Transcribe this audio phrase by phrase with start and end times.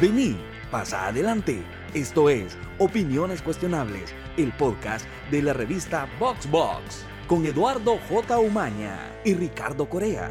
[0.00, 0.34] Vení,
[0.70, 1.62] pasa adelante.
[1.92, 8.38] Esto es Opiniones Cuestionables, el podcast de la revista VoxBox, con Eduardo J.
[8.38, 10.30] Umaña y Ricardo Corea.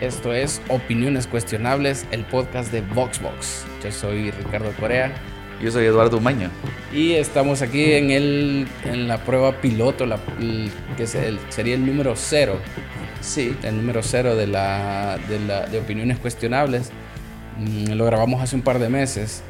[0.00, 3.66] Esto es Opiniones Cuestionables, el podcast de VoxBox.
[3.84, 5.14] Yo soy Ricardo Corea.
[5.60, 6.50] Yo soy Eduardo Umaña.
[6.90, 10.18] Y estamos aquí en, el, en la prueba piloto, la,
[10.96, 12.58] que es el, sería el número cero.
[13.20, 13.54] Sí.
[13.62, 16.92] El número cero de, la, de, la, de Opiniones Cuestionables.
[17.58, 19.42] Mm, lo grabamos hace un par de meses,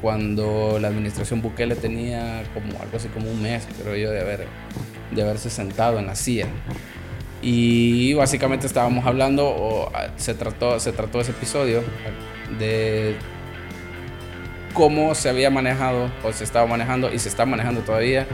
[0.00, 4.46] cuando la administración Bukele tenía como algo así como un mes, creo yo, de, haber,
[5.10, 6.46] de haberse sentado en la silla.
[7.42, 11.82] Y básicamente estábamos hablando, o ah, se trató, se trató ese episodio
[12.58, 13.16] de
[14.74, 18.26] cómo se había manejado, o se estaba manejando, y se está manejando todavía,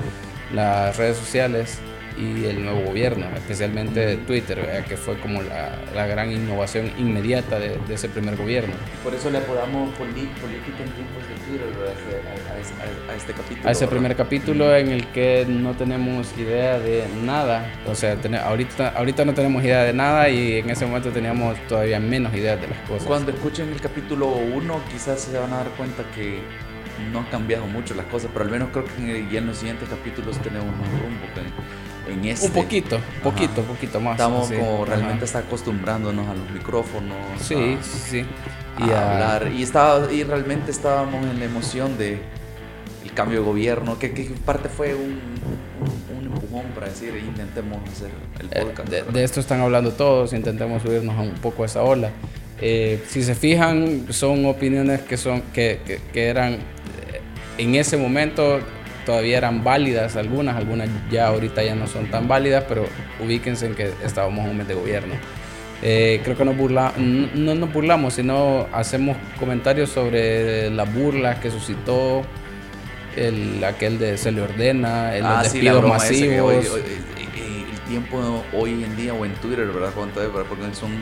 [0.53, 1.81] las redes sociales
[2.17, 7.79] y el nuevo gobierno, especialmente Twitter, que fue como la, la gran innovación inmediata de,
[7.87, 8.75] de, ese primer gobierno.
[9.03, 13.69] Por eso le apodamos política en tiempos de Twitter a, a, a, este capítulo.
[13.69, 18.35] A ese primer capítulo en el que no tenemos idea de nada, o sea, ten,
[18.35, 22.61] ahorita, ahorita no tenemos idea de nada y en ese momento teníamos todavía menos ideas
[22.61, 23.07] de las cosas.
[23.07, 26.41] Cuando escuchen el capítulo 1 quizás se van a dar cuenta que
[27.13, 29.89] no han cambiado mucho las cosas, pero al menos creo que ya en los siguientes
[29.89, 31.27] capítulos tenemos más rumbo.
[31.35, 32.47] Que en este.
[32.47, 33.69] Un poquito, poquito, Ajá.
[33.69, 34.13] poquito más.
[34.13, 34.55] Estamos sí.
[34.55, 37.17] como realmente está acostumbrándonos a los micrófonos.
[37.41, 38.27] Sí, a, sí, sí.
[38.79, 39.53] Y a, hablar.
[39.53, 42.19] Y, estaba, y realmente estábamos en la emoción de
[43.05, 45.21] el cambio de gobierno, que, que parte fue un,
[45.81, 48.89] un, un, empujón para decir intentemos hacer el podcast.
[48.89, 52.11] De, de, esto están hablando todos, intentemos subirnos un poco a esa ola.
[52.61, 56.59] Eh, si se fijan, son opiniones que, son, que, que, que eran
[57.59, 58.61] en ese momento
[59.07, 62.85] todavía eran válidas algunas, algunas ya ahorita ya no son tan válidas, pero
[63.25, 65.15] ubíquense en que estábamos en un mes de gobierno.
[65.83, 71.39] Eh, creo que nos burla, no, no nos burlamos, sino hacemos comentarios sobre las burlas
[71.39, 72.23] que suscitó
[73.17, 76.55] el, aquel de se le ordena, el ah, despidos sí, masivos.
[76.55, 76.83] Hoy, hoy,
[77.73, 79.91] el tiempo hoy en día o en Twitter, ¿verdad?
[79.95, 80.93] Porque son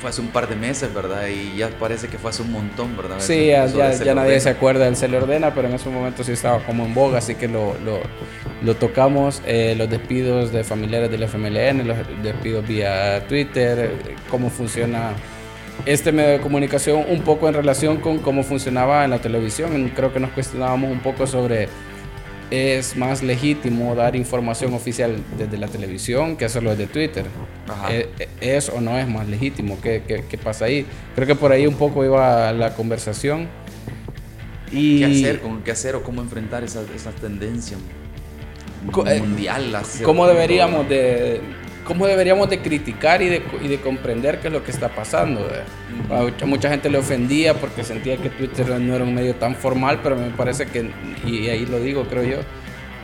[0.00, 1.26] fue hace un par de meses, ¿verdad?
[1.28, 3.16] Y ya parece que fue hace un montón, ¿verdad?
[3.18, 6.24] Sí, ya, ya, ya nadie se acuerda del Se le ordena, pero en ese momento
[6.24, 8.00] sí estaba como en boga, así que lo, lo,
[8.62, 9.42] lo tocamos.
[9.46, 13.92] Eh, los despidos de familiares del FMLN, los despidos vía Twitter,
[14.30, 15.12] cómo funciona
[15.86, 19.90] este medio de comunicación, un poco en relación con cómo funcionaba en la televisión.
[19.94, 21.68] Creo que nos cuestionábamos un poco sobre
[22.50, 27.26] es más legítimo dar información oficial desde la televisión que hacerlo desde Twitter.
[27.90, 29.78] ¿Es, ¿Es, o no es más legítimo?
[29.80, 30.86] ¿Qué, ¿Qué, qué, pasa ahí?
[31.14, 33.48] Creo que por ahí un poco iba la conversación.
[34.70, 34.98] Y...
[34.98, 35.42] ¿Qué hacer?
[35.64, 37.76] ¿Qué hacer o cómo enfrentar esa, esa tendencia
[38.84, 39.82] mundial?
[40.02, 41.40] ¿Cómo deberíamos de,
[41.84, 45.46] cómo deberíamos de criticar y de, y de, comprender qué es lo que está pasando.
[46.10, 50.00] A mucha gente le ofendía porque sentía que Twitter no era un medio tan formal,
[50.02, 50.90] pero me parece que,
[51.24, 52.38] y ahí lo digo, creo yo,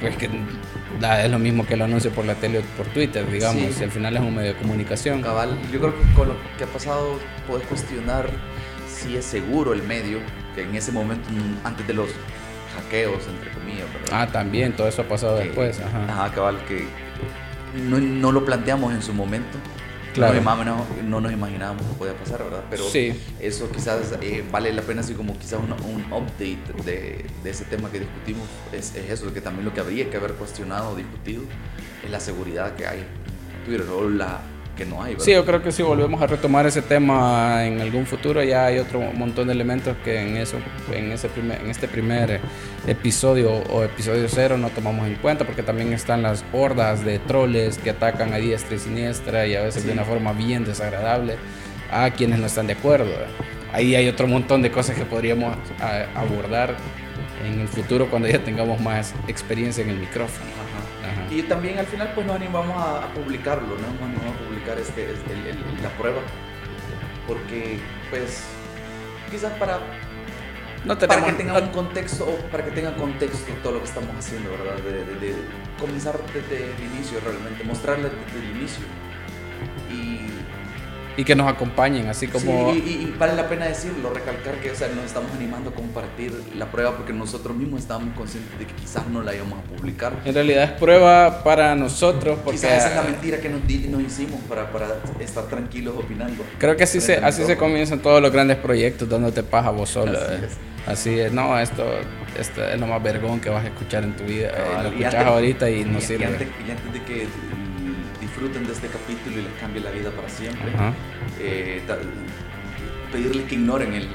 [0.01, 3.63] pues que es lo mismo que el anuncio por la tele o por Twitter, digamos,
[3.75, 3.81] sí.
[3.81, 5.23] y al final es un medio de comunicación.
[5.23, 8.29] Cabal, yo creo que con lo que ha pasado puedes cuestionar
[8.89, 10.19] si es seguro el medio,
[10.55, 11.29] que en ese momento,
[11.65, 12.11] antes de los
[12.77, 14.09] hackeos, entre comillas, ¿verdad?
[14.23, 15.81] Ah, también, todo eso ha pasado que, después.
[15.81, 16.05] Ajá.
[16.09, 16.87] Ajá, cabal, que
[17.75, 19.59] no, no, lo planteamos en su momento.
[20.15, 20.41] Claro.
[20.43, 22.65] No, no, no, nos imaginábamos que podía pasar, ¿verdad?
[22.69, 23.13] Pero sí.
[23.39, 27.65] eso quizás eh, vale la pena así como quizás un, un update de, de, ese
[27.65, 28.49] tema que discutimos.
[28.73, 31.43] Es, es, eso, que también lo que habría que haber cuestionado o discutido
[32.05, 34.41] es la seguridad que hay en Twitter o la
[34.81, 35.13] que no hay.
[35.13, 35.25] ¿verdad?
[35.25, 38.79] Sí, yo creo que si volvemos a retomar ese tema en algún futuro, ya hay
[38.79, 40.57] otro montón de elementos que en, eso,
[40.91, 42.41] en, ese primer, en este primer
[42.87, 47.77] episodio o episodio cero no tomamos en cuenta, porque también están las hordas de troles
[47.77, 49.89] que atacan a diestra y siniestra y a veces sí.
[49.89, 51.37] de una forma bien desagradable
[51.93, 53.11] a quienes no están de acuerdo.
[53.75, 55.57] Ahí hay otro montón de cosas que podríamos
[56.15, 56.75] abordar
[57.45, 60.51] en el futuro cuando ya tengamos más experiencia en el micrófono.
[61.05, 61.35] Ajá.
[61.35, 63.87] Y también al final pues nos animamos a, publicarlo, ¿no?
[63.93, 66.21] Nos animamos a publicar este, este el, el, la prueba.
[67.27, 67.79] Porque
[68.11, 68.45] pues
[69.31, 69.79] quizás para,
[70.85, 74.17] no tenemos, para que tenga un contexto, para que tenga contexto todo lo que estamos
[74.17, 74.77] haciendo, ¿verdad?
[74.83, 75.35] De, de, de
[75.79, 78.85] comenzar desde el inicio realmente, mostrarle desde el inicio.
[81.21, 82.73] Y y que nos acompañen, así como...
[82.73, 85.75] Sí, y, y, vale la pena decirlo, recalcar que o sea, nos estamos animando a
[85.75, 89.63] compartir la prueba porque nosotros mismos estábamos conscientes de que quizás no la íbamos a
[89.63, 90.15] publicar.
[90.25, 92.59] En realidad es prueba para nosotros porque...
[92.59, 94.87] Quizás esa es la mentira que nos, nos hicimos para, para,
[95.21, 96.43] estar tranquilos opinando.
[96.59, 100.13] Creo que así, se, así se comienzan todos los grandes proyectos, dándote paja vos solo.
[100.19, 100.41] Así, eh.
[100.47, 100.89] es.
[100.89, 101.85] así es, no, esto,
[102.39, 104.53] esto, es lo más vergón que vas a escuchar en tu vida.
[104.57, 106.25] Ah, lo escuchas antes, ahorita y no y, sirve.
[106.25, 107.29] Y antes, y antes de que
[108.21, 110.73] disfruten de este capítulo y les cambie la vida para siempre.
[111.39, 111.83] Eh,
[113.11, 114.09] pedirles que ignoren el,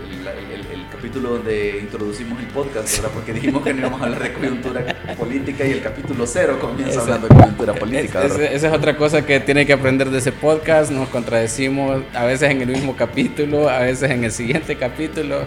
[0.92, 3.12] capítulo donde introducimos el podcast, ¿verdad?
[3.14, 7.02] Porque dijimos que no íbamos a hablar de coyuntura política y el capítulo cero comienza
[7.02, 8.24] hablando de coyuntura política.
[8.24, 10.92] esa es otra cosa que tiene que aprender de ese podcast.
[10.92, 15.46] Nos contradecimos a veces en el mismo capítulo, a veces en el siguiente capítulo.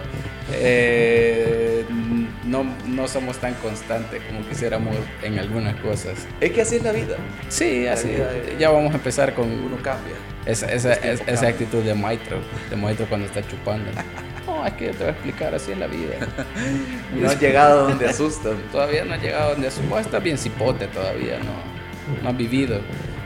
[0.53, 1.85] Eh,
[2.45, 2.63] no,
[2.99, 6.27] no somos tan constantes como quisiéramos en algunas cosas.
[6.41, 7.15] Es que así es la vida.
[7.47, 8.13] Sí, así.
[8.59, 9.49] Ya vamos a empezar con.
[9.49, 10.15] Uno cambia.
[10.45, 13.89] Esa, esa, esa actitud de Maestro, de Maestro cuando está chupando.
[14.45, 16.15] No, es que yo te voy a explicar, así es la vida.
[17.15, 18.57] no ha llegado donde asustan.
[18.71, 19.99] Todavía no ha llegado donde asustan.
[19.99, 22.81] Está bien cipote todavía, no, no ha vivido.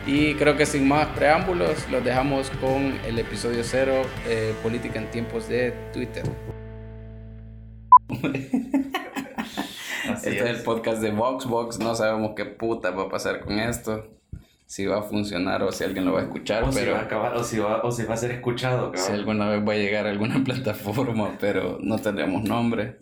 [0.05, 5.09] Y creo que sin más preámbulos, los dejamos con el episodio cero, eh, Política en
[5.11, 6.23] tiempos de Twitter.
[10.03, 10.45] este es.
[10.45, 11.79] el podcast de Voxbox.
[11.79, 14.09] No sabemos qué puta va a pasar con esto.
[14.65, 16.63] Si va a funcionar o si alguien lo va a escuchar.
[16.63, 18.91] O pero, si va a acabar, o si va, o si va a ser escuchado.
[18.95, 22.97] Si alguna vez va a llegar a alguna plataforma, pero no tenemos nombre.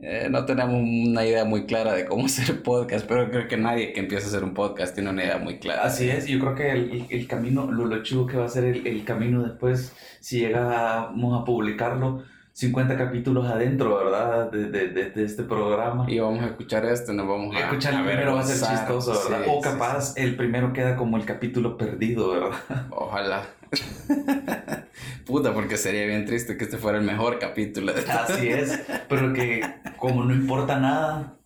[0.00, 3.92] Eh, no tenemos una idea muy clara de cómo hacer podcast, pero creo que nadie
[3.92, 5.82] que empiece a hacer un podcast tiene una idea muy clara.
[5.82, 8.64] Así es, yo creo que el, el, camino, lo, lo chivo que va a ser
[8.64, 12.22] el, el camino después, si llegamos a publicarlo,
[12.58, 14.50] 50 capítulos adentro, ¿verdad?
[14.50, 16.10] De, de, de, este programa.
[16.10, 17.60] Y vamos a escuchar este, nos vamos a...
[17.60, 19.46] Escuchar el primero va a ser chistoso, ¿verdad?
[19.46, 22.58] o capaz el primero queda como el capítulo perdido, ¿verdad?
[22.90, 23.44] Ojalá.
[25.24, 27.92] Puta, porque sería bien triste que este fuera el mejor capítulo.
[28.10, 29.62] Así es, pero que
[29.96, 31.36] como no importa nada...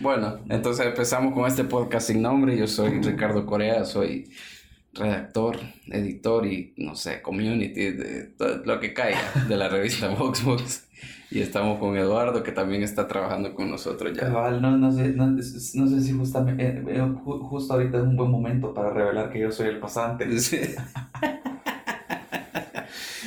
[0.00, 2.58] Bueno, entonces empezamos con este podcast sin nombre.
[2.58, 4.30] Yo soy Ricardo Corea, soy
[4.92, 10.88] redactor, editor y no sé, community, de todo lo que caiga de la revista Voxbox.
[11.30, 14.28] Y estamos con Eduardo, que también está trabajando con nosotros ya.
[14.28, 18.30] no, no, sé, no, no sé si justamente, eh, eh, justo ahorita es un buen
[18.30, 20.38] momento para revelar que yo soy el pasante.
[20.40, 20.58] Sí.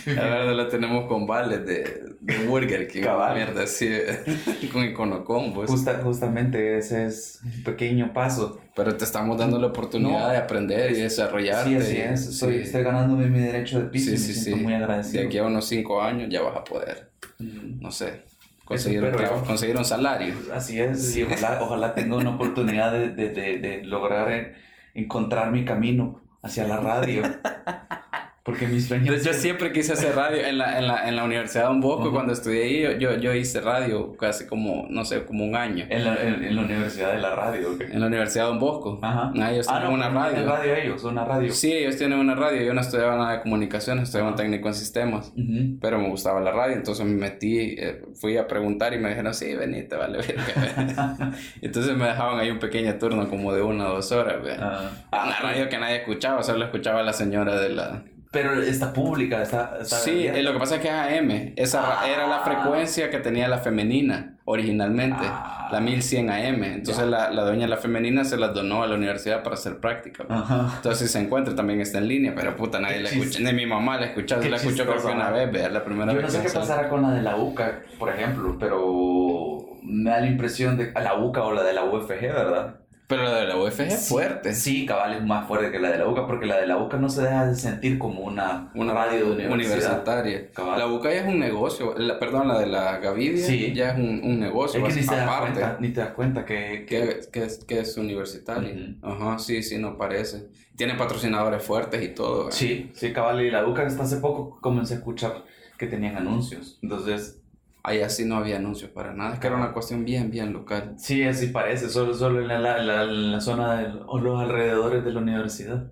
[0.08, 3.02] A ver, la tenemos con vales de, de Burger King.
[3.04, 3.36] Cabal.
[3.36, 3.90] Mierda, sí,
[4.72, 5.72] con Iconocom, pues.
[6.04, 8.60] justamente ese es un pequeño paso.
[8.76, 11.70] Pero te estamos dando la oportunidad de aprender y desarrollarte.
[11.70, 12.28] Sí, así es.
[12.28, 15.22] Estoy, estoy ganándome mi derecho de piso sí, y me sí, siento muy agradecido.
[15.22, 18.24] De aquí a unos 5 años ya vas a poder, no sé,
[18.66, 20.34] conseguir, un, trabajo, conseguir un salario.
[20.54, 24.54] Así es, y ojalá, ojalá tenga una oportunidad de, de, de, de lograr
[24.94, 27.24] encontrar mi camino hacia la radio.
[28.44, 29.24] Porque mis sueños...
[29.24, 32.12] Yo, siempre quise hacer radio en la, en la, en la Universidad de Don Bosco,
[32.12, 35.86] cuando estudié ahí, yo, yo hice radio casi como, no sé, como un año.
[35.90, 37.70] ¿En la, en, la Universidad de la Radio?
[37.80, 39.00] En la Universidad de Don Bosco.
[39.02, 39.32] Ajá.
[39.40, 40.38] Ah, ellos ah, tienen una radio.
[40.40, 41.04] ¿En radio ellos?
[41.06, 41.54] ¿Una radio?
[41.54, 42.62] Sí, ellos tienen una radio.
[42.62, 45.32] Yo no estudiaba nada de comunicaciones, estudiaba un técnico en sistemas.
[45.80, 49.34] Pero me gustaba la radio, entonces me metí, eh, fui a preguntar y me dijeron,
[49.34, 50.20] sí, venite, vale,
[51.62, 54.92] entonces me dejaban ahí un pequeño turno como de una o dos horas, ah.
[55.12, 59.86] Una radio que nadie escuchaba, solo escuchaba la señora de la pero está pública, está...
[59.86, 61.54] sí, eh, lo que pasa es que es AM.
[61.56, 62.44] Esa era la ah.
[62.44, 65.70] frecuencia que tenía la femenina originalmente, ah.
[65.72, 66.64] la 1100 AM.
[66.64, 69.78] Entonces la, la dueña de la femenina se la donó a la universidad para hacer
[69.78, 70.26] práctica.
[70.28, 70.40] Pues.
[70.78, 73.40] Entonces si se encuentra también está en línea, pero puta, nadie la escucha.
[73.40, 76.18] Ni mi mamá la escucha, la escuchó creo que una vez, vea, la primera Yo
[76.18, 76.34] vez.
[76.34, 80.28] no sé qué pasará con la de la UCA, por ejemplo, pero me da la
[80.28, 82.78] impresión de la UCA o la de la UFG, ¿verdad?
[83.14, 84.56] Pero la de la UFG es fuerte.
[84.56, 86.98] Sí, cabal es más fuerte que la de la UCA, porque la de la UCA
[86.98, 90.50] no se deja de sentir como una, una radio universitaria.
[90.58, 94.22] La UCA ya es un negocio, la, perdón, la de la Gavidia ya es un,
[94.24, 94.86] un negocio.
[94.86, 97.20] Es que ni te, das cuenta, ni te das cuenta que, que...
[97.32, 98.96] que, es, que es universitaria.
[99.02, 100.48] Ajá, sí, sí, no parece.
[100.76, 102.52] Tiene patrocinadores fuertes y todo.
[102.52, 105.44] Sí, sí, cabal, y la UCA hasta hace poco comencé a escuchar
[105.78, 106.80] que tenían anuncios.
[106.82, 107.43] Entonces
[107.84, 110.94] Ahí así no había anuncios para nada, es que era una cuestión bien, bien local.
[110.98, 115.20] Sí, así parece, solo, solo en la, la, la zona de, los alrededores de la
[115.20, 115.92] universidad.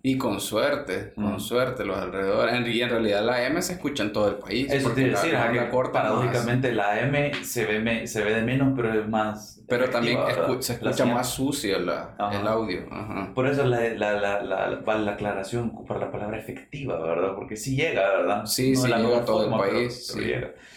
[0.00, 1.40] Y con suerte, con mm.
[1.40, 2.66] suerte los alrededores.
[2.68, 4.70] Y en realidad la M se escucha en todo el país.
[4.70, 8.94] Eso quiere decir, la, corta paradójicamente la M se ve, se ve de menos, pero
[8.94, 9.60] es más.
[9.66, 10.20] Pero también
[10.60, 12.86] se escucha más sucio la, el audio.
[13.34, 17.34] Por eso la, la, la, la, la aclaración por la palabra efectiva, ¿verdad?
[17.34, 18.46] Porque sí llega, ¿verdad?
[18.46, 20.16] Sí, sí llega a todo el país.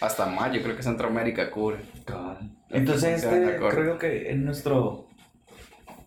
[0.00, 1.78] Hasta más, yo creo que Centroamérica cubre.
[2.70, 5.06] Entonces, este, creo que en nuestro.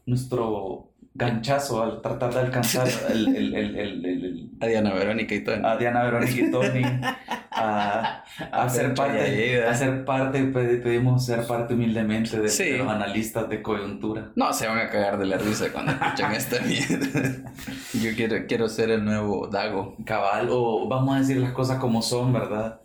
[0.07, 5.61] Nuestro ganchazo al tratar de alcanzar el, el, el, el, a Diana Verónica y Tony.
[5.65, 6.81] A Diana Verónica y Tony.
[7.51, 13.61] a, a, ser parte, a ser parte, pedimos ser parte humildemente de, los analistas de
[13.61, 14.31] coyuntura.
[14.35, 17.51] No, se van a cagar de la risa cuando escuchan esta mierda.
[17.93, 19.95] Yo quiero, quiero ser el nuevo Dago.
[20.05, 22.81] Cabal, o vamos a decir las cosas como son, ¿verdad?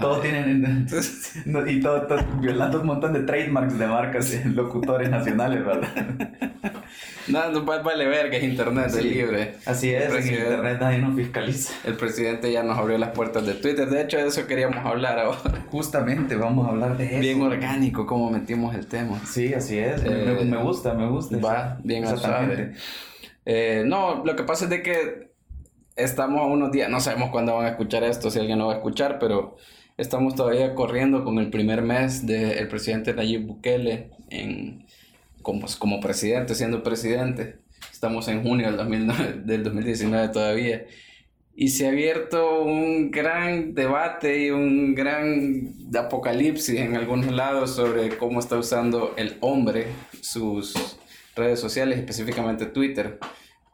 [0.00, 0.86] Todos tienen.
[1.66, 2.06] y todo,
[2.40, 5.88] violando un montón de trademarks de marcas locutores nacionales, ¿verdad?
[7.28, 9.54] No, no vale ver que es internet, es libre.
[9.64, 11.74] Así es, en internet nadie nos fiscaliza.
[11.84, 13.88] El presidente ya nos abrió las puertas de Twitter.
[13.88, 15.64] De hecho, de eso queríamos hablar ahora.
[15.70, 17.20] Justamente, vamos a hablar de eso.
[17.20, 19.20] Bien orgánico, como metimos el tema.
[19.24, 20.02] Sí, así es.
[20.02, 21.36] me, eh, gusta, me gusta.
[21.38, 22.72] Va, bien Exactamente.
[23.44, 25.31] Eh, no, lo que pasa es de que
[25.96, 28.74] estamos a unos días, no sabemos cuándo van a escuchar esto, si alguien lo va
[28.74, 29.56] a escuchar, pero
[29.96, 34.86] estamos todavía corriendo con el primer mes del presidente Nayib Bukele en
[35.42, 37.58] como, como presidente, siendo presidente.
[37.92, 40.86] Estamos en junio del, del 2019 todavía.
[41.54, 48.16] Y se ha abierto un gran debate y un gran apocalipsis en algunos lados sobre
[48.16, 49.88] cómo está usando el hombre
[50.22, 50.96] sus
[51.36, 53.18] redes sociales, específicamente Twitter,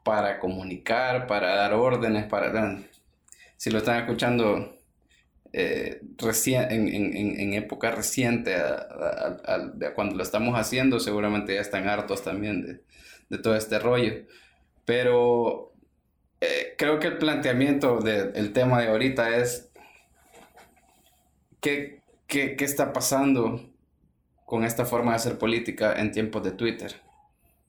[0.08, 2.78] para comunicar, para dar órdenes, para...
[3.58, 4.74] Si lo están escuchando
[5.52, 12.24] eh, en, en, en, época reciente, a, cuando lo estamos haciendo, seguramente ya están hartos
[12.24, 12.80] también de,
[13.28, 14.14] de todo este rollo.
[14.86, 15.74] Pero
[16.40, 19.70] eh, creo que el planteamiento del tema de ahorita es
[21.60, 23.60] ¿qué, qué, qué está pasando
[24.46, 26.94] con esta forma de hacer política en tiempos de Twitter.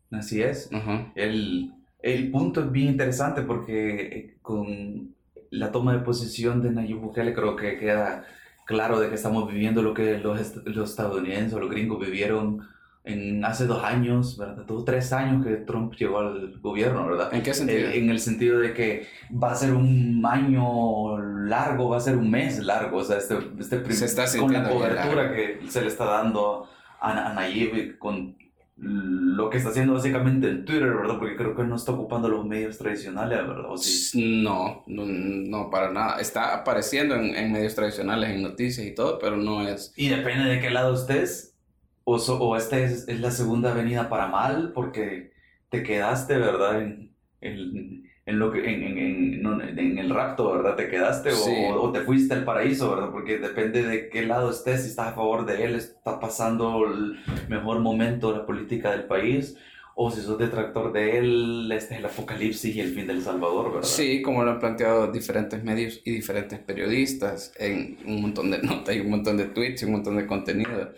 [0.10, 0.70] Así es.
[1.16, 5.14] el, el, punto es bien interesante porque eh, con
[5.52, 8.26] la toma de posición de Nayib Bukele creo que queda
[8.66, 12.68] claro de que estamos viviendo lo que los, los estadounidenses o los gringos vivieron
[13.04, 14.66] en hace dos años, ¿verdad?
[14.68, 17.34] Dos, tres años que Trump llegó al gobierno, ¿verdad?
[17.34, 17.90] ¿En qué sentido?
[17.90, 22.30] en el sentido de que va a ser un año largo, va a ser un
[22.30, 26.06] mes largo, o sea, este, este se está con la cobertura que se le está
[26.06, 26.68] dando
[27.00, 28.36] a, a Nayib, con
[28.82, 31.18] lo que está haciendo básicamente en Twitter, ¿verdad?
[31.20, 33.70] Porque creo que no está ocupando los medios tradicionales, ¿verdad?
[34.14, 36.20] No, no, no, para nada.
[36.20, 39.94] Está apareciendo en, en, medios tradicionales, en noticias y todo, pero no es...
[39.98, 41.58] Y depende de qué lado estés,
[42.06, 45.32] o, o esta es, es, la segunda venida para mal, porque
[45.70, 46.82] te quedaste, ¿verdad?
[46.82, 50.76] En, en, en, lo que, en, en, en, el rapto, ¿verdad?
[50.76, 53.10] ¿Te quedaste o, o, te fuiste al paraíso, ¿verdad?
[53.12, 57.20] Porque depende de qué lado estés, si estás a favor de él, está pasando el
[57.50, 59.58] mejor momento de la política del país,
[59.96, 63.74] o si sos detractor de él, este es el apocalipsis y el fin del Salvador,
[63.74, 63.88] ¿verdad?
[63.88, 68.96] Sí, como lo han planteado diferentes medios y diferentes periodistas en un montón de notas
[68.96, 70.92] y un montón de tweets y un montón de contenido.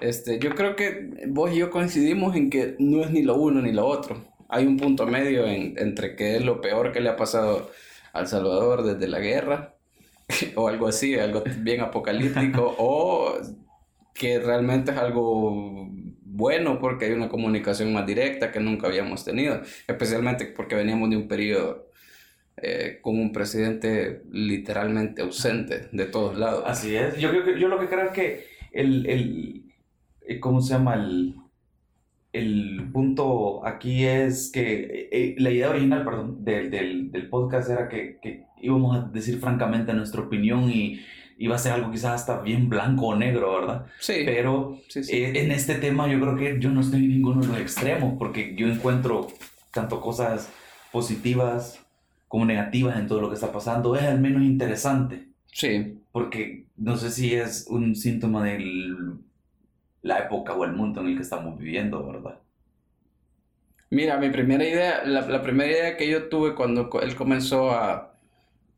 [0.00, 3.60] Este, yo creo que vos y yo coincidimos en que no es ni lo uno
[3.60, 4.16] ni lo otro
[4.48, 7.70] hay un punto medio entre que es lo peor que le ha pasado
[8.12, 9.74] al Salvador desde la guerra,
[10.56, 13.34] o algo así, algo bien apocalíptico, o
[14.14, 15.88] que realmente es algo
[16.24, 21.16] bueno porque hay una comunicación más directa que nunca habíamos tenido, especialmente porque veníamos de
[21.16, 21.90] un periodo
[22.56, 26.64] eh, con un presidente literalmente ausente de todos lados.
[26.66, 30.94] Así es, yo, yo lo que creo es que el, el ¿cómo se llama?
[30.94, 31.36] El,
[32.38, 37.70] el punto aquí es que eh, eh, la idea original perdón, del, del, del podcast
[37.70, 41.00] era que, que, íbamos a decir francamente nuestra opinión y
[41.38, 43.86] iba a ser algo quizás hasta bien blanco o negro, ¿verdad?
[44.00, 44.22] Sí.
[44.24, 47.58] Pero eh, en este tema yo creo que yo no estoy en ninguno de los
[47.58, 49.28] extremos porque yo encuentro
[49.72, 50.50] tanto cosas
[50.90, 51.84] positivas
[52.26, 53.94] como negativas en todo lo que está pasando.
[53.94, 55.28] Es al menos interesante.
[55.52, 55.98] Sí.
[56.10, 59.18] Porque no sé si es un síntoma del
[60.02, 62.38] la época o el mundo en el que estamos viviendo, ¿verdad?
[63.90, 68.12] Mira, mi primera idea, la, primera idea que yo tuve cuando él comenzó a,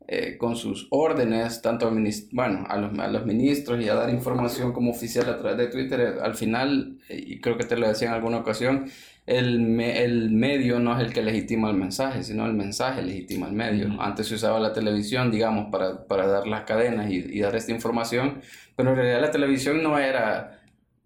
[0.07, 1.91] eh, con sus órdenes, tanto a,
[2.31, 5.67] bueno, a, los, a los ministros y a dar información como oficial a través de
[5.67, 8.89] Twitter, al final, y creo que te lo decía en alguna ocasión,
[9.25, 13.53] el, el medio no es el que legitima el mensaje, sino el mensaje legitima el
[13.53, 14.01] medio.
[14.01, 17.71] Antes se usaba la televisión, digamos, para, para dar las cadenas y, y, dar esta
[17.71, 18.41] información,
[18.75, 20.60] pero en realidad la televisión no era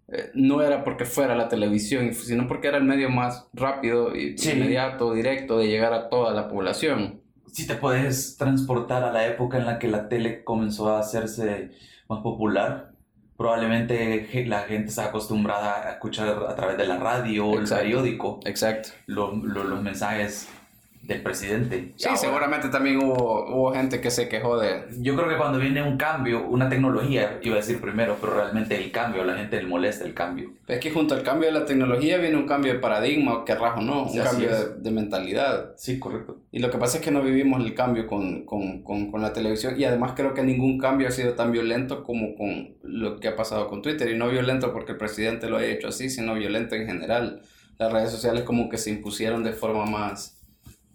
[0.08, 4.36] eh, no era porque fuera la televisión, sino porque era el medio más rápido y
[4.52, 7.20] inmediato, directo de llegar a toda la población.
[7.52, 11.70] Si te puedes transportar a la época en la que la tele comenzó a hacerse
[12.08, 12.92] más popular,
[13.36, 18.40] probablemente la gente está acostumbrada a escuchar a través de la radio o el periódico.
[18.44, 18.90] Exacto.
[19.06, 20.48] los mensajes
[21.06, 21.92] del presidente.
[21.96, 24.86] Sí, seguramente también hubo, hubo gente que se quejó de...
[24.98, 28.76] Yo creo que cuando viene un cambio, una tecnología, iba a decir primero, pero realmente
[28.76, 30.50] el cambio, a la gente le molesta el cambio.
[30.66, 33.80] Es que junto al cambio de la tecnología viene un cambio de paradigma, que rajo
[33.80, 35.74] no, un cambio de, mentalidad.
[35.76, 36.38] Sí, correcto.
[36.50, 39.32] Y lo que pasa es que no vivimos el cambio con, con, con, con, la
[39.32, 43.28] televisión y además creo que ningún cambio ha sido tan violento como con lo que
[43.28, 44.10] ha pasado con Twitter.
[44.10, 47.42] Y no violento porque el presidente lo haya hecho así, sino violento en general.
[47.78, 50.35] Las redes sociales como que se impusieron de forma más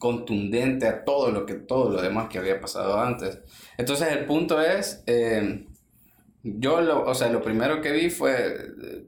[0.02, 3.40] contundente a todo lo que todo lo demás que había pasado antes.
[3.78, 5.68] Entonces el punto es, eh,
[6.44, 9.06] Yo, lo, o sea, lo primero que vi fue, eh,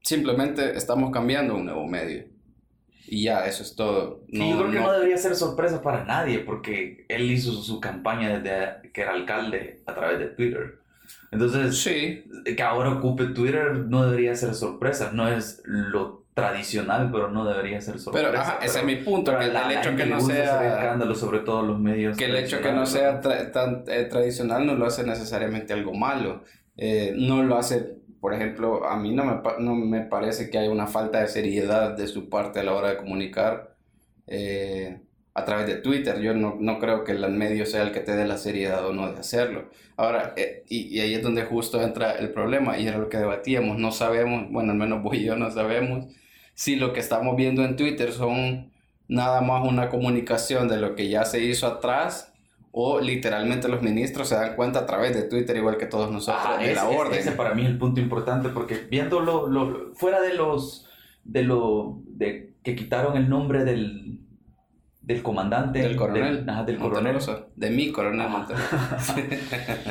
[0.00, 2.24] simplemente estamos cambiando un nuevo medio.
[3.06, 4.24] Y ya, eso es todo.
[4.28, 8.38] No, yo creo que no, debería ser sorpresa para nadie, porque él hizo su, campaña
[8.38, 10.78] desde que era alcalde a través de Twitter.
[11.30, 12.24] Entonces, sí.
[12.44, 17.80] que ahora ocupe Twitter no debería ser sorpresa, no es lo tradicional, pero no debería
[17.80, 18.28] ser sorpresa.
[18.28, 20.66] Pero, ajá, ese es mi punto, que el hecho que no sea...
[20.68, 22.16] escándalo, sobre todo los medios.
[22.16, 26.44] Que el hecho que no sea tan eh, tradicional no lo hace necesariamente algo malo.
[26.76, 30.70] Eh, no lo hace, por ejemplo, a mí no me, no me parece que haya
[30.70, 33.74] una falta de seriedad de su parte a la hora de comunicar
[34.28, 35.00] eh,
[35.34, 36.20] a través de Twitter.
[36.20, 38.92] Yo no, no, creo que el medio sea el que te dé la seriedad o
[38.92, 39.70] no de hacerlo.
[39.96, 40.34] Ahora,
[40.68, 43.76] y, y ahí es donde justo entra el problema y era lo que debatíamos.
[43.76, 46.06] No sabemos, bueno, al menos vos y yo no sabemos
[46.58, 48.72] si lo que estamos viendo en Twitter son
[49.06, 52.32] nada más una comunicación de lo que ya se hizo atrás
[52.72, 56.42] o literalmente los ministros se dan cuenta a través de Twitter igual que todos nosotros
[56.44, 57.16] ah, de la orden.
[57.16, 60.88] Ese para mí es el punto importante porque viéndolo lo, fuera de los
[61.22, 64.18] de lo de que quitaron el nombre del
[65.08, 65.78] del comandante.
[65.78, 66.44] Del coronel.
[66.44, 67.18] Del, del coronel.
[67.56, 68.28] De mi coronel.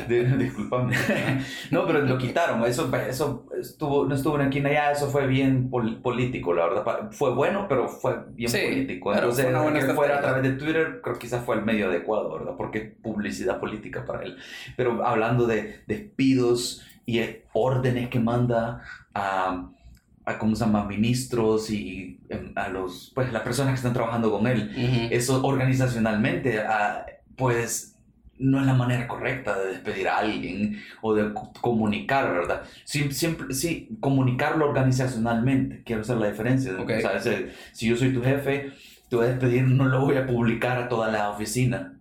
[0.38, 0.94] Disculpame.
[1.72, 2.64] no, pero lo quitaron.
[2.64, 4.92] Eso, eso estuvo, no estuvo aquí ni allá.
[4.92, 7.10] Eso fue bien político, la verdad.
[7.10, 9.12] Fue bueno, pero fue bien político.
[9.12, 12.54] Entonces, que fuera a través de Twitter, creo que quizás fue el medio adecuado, ¿verdad?
[12.56, 14.36] Porque publicidad política para él.
[14.76, 17.20] Pero hablando de despidos y
[17.52, 18.82] órdenes que manda
[19.14, 19.68] a
[20.28, 24.30] a cómo se llama, ministros y em, a los, pues las personas que están trabajando
[24.30, 25.08] con él.
[25.10, 27.06] Eso organizacionalmente, ah,
[27.36, 27.96] pues
[28.38, 32.62] no es la manera correcta de despedir a alguien o de comunicar, ¿verdad?
[32.84, 36.72] Sí, siempre, sí, comunicarlo organizacionalmente, quiero hacer la diferencia.
[36.78, 37.20] O sea,
[37.72, 38.72] si yo soy tu jefe,
[39.08, 41.94] te voy a despedir, no lo voy a publicar a toda la oficina.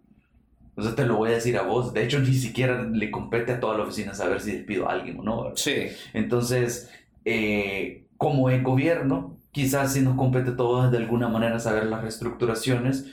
[0.75, 1.93] O sea, te lo voy a decir a vos.
[1.93, 5.19] De hecho, ni siquiera le compete a toda la oficina saber si despido a alguien
[5.19, 5.55] o no.
[5.55, 5.87] Sí.
[6.13, 6.91] Entonces,
[7.25, 13.11] eh, como el gobierno, quizás si nos compete todos de alguna manera saber las reestructuraciones,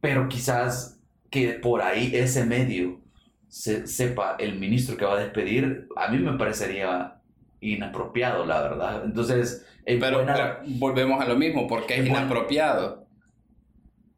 [0.00, 3.00] pero quizás que por ahí ese medio
[3.48, 7.20] se, sepa el ministro que va a despedir, a mí me parecería
[7.60, 9.04] inapropiado, la verdad.
[9.04, 10.26] Entonces, pero,
[10.66, 13.03] volvemos a lo mismo, porque es inapropiado.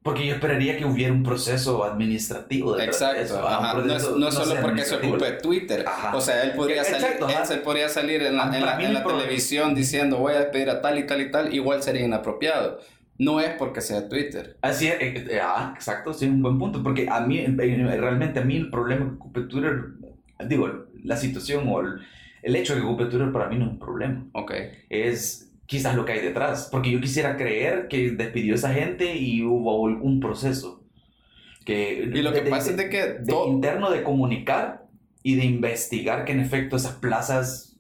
[0.07, 2.77] Porque yo esperaría que hubiera un proceso administrativo.
[2.77, 3.43] De Exacto.
[3.85, 5.85] no, es, no solo porque se ocupe Twitter.
[6.15, 7.19] O sea, él podría salir,
[7.51, 10.81] él podría salir en la, en la, en la televisión diciendo voy a despedir a
[10.81, 12.79] tal y tal y tal, igual sería inapropiado.
[13.19, 14.57] No es porque sea Twitter.
[14.61, 16.85] Así es, eh, eh, ah, exacto, sí, un buen punto.
[16.85, 19.87] Porque a mí, realmente a mí el problema que ocupe Twitter,
[20.47, 22.01] digo, la situación o el,
[22.43, 24.25] el hecho de que ocupe Twitter para mí no es un problema.
[24.35, 24.53] Ok.
[24.89, 26.69] Es quizás lo que hay detrás.
[26.71, 30.83] Porque yo quisiera creer que despidió a esa gente y hubo un proceso.
[31.65, 33.03] Que, y lo que pasa es de que...
[33.21, 34.87] De interno de comunicar
[35.23, 37.77] y de investigar que en efecto esas plazas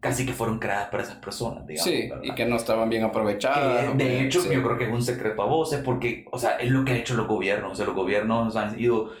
[0.00, 1.90] casi que fueron creadas para esas personas, digamos.
[1.90, 3.96] Sí, y que no estaban bien aprovechadas.
[3.96, 6.84] de hecho, yo creo que es un secreto a voces porque, o sea, es lo
[6.84, 7.72] que han hecho los gobiernos.
[7.72, 9.12] O sea, los gobiernos han ido,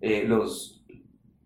[0.00, 0.81] eh, los,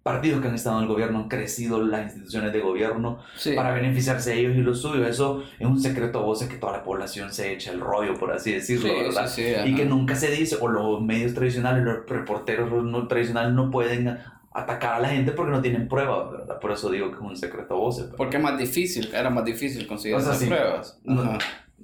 [0.07, 3.19] partidos que han estado en el gobierno han crecido las instituciones de gobierno
[3.57, 5.05] para beneficiarse de ellos y los suyos.
[5.09, 8.33] Eso es un secreto a voces que toda la población se echa el rollo, por
[8.33, 9.29] así decirlo, ¿verdad?
[9.67, 14.17] y que nunca se dice, o los medios tradicionales, los reporteros no tradicionales no pueden
[14.55, 16.61] atacar a la gente porque no tienen pruebas, ¿verdad?
[16.61, 18.07] Por eso digo que es un secreto a voces.
[18.17, 21.01] Porque es más difícil, era más difícil conseguir esas pruebas.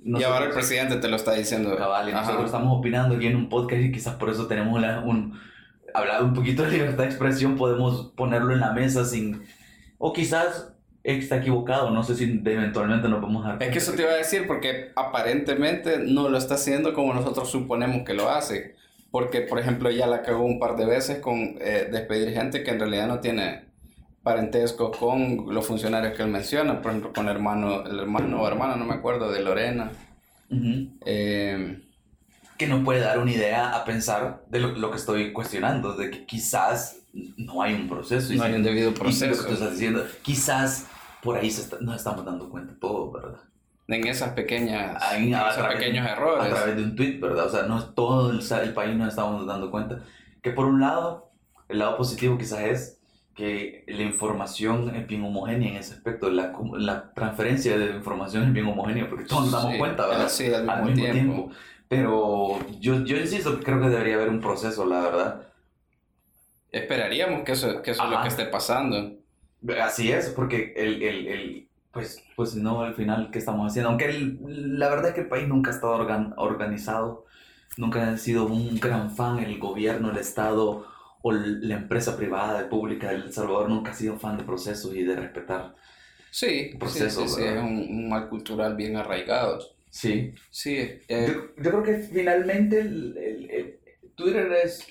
[0.04, 1.76] y ahora el presidente te lo está diciendo.
[1.76, 5.36] Cabal, y nosotros estamos opinando aquí en un podcast y quizás por eso tenemos un
[5.94, 9.42] hablar un poquito de libertad de expresión, podemos ponerlo en la mesa sin...
[9.98, 10.72] O quizás
[11.04, 14.16] está equivocado, no sé si eventualmente nos vamos a Es que eso te iba a
[14.16, 18.76] decir, porque aparentemente no lo está haciendo como nosotros suponemos que lo hace.
[19.10, 22.70] Porque, por ejemplo, ya la cagó un par de veces con eh, despedir gente que
[22.70, 23.66] en realidad no tiene
[24.22, 28.48] parentesco con los funcionarios que él menciona, por ejemplo, con el hermano, el hermano o
[28.48, 29.90] hermana, no me acuerdo, de Lorena.
[31.04, 31.82] eh,
[32.62, 36.24] que no puede dar una idea a pensar de lo, que estoy cuestionando, de que
[36.24, 38.32] quizás no hay un proceso.
[38.34, 39.68] No hay un debido proceso.
[39.68, 40.86] diciendo, quizás
[41.22, 43.40] por ahí se nos estamos dando cuenta todo, ¿verdad?
[43.88, 46.52] En esas pequeñas, esos pequeños errores.
[46.52, 47.46] A través de un tweet, ¿verdad?
[47.46, 49.98] O sea, no es todo el, el país nos estamos dando cuenta.
[50.40, 51.32] Que por un lado,
[51.68, 53.00] el lado positivo quizás es
[53.34, 58.52] que la información es bien homogénea en ese aspecto, la, la transferencia de información es
[58.52, 60.28] bien homogénea, porque todos nos damos cuenta, ¿verdad?
[60.28, 61.50] Sí, al mismo, tiempo.
[61.92, 65.42] Pero yo, yo insisto, creo que debería haber un proceso, la verdad.
[66.70, 69.18] Esperaríamos que eso, que eso es lo que esté pasando.
[69.78, 73.90] Así es, porque el, el, el, pues, pues no, al final, ¿qué estamos haciendo?
[73.90, 75.92] Aunque la verdad es que el país nunca ha estado
[76.38, 77.26] organizado,
[77.76, 80.86] nunca ha sido un gran fan el gobierno, el Estado
[81.20, 85.02] o la empresa privada, pública de El Salvador nunca ha sido fan de procesos y
[85.02, 85.74] de respetar
[86.30, 87.34] sí, procesos.
[87.34, 89.58] Sí, sí, es un, mal cultural bien arraigado.
[89.92, 90.32] Sí.
[90.50, 90.78] Sí.
[91.06, 93.78] Eh, yo, creo que finalmente el,
[94.16, 94.86] Twitter es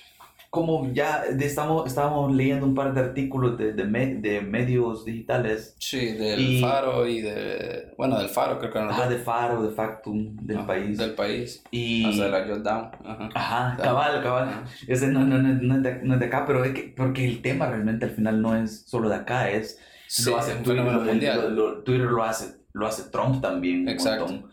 [0.48, 5.74] como ya estamos, estábamos leyendo un par de artículos de, de, de medios digitales.
[5.80, 7.92] Sí, del Faro y de...
[7.96, 8.90] Bueno, del Faro creo que no.
[8.90, 10.98] Ajá, de Faro, de Factum, del país.
[10.98, 11.64] Del país.
[11.72, 12.04] Y...
[12.06, 12.90] O sea, la Jotdown.
[13.04, 14.64] Ajá, Ajá cabal, cabal.
[14.86, 17.26] Ese no, no, no, no, es de, no, es de, acá, pero es que, porque
[17.26, 19.80] el tema realmente al final no es solo de acá, es...
[20.06, 20.84] Sí, lo hace Twitter.
[21.50, 23.88] Lo, Twitter lo hace, lo hace Trump también.
[23.88, 24.51] Exacto.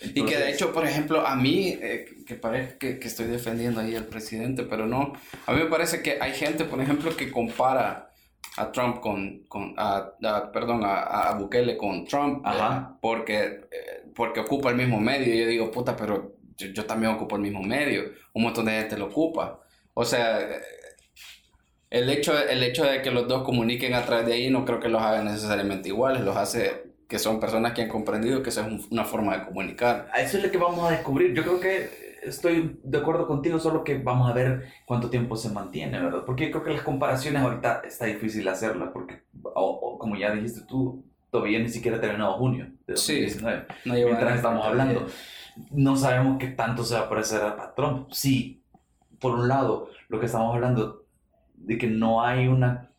[0.00, 3.80] Y que de hecho, por ejemplo, a mí, eh, que parece que, que, estoy defendiendo
[3.80, 5.12] ahí al presidente, pero no,
[5.46, 8.12] a mí me parece que hay gente, por ejemplo, que compara
[8.56, 10.12] a Trump con, con a,
[10.52, 12.90] perdón, a, a, Bukele con Trump, Ajá.
[12.92, 13.38] Eh, porque,
[13.70, 15.34] eh, porque ocupa el mismo medio.
[15.34, 18.04] Y yo digo, puta, pero yo, yo, también ocupo el mismo medio.
[18.34, 19.60] Un montón de gente lo ocupa.
[19.94, 20.40] O sea,
[21.90, 24.80] el hecho, el hecho de que los dos comuniquen a través de ahí no creo
[24.80, 28.68] que los haga necesariamente iguales, los hace que son personas que han comprendido que esa
[28.68, 30.08] es una forma de comunicar.
[30.12, 31.34] A eso es lo que vamos a descubrir.
[31.34, 35.50] Yo creo que estoy de acuerdo contigo, solo que vamos a ver cuánto tiempo se
[35.50, 36.24] mantiene, ¿verdad?
[36.26, 41.04] Porque yo creo que las comparaciones ahorita está difícil hacerlas, porque como ya dijiste tú,
[41.30, 43.66] todavía ni siquiera terminado junio de 2019.
[43.68, 45.06] Sí, no Mientras estamos hablando,
[45.70, 48.08] no sabemos qué tanto se va a parecer a Trump.
[48.10, 48.62] Sí,
[49.18, 51.04] por un lado, lo que estamos hablando
[51.54, 52.90] de que no hay una,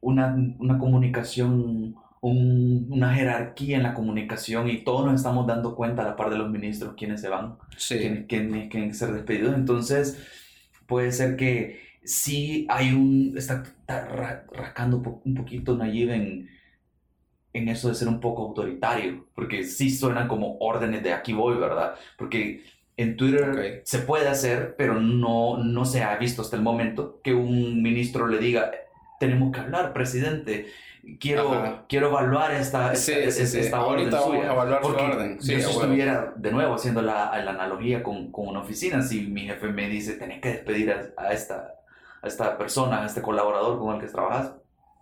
[0.00, 1.96] una, una comunicación,
[2.30, 6.38] una jerarquía en la comunicación y todos nos estamos dando cuenta a la par de
[6.38, 7.98] los ministros quienes se van, sí.
[7.98, 9.54] quiénes quieren, quieren ser despedidos.
[9.54, 10.18] Entonces,
[10.86, 13.62] puede ser que sí hay un, está,
[14.52, 16.50] rascando un poquito Nayib en,
[17.52, 21.56] en eso de ser un poco autoritario, porque sí suenan como órdenes de aquí voy,
[21.56, 21.94] ¿verdad?
[22.18, 22.64] Porque
[22.96, 23.80] en Twitter okay.
[23.84, 28.26] se puede hacer, pero no, no se ha visto hasta el momento que un ministro
[28.26, 28.70] le diga,
[29.18, 30.66] tenemos que hablar, presidente.
[31.20, 33.58] Quiero, quiero evaluar esta, sí, esta, sí, sí.
[33.60, 34.38] esta orden Ahorita suya.
[34.38, 35.42] Vamos a evaluar Porque su orden.
[35.42, 39.22] Sí, yo si estuviera, de nuevo, haciendo la, la analogía con, con, una oficina, si
[39.22, 41.74] mi jefe me dice, tenés que despedir a, a, esta,
[42.22, 44.52] a esta persona, a este colaborador con el que trabajas,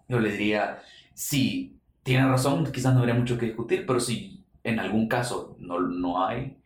[0.09, 0.83] yo le diría,
[1.15, 5.81] si tiene razón, quizás no habría mucho que discutir, pero si en algún caso no,
[5.81, 6.59] no hay,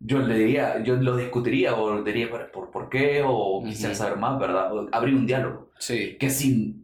[0.00, 3.98] yo le diría, yo lo discutiría o diría por, por, qué o quisiera uh -huh.
[3.98, 4.76] saber más, ¿verdad?
[4.76, 5.70] O abrir un diálogo.
[5.78, 6.16] Sí.
[6.18, 6.83] Que si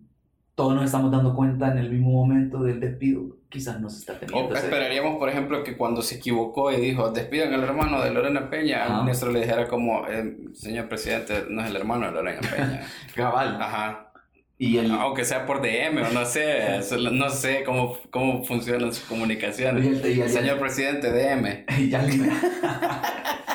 [0.61, 4.19] todos nos estamos dando cuenta en el mismo momento del despido, quizás no se está
[4.19, 4.53] teniendo.
[4.53, 8.51] O esperaríamos, por ejemplo, que cuando se equivocó y dijo, despidan al hermano de Lorena
[8.51, 12.41] Peña, al ministro le dijera como, eh, señor presidente, no es el hermano de Lorena
[12.43, 12.83] Peña.
[13.15, 13.57] Cabal.
[13.59, 14.13] Ajá.
[14.59, 14.91] Y el...
[14.91, 16.79] Aunque sea por DM o no sé,
[17.11, 19.83] no sé cómo, cómo funcionan sus comunicaciones.
[19.83, 21.65] Y el, y el, Señor presidente, DM.
[21.89, 22.07] Ya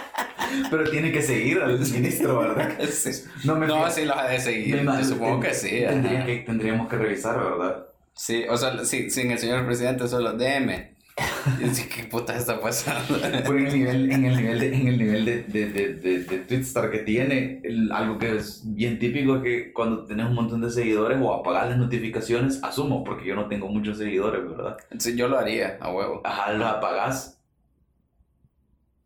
[0.69, 2.77] Pero tiene que seguir al ministro, ¿verdad?
[2.91, 3.11] Sí.
[3.43, 4.83] No, me no sí los ha de seguir.
[4.83, 5.81] Yo supongo que sí.
[5.87, 7.85] Tendría que, tendríamos que revisar, ¿verdad?
[8.13, 10.95] Sí, o sea, sí, sin el señor presidente solo DM.
[11.95, 13.19] ¿qué puta está pasando?
[13.45, 16.37] Por el nivel, en el nivel de, en el nivel de, de, de, de, de
[16.39, 20.61] Twitstar que tiene, el, algo que es bien típico es que cuando tenés un montón
[20.61, 24.77] de seguidores o apagas las notificaciones, asumo, porque yo no tengo muchos seguidores, ¿verdad?
[24.97, 26.21] Sí, yo lo haría, a huevo.
[26.25, 27.39] Ajá, lo apagas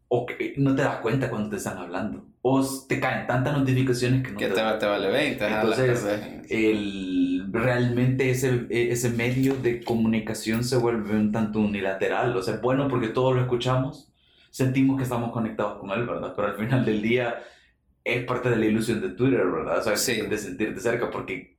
[0.09, 2.25] o que no te das cuenta cuando te están hablando.
[2.41, 5.47] O te caen tantas notificaciones que no que te, te, te vale 20.
[5.47, 6.05] Entonces,
[6.49, 12.35] el, realmente ese, ese medio de comunicación se vuelve un tanto unilateral.
[12.35, 14.11] O sea, bueno porque todos lo escuchamos,
[14.49, 16.33] sentimos que estamos conectados con él, ¿verdad?
[16.35, 17.43] Pero al final del día
[18.03, 19.77] es parte de la ilusión de Twitter, ¿verdad?
[19.77, 20.21] O sea, sí.
[20.21, 21.58] de sentirte cerca porque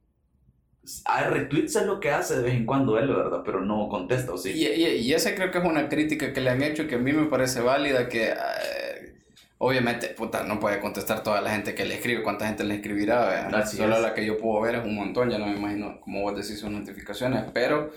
[1.30, 3.42] retweets es lo que hace de vez en cuando él, ¿verdad?
[3.44, 4.50] Pero no contesta, ¿o sí?
[4.52, 6.98] Y, y, y esa creo que es una crítica que le han hecho que a
[6.98, 9.14] mí me parece válida, que eh,
[9.58, 13.46] obviamente, puta, no puede contestar toda la gente que le escribe, cuánta gente le escribirá,
[13.48, 14.02] Así solo es.
[14.02, 16.58] la que yo puedo ver es un montón, ya no me imagino cómo vos decís
[16.58, 17.90] sus notificaciones, pero,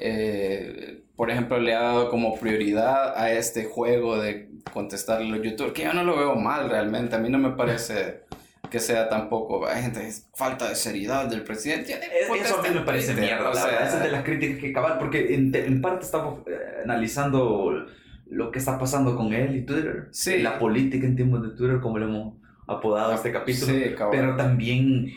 [0.00, 5.42] eh, por ejemplo, le ha dado como prioridad a este juego de contestarle a los
[5.44, 8.22] youtubers, que yo no lo veo mal realmente, a mí no me parece
[8.74, 11.92] que sea tampoco, hay gente es falta de seriedad del presidente.
[11.92, 14.98] Eso a mí me parece mierda, o sea, esa es de las críticas que cabal,
[14.98, 17.86] porque en, en parte estamos eh, analizando
[18.28, 20.42] lo que está pasando con él y Twitter, sí.
[20.42, 22.34] la política en tiempos de Twitter, como le hemos
[22.66, 25.12] apodado a este capítulo, sí, pero también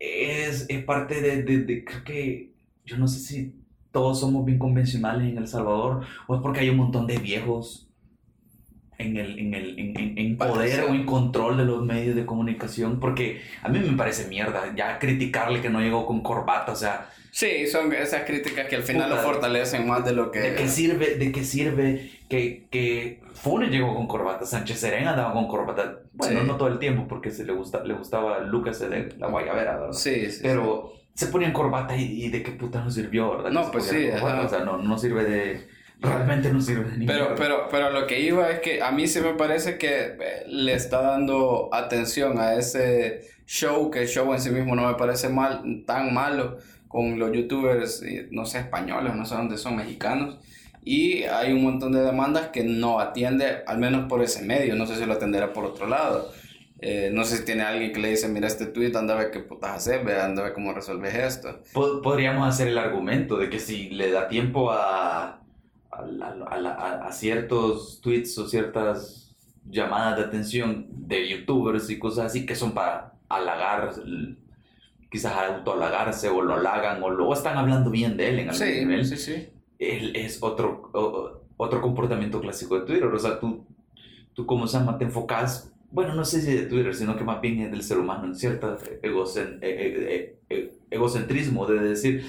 [0.00, 2.50] es, es parte de, de, de, creo que,
[2.84, 3.54] yo no sé si
[3.92, 7.88] todos somos bien convencionales en El Salvador, o es porque hay un montón de viejos
[8.98, 13.00] en el, en el en, en poder o en control de los medios de comunicación,
[13.00, 17.10] porque a mí me parece mierda ya criticarle que no llegó con corbata, o sea...
[17.30, 20.40] Sí, son esas críticas que al final lo fortalecen más de lo que...
[20.40, 25.34] ¿De qué sirve, de qué sirve que, que Funes llegó con corbata, Sánchez Serena andaba
[25.34, 26.00] con corbata?
[26.14, 29.76] Bueno, no todo el tiempo, porque se le, gusta, le gustaba Lucas de la guayabera,
[29.76, 29.92] ¿verdad?
[29.92, 30.40] Sí, sí.
[30.42, 33.50] Pero se ponían corbata y, de qué puta no sirvió, ¿verdad?
[33.50, 34.08] No, pues sí.
[34.08, 38.20] o sea, no, no sirve de realmente no sirve de Pero, pero, pero lo que
[38.20, 42.54] iba es que a mí sí me parece que eh, le está dando atención a
[42.54, 47.18] ese show, que el show en sí mismo no me parece mal, tan malo, con
[47.18, 50.38] los youtubers, no sé, españoles, no sé dónde son, mexicanos.
[50.84, 54.86] Y hay un montón de demandas que no atiende, al menos por ese medio, no
[54.86, 56.30] sé si lo atenderá por otro lado.
[56.78, 59.30] Eh, no sé si tiene alguien que le dice, mira este tweet, anda a ver
[59.30, 61.60] qué putas hacer, anda a ver cómo resolves esto.
[61.72, 65.42] Podríamos hacer el argumento de que si le da tiempo a
[65.96, 69.34] a, a, ciertos tweets o ciertas
[69.68, 73.92] llamadas de atención de youtubers y cosas así que son para halagar,
[75.10, 79.04] quizás autohalagarse o lo halagan o luego están hablando bien de él en algún nivel.
[79.06, 79.48] Sí, sí.
[79.78, 80.90] Él es otro,
[81.56, 83.06] otro comportamiento clásico de Twitter.
[83.06, 83.66] O sea, tú,
[84.34, 87.40] tú como se llama, te enfocas, bueno, no sé si de Twitter, sino que más
[87.40, 92.24] bien es del ser humano en cierta egocen, e, e, e, egocentrismo de decir,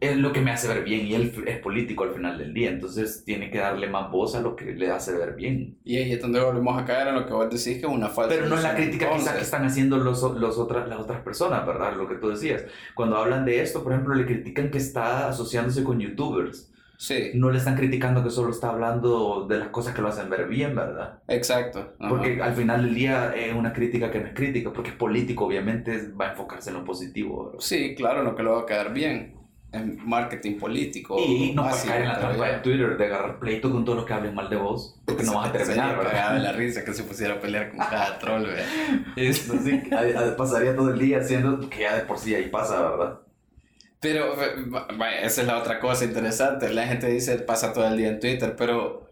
[0.00, 2.70] es lo que me hace ver bien y él es político al final del día,
[2.70, 5.78] entonces tiene que darle más voz a lo que le hace ver bien.
[5.84, 8.08] Y ahí es donde volvemos a caer en lo que vos decís que es una
[8.08, 8.34] falta.
[8.34, 11.66] Pero no es la crítica quizás que están haciendo los, los otras, las otras personas,
[11.66, 11.96] ¿verdad?
[11.96, 12.64] Lo que tú decías.
[12.94, 16.69] Cuando hablan de esto, por ejemplo, le critican que está asociándose con youtubers.
[17.00, 17.30] Sí.
[17.32, 20.46] No le están criticando que solo está hablando de las cosas que lo hacen ver
[20.46, 21.20] bien, ¿verdad?
[21.28, 21.94] Exacto.
[21.98, 25.46] Porque al final del día es una crítica que no es crítica, porque es político,
[25.46, 27.56] obviamente va a enfocarse en lo positivo.
[27.58, 29.34] Sí, claro, lo que lo va a quedar bien.
[29.72, 31.16] En marketing político.
[31.18, 34.06] Y no puedes caer en la trampa de Twitter de agarrar pleito con todos los
[34.06, 36.38] que hablen mal de vos, porque no vas a terminar, ¿verdad?
[36.38, 38.66] la risa que se pusiera a pelear con cada troll, ¿verdad?
[39.16, 39.80] Esto sí,
[40.36, 43.20] pasaría todo el día haciendo que ya de por sí ahí pasa, ¿verdad?
[44.00, 44.34] Pero,
[45.22, 46.72] esa es la otra cosa interesante.
[46.72, 49.10] La gente dice pasa todo el día en Twitter, pero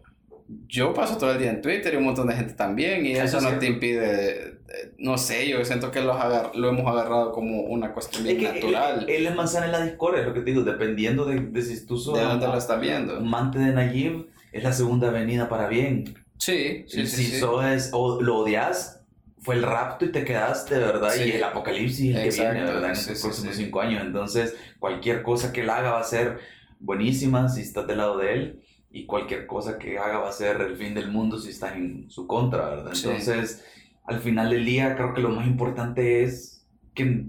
[0.67, 3.39] yo paso todo el día en Twitter y un montón de gente también, y eso,
[3.39, 4.59] no te impide,
[4.97, 9.05] no sé, yo siento que lo hemos agarrado como una cuestión bien natural.
[9.07, 11.85] Él, es manzana en la discordia, es lo que te digo, dependiendo de, de si
[11.85, 12.17] tú sos.
[12.17, 13.17] De dónde lo estás viendo.
[13.17, 16.15] Amante de Nayib, es la segunda avenida para bien.
[16.37, 17.25] Sí, sí, sí.
[17.25, 18.98] Si sos, o lo odias,
[19.41, 21.13] fue el rapto y te quedaste, ¿verdad?
[21.15, 22.85] Y el apocalipsis el que viene, ¿verdad?
[22.85, 24.03] En estos próximos cinco años.
[24.03, 26.39] Entonces, cualquier cosa que él haga va a ser
[26.79, 28.63] buenísima si estás del lado de él.
[28.91, 32.09] Y cualquier cosa que haga va a ser el fin del mundo si estás en
[32.09, 32.93] su contra, ¿verdad?
[32.95, 33.63] Entonces,
[34.03, 37.27] al final del día, creo que lo más importante es que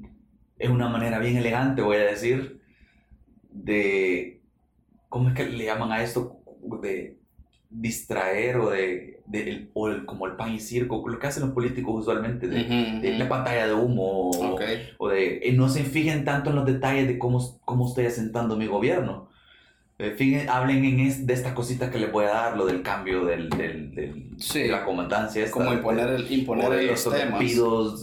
[0.58, 2.60] es una manera bien elegante, voy a decir,
[3.50, 4.40] de.
[5.08, 6.40] ¿Cómo es que le llaman a esto?
[6.80, 7.18] De
[7.68, 11.94] distraer o de, de o como el pan y circo, lo que hacen los políticos
[11.96, 16.66] usualmente, de, la pantalla de humo o, de eh, no se fijen tanto en los
[16.66, 19.28] detalles de cómo, cómo estoy asentando mi gobierno.
[19.98, 23.50] Eh, hablen en de estas cositas que les voy a dar, lo del cambio del,
[23.50, 25.48] del, de la comandancia.
[25.50, 27.54] como imponer, el, imponer de los temas.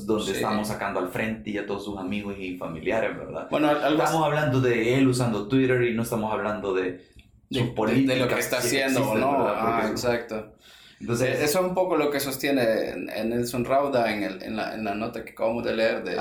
[0.06, 3.48] donde estamos sacando al frente y a todos sus amigos y familiares, ¿verdad?
[3.50, 7.02] Bueno, estamos hablando de él usando Twitter y no estamos hablando de
[7.50, 9.48] de, lo que está haciendo o no.
[9.48, 10.54] Ah, exacto.
[11.00, 14.84] Entonces, eso es un poco lo que sostiene Nelson Rauda en, el, en, la, en
[14.84, 16.18] la nota que acabamos de leer de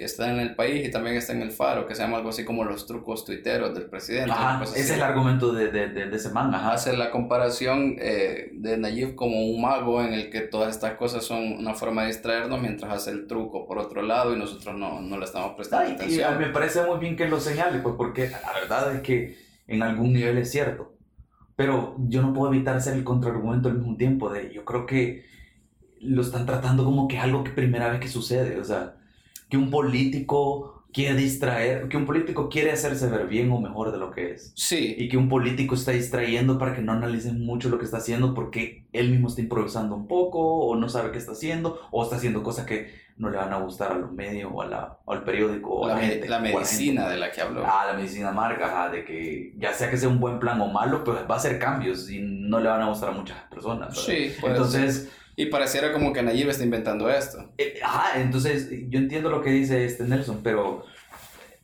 [0.00, 2.30] que está en el país y también está en el Faro, que se llama algo
[2.30, 4.32] así como los trucos tuiteros del presidente.
[4.62, 6.54] ese es el argumento de, de, de, ese man.
[6.54, 11.22] Hace la comparación eh, de Nayib como un mago en el que todas estas cosas
[11.22, 15.02] son una forma de distraernos mientras hace el truco por otro lado y nosotros no,
[15.02, 16.34] no le estamos prestando atención.
[16.34, 19.36] Y me parece muy bien que lo señale, pues porque la verdad es que
[19.66, 20.94] en algún nivel es cierto.
[21.60, 25.26] Pero yo no puedo evitar ser el contraargumento al mismo tiempo de yo creo que
[26.00, 28.96] lo están tratando como que algo que primera vez que sucede, o sea,
[29.50, 33.98] que un político quiere distraer, que un político quiere hacerse ver bien o mejor de
[33.98, 34.54] lo que es.
[34.56, 34.94] Sí.
[34.96, 38.32] Y que un político está distrayendo para que no analicen mucho lo que está haciendo
[38.32, 42.16] porque él mismo está improvisando un poco o no sabe qué está haciendo o está
[42.16, 42.88] haciendo cosas que
[43.20, 45.94] no le van a gustar a los medios o, a la, al periódico o la,
[45.94, 46.26] a la, gente.
[46.26, 47.62] La medicina de la que habló.
[47.66, 51.04] Ah, la medicina marca, de que ya sea que sea un buen plan o malo,
[51.04, 53.96] pues va a hacer cambios y no le van a gustar a muchas personas.
[53.96, 55.12] Sí, entonces...
[55.36, 57.52] Y pareciera como que Nayib está inventando esto.
[57.56, 60.84] Eh, ajá, entonces yo entiendo lo que dice este Nelson, pero...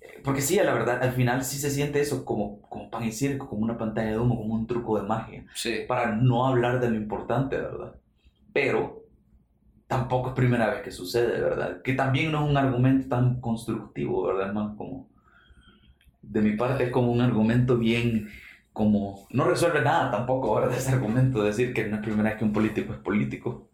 [0.01, 3.13] Eh, porque sí, la verdad, al final sí se siente eso como, como pan y
[3.13, 5.47] circo, como una pantalla de humo, como un truco de magia.
[5.55, 5.81] Sí.
[5.89, 7.95] Para no hablar de lo importante, ¿verdad?
[8.53, 9.06] Pero
[9.87, 11.83] tampoco es primera vez que sucede, ¿verdad?
[11.83, 14.53] Que también no es un argumento tan constructivo, ¿verdad?
[14.53, 15.09] Más como,
[16.23, 18.29] de mi parte es como un argumento bien,
[18.73, 20.73] como no resuelve nada tampoco, ¿verdad?
[20.77, 23.69] Ese argumento de decir que no es primera vez que un político es político.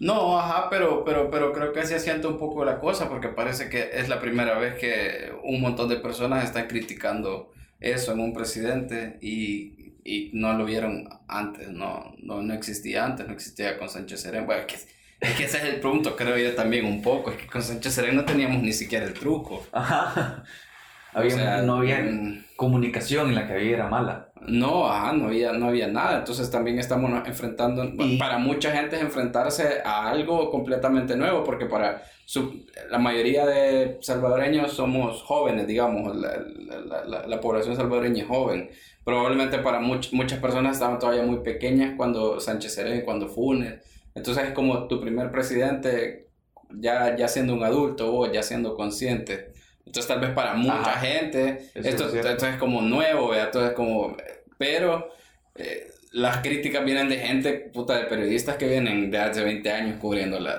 [0.00, 3.68] No, ajá, pero, pero, pero creo que se asienta un poco la cosa porque parece
[3.68, 7.50] que es la primera vez que un montón de personas están criticando
[7.80, 13.26] eso en un presidente y, y no lo vieron antes, no, no, no existía antes,
[13.26, 14.46] no existía con Sánchez Serén.
[14.46, 14.76] Bueno, que,
[15.20, 17.92] es que ese es el punto, creo yo también un poco, es que con Sánchez
[17.92, 19.66] Serén no teníamos ni siquiera el truco.
[19.72, 20.44] Ajá.
[21.12, 24.28] Había, no había mm, comunicación en la que había era mala.
[24.46, 26.18] No, ajá, no había, no había nada.
[26.18, 32.02] Entonces también estamos enfrentando, para mucha gente es enfrentarse a algo completamente nuevo, porque para
[32.24, 36.38] su, la mayoría de salvadoreños somos jóvenes, digamos, la,
[37.06, 38.70] la, la, población salvadoreña es joven.
[39.02, 43.82] Probablemente para muchas personas estaban todavía muy pequeñas cuando Sánchez Serén, cuando Funes.
[44.18, 46.28] Entonces es como tu primer presidente
[46.70, 49.52] ya, ya siendo un adulto o ya siendo consciente.
[49.86, 54.16] Entonces tal vez para mucha gente esto, esto, es como nuevo, esto es como...
[54.58, 55.08] Pero
[55.54, 60.00] eh, las críticas vienen de gente, puta, de periodistas que vienen de hace 20 años
[60.00, 60.58] cubriendo la,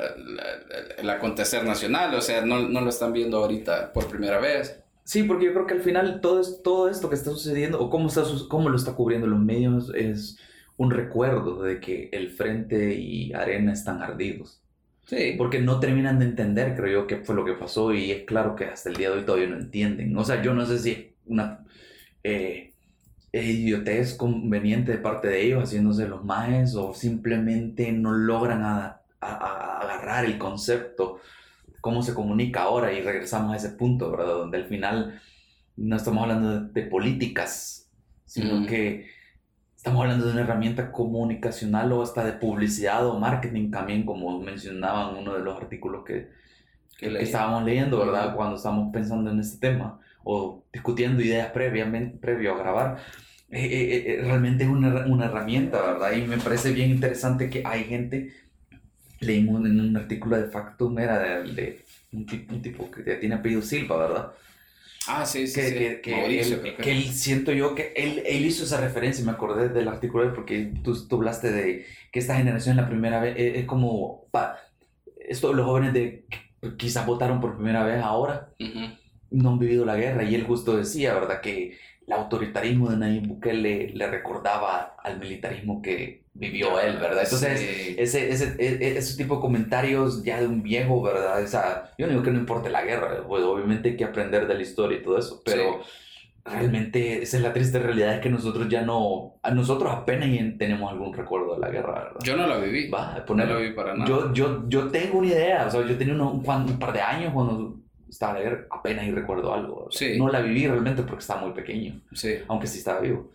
[0.97, 4.79] el acontecer nacional, o sea, no, no, lo están viendo ahorita por primera vez.
[5.03, 7.89] Sí, porque yo creo que al final todo, es, todo esto que está sucediendo, o
[7.89, 10.37] cómo, está, cómo lo está cubriendo los medios, es
[10.79, 14.61] un recuerdo de que el frente y arena están ardidos.
[15.05, 15.35] Sí.
[15.37, 18.55] Porque no terminan de entender, creo yo, qué fue lo que pasó y es claro
[18.55, 20.15] que hasta el día de hoy todavía no entienden.
[20.17, 21.65] O sea, yo no sé si una
[22.23, 22.71] eh,
[23.33, 30.23] idiotez conveniente de parte de ellos haciéndose los majes o simplemente no logran a, agarrar
[30.23, 31.19] el concepto,
[31.81, 34.27] cómo se comunica ahora y regresamos a ese punto, ¿verdad?
[34.27, 35.19] Donde al final
[35.75, 37.89] no estamos hablando de, políticas,
[38.23, 39.18] sino que
[39.79, 45.15] Estamos hablando de una herramienta comunicacional o hasta de publicidad o marketing también, como mencionaban
[45.15, 46.27] uno de los artículos que,
[46.97, 48.35] que, estábamos leyendo, ¿verdad?
[48.35, 52.97] Cuando estábamos pensando en este tema o discutiendo ideas previamente, previo a grabar.
[53.51, 56.11] Eh, eh, eh, realmente es una, una, herramienta, ¿verdad?
[56.11, 58.33] Y me parece bien interesante que hay gente,
[59.21, 63.35] leímos en un artículo de Factum, era de, de un, tipo, un tipo que tiene
[63.35, 64.31] apellido Silva, ¿verdad?
[65.11, 68.79] Ah, sí, sí, que, Que, él, que, él, siento yo que él, él, hizo esa
[68.79, 73.19] referencia, me acordé del artículo porque tú, tú hablaste de que esta generación la primera
[73.19, 74.57] vez es, como, pa,
[75.27, 76.25] esto, los jóvenes de
[76.77, 78.49] quizás votaron por primera vez ahora,
[79.31, 81.41] no han vivido la guerra y él justo decía, ¿verdad?
[81.41, 81.77] Que
[82.09, 87.23] el autoritarismo de Nayib Bukele le recordaba al militarismo que vivió él, ¿verdad?
[87.23, 87.61] Entonces,
[87.97, 91.39] ese, ese, e, e, ese, tipo de comentarios ya de un viejo, ¿verdad?
[91.39, 94.55] Esa, yo no digo que no importe la guerra, pues obviamente hay que aprender de
[94.55, 95.81] la historia y todo eso, pero
[96.43, 101.13] realmente esa es la triste realidad, es que nosotros ya no, nosotros apenas tenemos algún
[101.13, 102.19] recuerdo de la guerra, ¿verdad?
[102.23, 102.89] Yo no la viví.
[102.89, 104.09] Va, no la viví para nada.
[104.09, 107.33] Yo, yo, yo tengo una idea, o sea, yo tenía un, un par de años
[107.35, 107.77] cuando
[108.09, 109.87] estaba a leer, apenas y recuerdo algo.
[109.91, 110.17] Sí.
[110.17, 112.35] No la viví realmente porque estaba muy pequeño, sí.
[112.47, 113.31] aunque sí estaba vivo.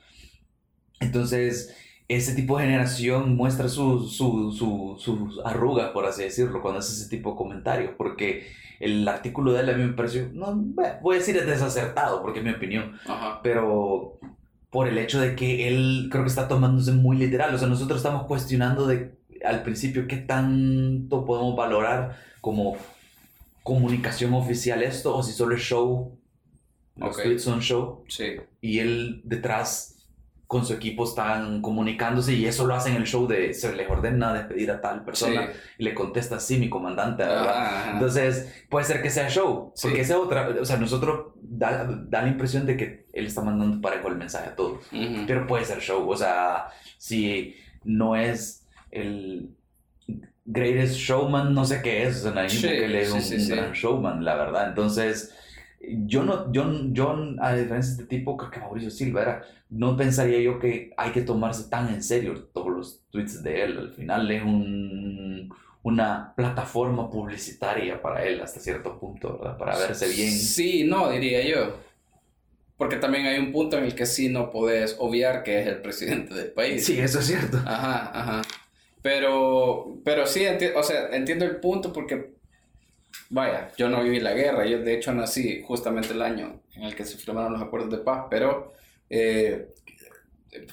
[1.01, 1.77] Entonces,
[2.09, 6.93] ese tipo de generación muestra sus su, su, su, arrugas, por así decirlo, cuando hace
[6.93, 8.47] ese tipo de comentarios, porque
[8.81, 10.55] el artículo de él a mí me pareció, no,
[11.01, 12.99] voy a decir es desacertado, porque es mi opinión,
[13.43, 14.19] pero
[14.71, 17.99] por el hecho de que él creo que está tomándose muy literal, o sea, nosotros
[17.99, 22.77] estamos cuestionando de al principio qué tanto podemos valorar como
[23.65, 26.17] comunicación oficial esto o si solo es show.
[26.97, 28.05] Tweets son show.
[28.07, 28.37] Sí.
[28.61, 29.95] Y él detrás
[30.47, 33.91] con su equipo están comunicándose y eso lo hacen en el show de se les
[33.91, 35.49] ordena despedir a tal persona
[35.79, 37.95] y le contesta sí mi comandante ¿verdad?
[37.95, 42.29] entonces puede ser que sea show porque esa otra o sea nosotros da, da, la
[42.29, 44.87] impresión de que él está mandando parejo el mensaje a todos
[45.27, 49.57] pero puede ser show o sea si no es el
[50.45, 54.35] greatest showman, no sé qué es, o sea, sí, él es un, gran showman, la
[54.37, 54.69] verdad.
[54.69, 55.35] Entonces,
[55.81, 59.97] yo no, yo, yo, a diferencia de este tipo, creo que Mauricio Silva era, no
[59.97, 63.79] pensaría yo que hay que tomarse tan en serio todos los tweets de él.
[63.79, 65.53] Al final es un,
[65.83, 69.59] una plataforma publicitaria para él hasta cierto punto, ¿verdad?
[69.59, 70.31] Para verse bien.
[70.31, 71.79] Sí, no, diría yo.
[72.77, 75.81] Porque también hay un punto en el que sí no puedes obviar que es el
[75.81, 76.85] presidente del país.
[76.85, 77.59] Sí, eso es cierto.
[77.65, 78.43] Ajá, ajá.
[79.05, 82.37] Pero, pero sí, o sea, entiendo el punto porque,
[83.29, 86.95] vaya, yo no viví la guerra, yo de hecho nací justamente el año en el
[86.95, 88.73] que se firmaron los acuerdos de paz, pero,
[89.11, 89.75] eh,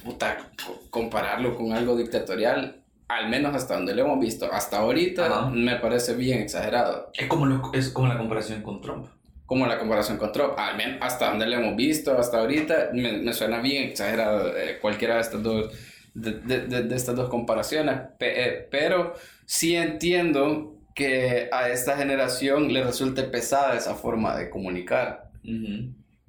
[0.02, 0.50] puta,
[0.90, 6.16] compararlo con algo dictatorial, al menos hasta donde lo hemos visto, hasta ahorita, me parece
[6.16, 7.12] bien exagerado.
[7.14, 9.08] Es como, es como la comparación con Trump
[9.46, 13.18] como la comparación con Trump, al menos hasta donde lo hemos visto, hasta ahorita, me,
[13.18, 15.74] me suena bien exagerado eh, cualquiera de estas dos
[16.14, 19.14] de, de, de estas dos comparaciones, eh, pero
[19.46, 25.30] sí entiendo que a esta generación le resulte pesada esa forma de comunicar.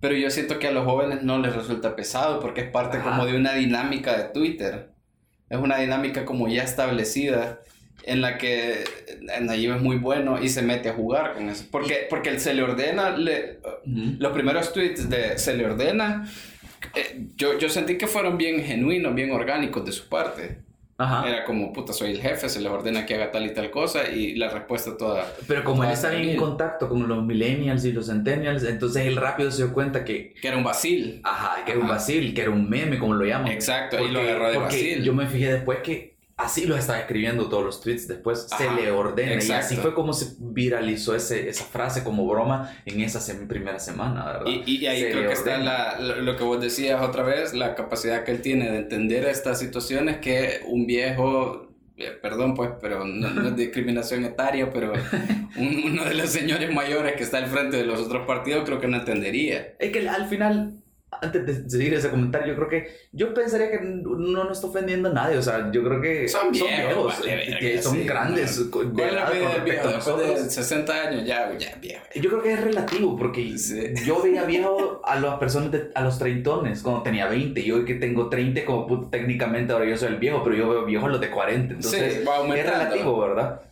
[0.01, 3.27] pero yo siento que a los jóvenes no les resulta pesado porque es parte como
[3.27, 4.91] de una dinámica de Twitter.
[5.49, 7.61] Es una dinámica como ya establecida
[8.05, 8.85] en la que
[9.43, 11.67] Nayib es muy bueno y se mete a jugar con eso.
[11.71, 16.27] Porque, porque se le ordena, le, los primeros tweets de se le ordena,
[16.95, 20.59] eh, yo, yo sentí que fueron bien genuinos, bien orgánicos de su parte.
[20.99, 24.09] Era como, puta, soy el jefe, se le ordena que haga tal y tal cosa
[24.09, 25.27] y la respuesta toda.
[25.49, 29.17] Pero como él está bien en contacto con los millennials y los centennials, entonces él
[29.17, 30.35] rápido se dio cuenta que...
[30.41, 31.21] Que era un vacil.
[31.25, 33.51] Ajá, que era un vacil, que era un meme, como lo llaman.
[33.51, 35.03] Exacto, y lo agarró de vacil.
[35.03, 36.12] Yo me fijé después que
[36.43, 40.13] así lo estaba escribiendo todos los tweets después se le ordena y así fue como
[40.13, 44.47] se viralizó ese, esa frase como broma en esa primera semana ¿verdad?
[44.47, 48.33] y, ahí creo que está la, lo, que vos decías otra vez la capacidad que
[48.33, 53.57] él tiene de entender estas situaciones que un viejo eh, perdón pues pero no, es
[53.57, 54.93] discriminación etaria pero
[55.57, 58.89] uno de los señores mayores que está al frente de los otros partidos creo que
[58.89, 59.75] no entendería.
[59.79, 60.82] Es que al final
[61.23, 65.09] antes de seguir ese comentario, yo creo que yo pensaría que no nos está ofendiendo
[65.09, 65.39] a nadie.
[65.39, 67.15] O sea, yo creo que son viejos,
[67.81, 68.71] son grandes.
[68.71, 69.03] De?
[69.95, 72.05] Después de 60 años, ya, ya viejo.
[72.15, 73.57] Yo creo que es relativo, porque
[74.05, 77.61] yo veía viejo a las personas, de, a los treintones, cuando tenía 20.
[77.61, 80.85] Y hoy que tengo 30, como técnicamente ahora yo soy el viejo, pero yo veo
[80.85, 81.75] viejo a los de 40.
[81.75, 83.63] Entonces, es relativo, ¿verdad?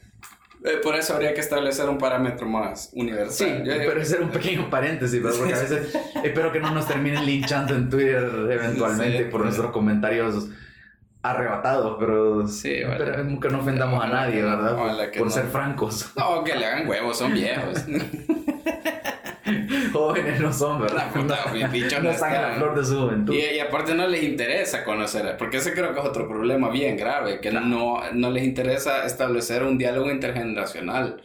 [0.62, 3.62] Eh, por eso habría que establecer un parámetro más universal.
[3.64, 5.94] Sí, pero hacer un pequeño paréntesis, porque a veces
[6.24, 10.48] espero que no nos terminen linchando en Twitter eventualmente por nuestros comentarios
[11.22, 12.80] arrebatados, pero, sí,
[13.42, 14.76] que no ofendamos a nadie, ¿verdad?
[15.16, 16.12] por ser francos.
[16.16, 17.84] No, que le hagan huevos, son viejos.
[19.92, 21.10] jóvenes no son, ¿verdad?
[21.14, 23.34] no, no están en la flor de su juventud.
[23.34, 27.40] Y, aparte no les interesa conocer, porque ese creo que es otro problema bien grave,
[27.40, 31.22] que no, no les interesa establecer un diálogo intergeneracional.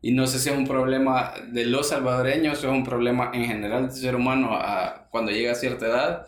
[0.00, 3.44] Y no sé si es un problema de los salvadoreños o es un problema en
[3.44, 6.26] general del ser humano a, cuando llega a cierta edad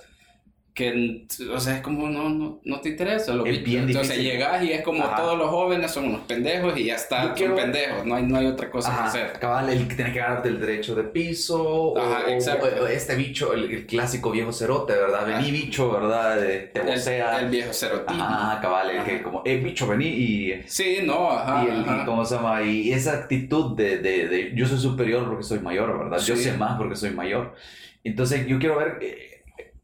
[0.74, 4.60] que, o sea, es como no, no, no te interesa lo es bien Entonces llegas
[4.64, 8.16] y es como todos los jóvenes son unos pendejos y ya está, son pendejos, no
[8.16, 9.32] hay, no hay otra cosa que hacer.
[9.38, 13.86] Cabal, el que tiene que ganarte el derecho de piso, Ajá, o, este bicho, el,
[13.86, 15.24] clásico viejo cerote, ¿verdad?
[15.24, 16.40] Vení bicho, ¿verdad?
[16.40, 18.06] De, sea, el, viejo cerote.
[18.08, 20.62] Ah, cabal, el que como, eh, bicho, vení y...
[20.66, 21.64] Sí, no, ajá.
[21.64, 22.62] Y, el, ¿cómo se llama?
[22.62, 26.18] Y esa actitud de, de, de, yo soy superior porque soy mayor, ¿verdad?
[26.18, 27.54] Yo sé más porque soy mayor.
[28.02, 29.33] Entonces yo quiero ver...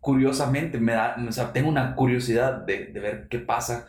[0.01, 3.89] Curiosamente, me da, o sea, tengo una curiosidad de, de ver qué pasa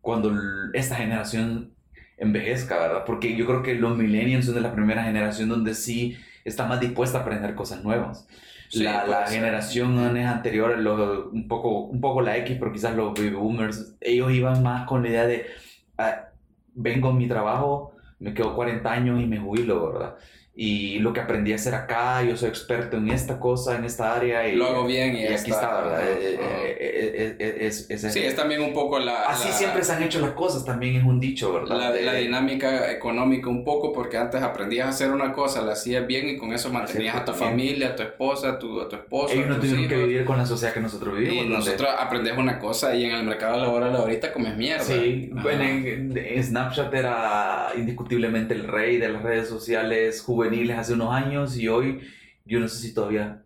[0.00, 0.32] cuando
[0.74, 1.72] esta generación
[2.16, 3.04] envejezca, ¿verdad?
[3.06, 6.80] Porque yo creo que los millennials son de la primera generación donde sí está más
[6.80, 8.26] dispuesta a aprender cosas nuevas.
[8.72, 10.72] la, la generación anterior,
[11.32, 15.02] un, poco, un poco la X, pero quizás los baby boomers, ellos iban más con
[15.02, 15.46] la idea de,
[15.98, 16.28] ah,
[16.74, 20.16] vengo a mi trabajo, me quedo 40 años y me jubilo, ¿verdad?
[20.58, 24.14] Y lo que aprendí a hacer acá, yo soy experto en esta cosa, en esta
[24.14, 24.48] área.
[24.48, 26.00] Y, lo hago bien y, aquí está, ¿verdad?
[26.02, 26.38] Eh,
[26.80, 29.24] eh, eh, es, sí, es también un poco la...
[29.24, 31.94] Así siempre se han hecho las cosas, también es un dicho, ¿verdad?
[32.00, 36.26] La, dinámica económica un poco, porque antes aprendías a hacer una cosa, la hacías bien
[36.30, 39.34] y con eso mantenías a tu familia, a tu esposa, a tu, a tu esposo.
[39.34, 41.44] Ellos no tuvieron que vivir con la sociedad que nosotros vivimos.
[41.44, 44.84] Y nosotros aprendemos una cosa y en el mercado laboral ahorita comes mierda.
[44.84, 45.64] Sí, bueno,
[46.42, 52.00] Snapchat era indiscutiblemente el rey de las redes sociales juveniles hace unos años y hoy
[52.44, 53.42] yo no sé si todavía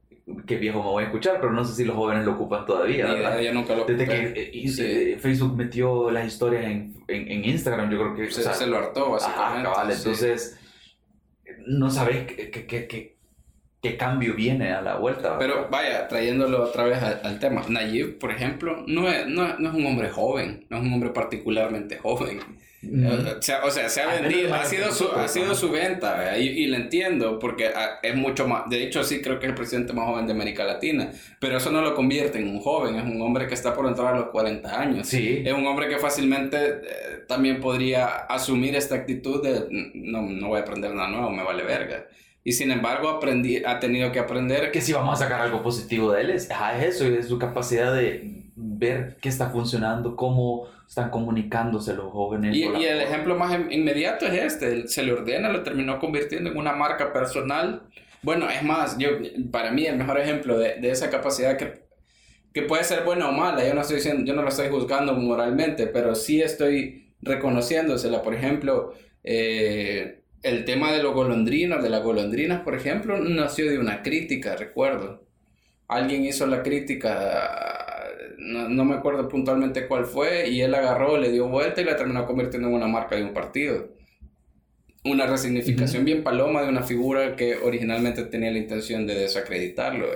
[0.46, 3.06] qué viejo me voy a escuchar, pero no sé si los jóvenes lo ocupan todavía.
[3.08, 8.30] Desde que eh, eh, Facebook metió las historias en, en, Instagram, yo creo que...
[8.30, 9.94] Se, se lo hartó, básicamente.
[9.94, 10.58] Entonces,
[11.66, 13.16] no sabes qué, qué, qué,
[13.82, 15.38] qué, cambio viene a la vuelta.
[15.38, 19.74] Pero vaya, trayéndolo otra vez al, tema, Nayib, por ejemplo, no es, no, no es
[19.74, 22.40] un hombre joven, no es un hombre particularmente joven.
[22.82, 26.48] O sea, o sea, se ha vendido, ha sido, su, ha sido su venta, y,
[26.48, 29.54] y, lo entiendo, porque ah, es mucho más, de hecho sí creo que es el
[29.54, 33.04] presidente más joven de América Latina, pero eso no lo convierte en un joven, es
[33.04, 35.06] un hombre que está por entrar a los 40 años.
[35.06, 35.42] Sí.
[35.44, 40.58] Es un hombre que fácilmente eh, también podría asumir esta actitud de, no, no voy
[40.58, 42.06] a aprender nada nuevo, me vale verga.
[42.42, 44.70] Y sin embargo aprendí, ha tenido que aprender...
[44.70, 47.94] Que si vamos a sacar algo positivo de él, es, es eso, es su capacidad
[47.94, 52.56] de ver qué está funcionando, cómo están comunicándose los jóvenes.
[52.56, 56.56] Y, y el ejemplo más inmediato es este, se le ordena, lo terminó convirtiendo en
[56.56, 57.82] una marca personal.
[58.22, 59.10] Bueno, es más, yo,
[59.52, 61.84] para mí el mejor ejemplo de, de esa capacidad que,
[62.52, 65.14] que puede ser buena o mala, yo no, estoy diciendo, yo no lo estoy juzgando
[65.14, 68.20] moralmente, pero sí estoy reconociéndosela.
[68.22, 73.78] Por ejemplo, eh, el tema de los golondrinos, de las golondrinas, por ejemplo, nació de
[73.78, 75.24] una crítica, recuerdo.
[75.86, 77.89] Alguien hizo la crítica
[78.40, 82.26] no, me acuerdo puntualmente cuál fue, y él agarró, le dio vuelta y la terminó
[82.26, 83.88] convirtiendo en una marca de un partido.
[85.04, 90.08] Una resignificación bien paloma de una figura que originalmente tenía la intención de desacreditarlo.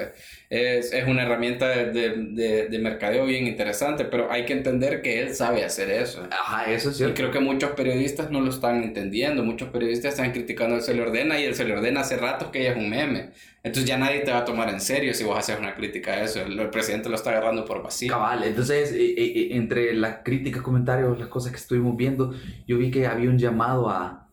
[0.50, 1.90] Es, es una herramienta de,
[2.32, 6.28] de, de mercadeo bien interesante, pero hay que entender que él sabe hacer eso.
[6.30, 7.14] Ajá, eso es Y cierto.
[7.14, 9.44] creo que muchos periodistas no lo están entendiendo.
[9.44, 12.50] Muchos periodistas están criticando a Se le ordena y él se le ordena hace rato
[12.50, 13.32] que ella es un meme.
[13.62, 16.24] Entonces ya nadie te va a tomar en serio si vos haces una crítica a
[16.24, 16.42] eso.
[16.42, 18.12] El, el presidente lo está agarrando por vacío.
[18.12, 22.34] Cabal, entonces eh, eh, eh, entre las críticas, comentarios, las cosas que estuvimos viendo,
[22.66, 24.23] yo vi que había un llamado a,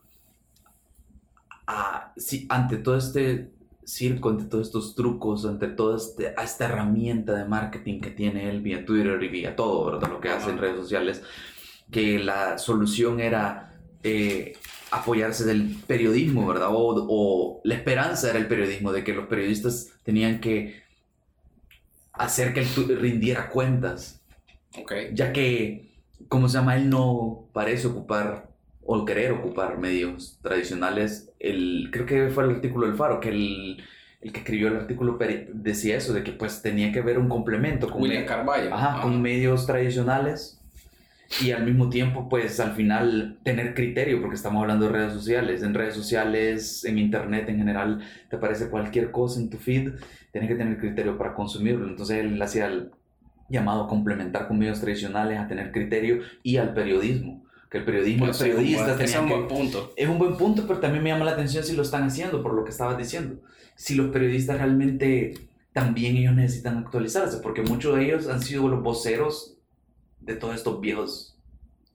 [1.71, 3.51] a sí, ante todo este
[3.85, 8.49] circo, ante todos estos trucos, ante toda este, a esta herramienta de marketing que tiene
[8.49, 10.09] él vía Twitter y vía todo, ¿verdad?
[10.09, 11.23] Lo que hace en redes sociales,
[11.91, 14.53] que la solución era eh,
[14.91, 16.69] apoyarse del periodismo, ¿verdad?
[16.71, 20.83] O, o la esperanza era el periodismo, de que los periodistas tenían que
[22.13, 24.21] hacer que él rindiera cuentas
[25.13, 25.91] ya que,
[26.27, 28.49] como se llama, él no parece ocupar
[28.83, 31.30] o querer ocupar medios tradicionales.
[31.41, 33.83] El, creo que fue el artículo del Faro, que el,
[34.21, 35.17] el que escribió el artículo
[35.53, 38.73] decía eso, de que pues tenía que haber un complemento con, William Carballo.
[38.73, 39.01] ajá, Ajá.
[39.01, 40.59] con medios tradicionales
[41.41, 45.63] y al mismo tiempo pues al final tener criterio, porque estamos hablando de redes sociales.
[45.63, 49.93] En redes sociales, en internet en general, te aparece cualquier cosa en tu feed,
[50.31, 51.87] tienes que tener criterio para consumirlo.
[51.87, 52.91] Entonces él hacía el
[53.49, 57.43] llamado a complementar con medios tradicionales, a tener criterio y al periodismo.
[57.71, 59.33] Que el periodismo, los Ese es un periodistas buen- es un que...
[59.33, 59.93] buen punto.
[59.95, 62.53] Es un buen punto, pero también me llama la atención si lo están haciendo, por
[62.53, 63.41] lo que estabas diciendo.
[63.75, 65.33] Si los periodistas realmente
[65.71, 69.55] también ellos necesitan actualizarse, porque muchos de ellos han sido los voceros
[70.19, 71.37] de todos estos viejos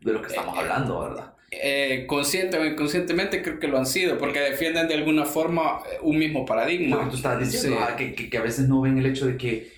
[0.01, 1.35] de lo que estamos Eh, hablando, ¿verdad?
[1.51, 6.19] Eh, consciente o inconscientemente creo que lo han sido, porque defienden de alguna forma un
[6.19, 6.97] mismo paradigma.
[6.97, 7.85] Lo que tú estabas diciendo, Sí.
[7.87, 9.76] ah, que, que- que a veces no ven el hecho de que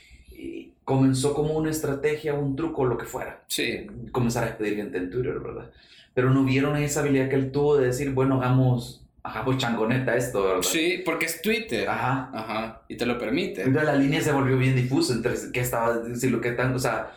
[0.88, 3.42] comenzó como una estrategia, un truco, lo que fuera.
[3.46, 5.70] Sí, comenzar a despedir gente en Twitter, ¿verdad?
[6.14, 10.44] Pero no vieron esa habilidad que él tuvo de decir, bueno, hagamos, hagamos changoneta esto,
[10.44, 10.62] ¿verdad?
[10.62, 11.86] sí, porque es Twitter.
[11.86, 12.30] Ajá.
[12.32, 13.64] Ajá, y te lo permite.
[13.64, 16.80] Entonces la línea se volvió bien difusa entre qué estaba, si lo que tanto, o
[16.80, 17.12] sea,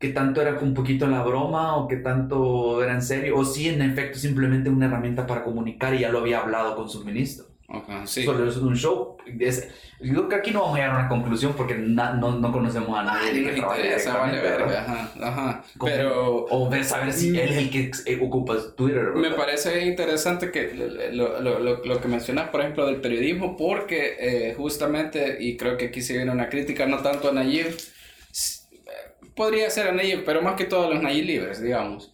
[0.00, 3.68] qué tanto era un poquito la broma o qué tanto era en serio, o si
[3.68, 7.51] en efecto simplemente una herramienta para comunicar y ya lo había hablado con su ministro.
[7.72, 8.24] Ajá, sí.
[8.24, 9.16] Solo es un show.
[9.40, 9.68] Es-
[10.00, 12.52] yo creo que aquí no vamos a llegar a una conclusión porque na- no, no
[12.52, 13.30] conocemos a nadie.
[13.30, 14.76] Ay, no que trabaje interesa, vale.
[14.76, 15.64] Ajá, ajá.
[15.82, 19.20] Pero O ver, saber si él es el que eh, ocupa Twitter, ¿verdad?
[19.20, 24.16] me parece interesante que lo, lo, lo, lo que mencionas, por ejemplo, del periodismo, porque
[24.18, 29.30] eh, justamente, y creo que aquí se viene una crítica no tanto a Nayib, eh,
[29.34, 32.12] podría ser a Nayib, pero más que todo a los Nayib libres, digamos.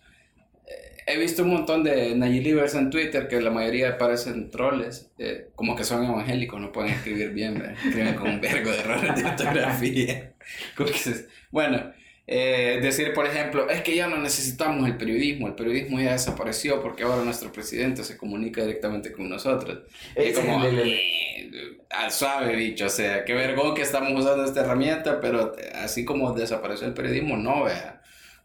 [1.11, 5.49] He visto un montón de Nayib libres en Twitter que la mayoría parecen troles, eh,
[5.55, 7.73] como que son evangélicos, no pueden escribir bien, ¿verdad?
[7.73, 10.33] escriben con un vergo de errores de ortografía.
[11.51, 11.95] Bueno,
[12.31, 16.83] eh, decir, por ejemplo, es que ya no necesitamos el periodismo, el periodismo ya desapareció
[16.83, 19.79] porque ahora nuestro presidente se comunica directamente con nosotros.
[20.15, 25.23] Es como, eh, al suave, bicho, o sea, qué vergón que estamos usando esta herramienta,
[25.23, 27.98] pero así como desapareció el periodismo, no, vea.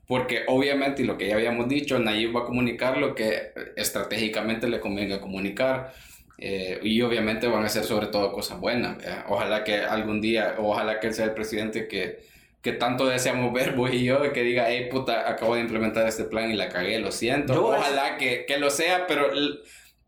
[0.07, 4.67] Porque obviamente, y lo que ya habíamos dicho, Nayib va a comunicar lo que estratégicamente
[4.67, 5.93] le convenga comunicar.
[6.37, 8.97] eh, y obviamente van a ser sobre todo cosas buenas.
[8.97, 9.25] vea.
[9.29, 12.19] Ojalá que algún día, ojalá que él sea el presidente que,
[12.61, 16.23] que tanto deseamos ver vos y yo, que diga, hey puta, acabo de implementar este
[16.25, 17.53] plan y la cagué, lo siento.
[17.53, 19.31] Yo- Ojalá que, que lo sea, pero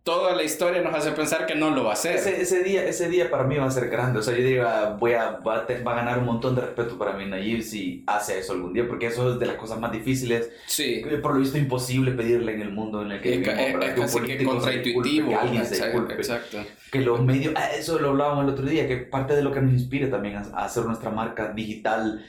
[0.05, 2.15] toda la historia nos hace pensar que no lo va a hacer.
[2.15, 4.19] Ese, ese día, ese día para mí va a ser grande.
[4.19, 6.95] O sea, yo diría, voy a, va, a va a ganar un montón de respeto
[6.99, 9.91] para mí Nayib si hace eso algún día, porque eso es de las cosas más
[9.91, 10.51] difíciles.
[10.67, 11.01] Sí.
[11.03, 13.73] eh, Por lo visto, imposible pedirle en el mundo en el que ca- vivimos, es-
[13.73, 13.89] ¿verdad?
[13.89, 15.29] es Que casi que se contraintuitivo.
[15.29, 16.13] que alguien se exacto, disculpe.
[16.21, 16.57] exacto.
[16.91, 19.61] Que los medios, ah, eso lo hablábamos el otro día, que parte de lo que
[19.61, 22.23] nos inspira también a, a hacer nuestra marca digital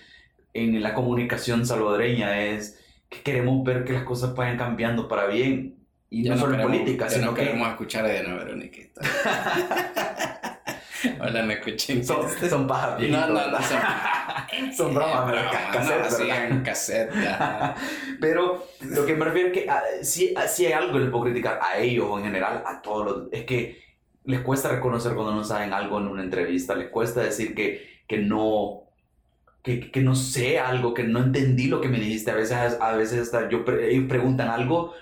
[0.54, 5.74] en la comunicación salvadoreña es que queremos ver que las cosas vayan cambiando para bien.
[6.24, 8.80] Y no, solo queremos- política, sino no que queremos escuchar a Diana Verónica.
[11.20, 12.02] Hola, no escuché.
[12.02, 13.78] son, son pajas No, no, no, son,
[14.76, 16.62] Son bromas, eh, bromas, Cassette, ¿verdad?
[16.64, 17.10] cassette.
[18.20, 21.10] Pero lo que me refiero es que ah, si, ah, si hay algo que les
[21.10, 23.78] puedo criticar a ellos o en general a todos los, es que
[24.24, 28.18] les cuesta reconocer cuando no saben algo en una entrevista, les cuesta decir que, que
[28.18, 28.82] no
[29.62, 32.30] que, que no sé algo, que no entendí lo que me dijiste.
[32.30, 34.94] A veces, a veces hasta yo pre- ellos preguntan algo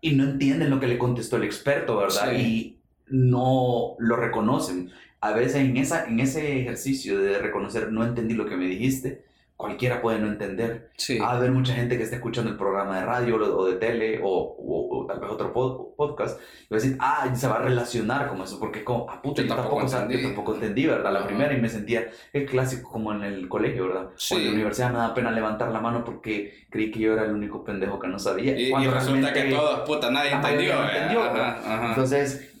[0.00, 2.30] y no entienden lo que le contestó el experto, ¿verdad?
[2.30, 2.36] Sí.
[2.36, 2.76] Y
[3.08, 4.90] no lo reconocen.
[5.20, 9.24] A veces en, esa, en ese ejercicio de reconocer, no entendí lo que me dijiste,
[9.58, 10.90] cualquiera puede no entender.
[10.96, 11.18] Sí.
[11.18, 14.20] Va a haber mucha gente que esté escuchando el programa de radio o de tele
[14.22, 17.48] o, o, o tal vez otro pod- podcast y va a decir, ah, y se
[17.48, 20.22] va a relacionar con eso, porque como, ah, puta, Yo yo, tampoco sab- yo entendí.
[20.22, 21.12] tampoco entendí, ¿verdad?
[21.12, 21.26] La Ajá.
[21.28, 24.10] primera y me sentía el clásico como en el colegio, ¿verdad?
[24.16, 24.34] Sí.
[24.34, 27.24] O en la universidad me da pena levantar la mano porque creí que yo era
[27.24, 28.56] el único pendejo que no sabía.
[28.56, 30.72] Y, y Cuando resulta que todos, puta, nadie entendió.
[30.74, 31.58] eh, entendió, ajá, ¿verdad?
[31.66, 31.88] ajá.
[31.88, 32.54] Entonces,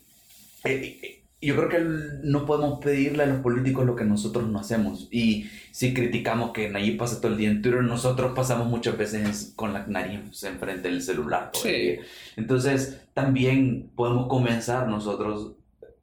[0.64, 1.78] eh, eh, yo creo que
[2.24, 5.06] no podemos pedirle a los políticos lo que nosotros no hacemos.
[5.12, 9.52] Y si criticamos que Nayib pasa todo el día en Twitter, nosotros pasamos muchas veces
[9.54, 11.50] con la nariz enfrente del celular.
[11.54, 11.98] Sí.
[12.36, 15.52] Entonces, también podemos comenzar nosotros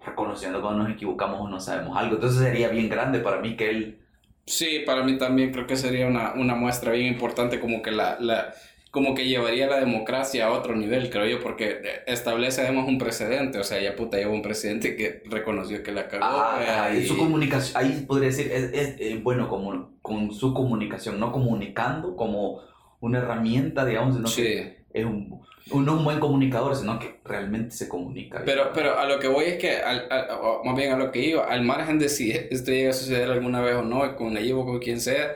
[0.05, 2.15] reconociendo cuando nos equivocamos o no sabemos algo.
[2.15, 3.99] Entonces, sería bien grande para mí que él...
[4.45, 8.17] Sí, para mí también creo que sería una, una muestra bien importante como que la,
[8.19, 8.53] la
[8.95, 13.59] como que llevaría la democracia a otro nivel, creo yo, porque establece además un precedente,
[13.59, 16.23] o sea, ya puta lleva un presidente que reconoció que la cagó.
[16.25, 20.53] Ah, eh, y su comunicación, ahí podría decir, es, es, eh, bueno, como, con su
[20.53, 22.61] comunicación, no comunicando como
[23.01, 24.43] una herramienta, digamos, sino sí.
[24.43, 25.41] que es un,
[25.71, 28.43] un- no un buen comunicador, sino que realmente se comunica.
[28.45, 30.27] Pero, pero a lo que voy es que, al, al-
[30.63, 33.59] más bien a lo que iba, al margen de si esto llega a suceder alguna
[33.59, 35.35] vez o no, con Nayib o con quien sea,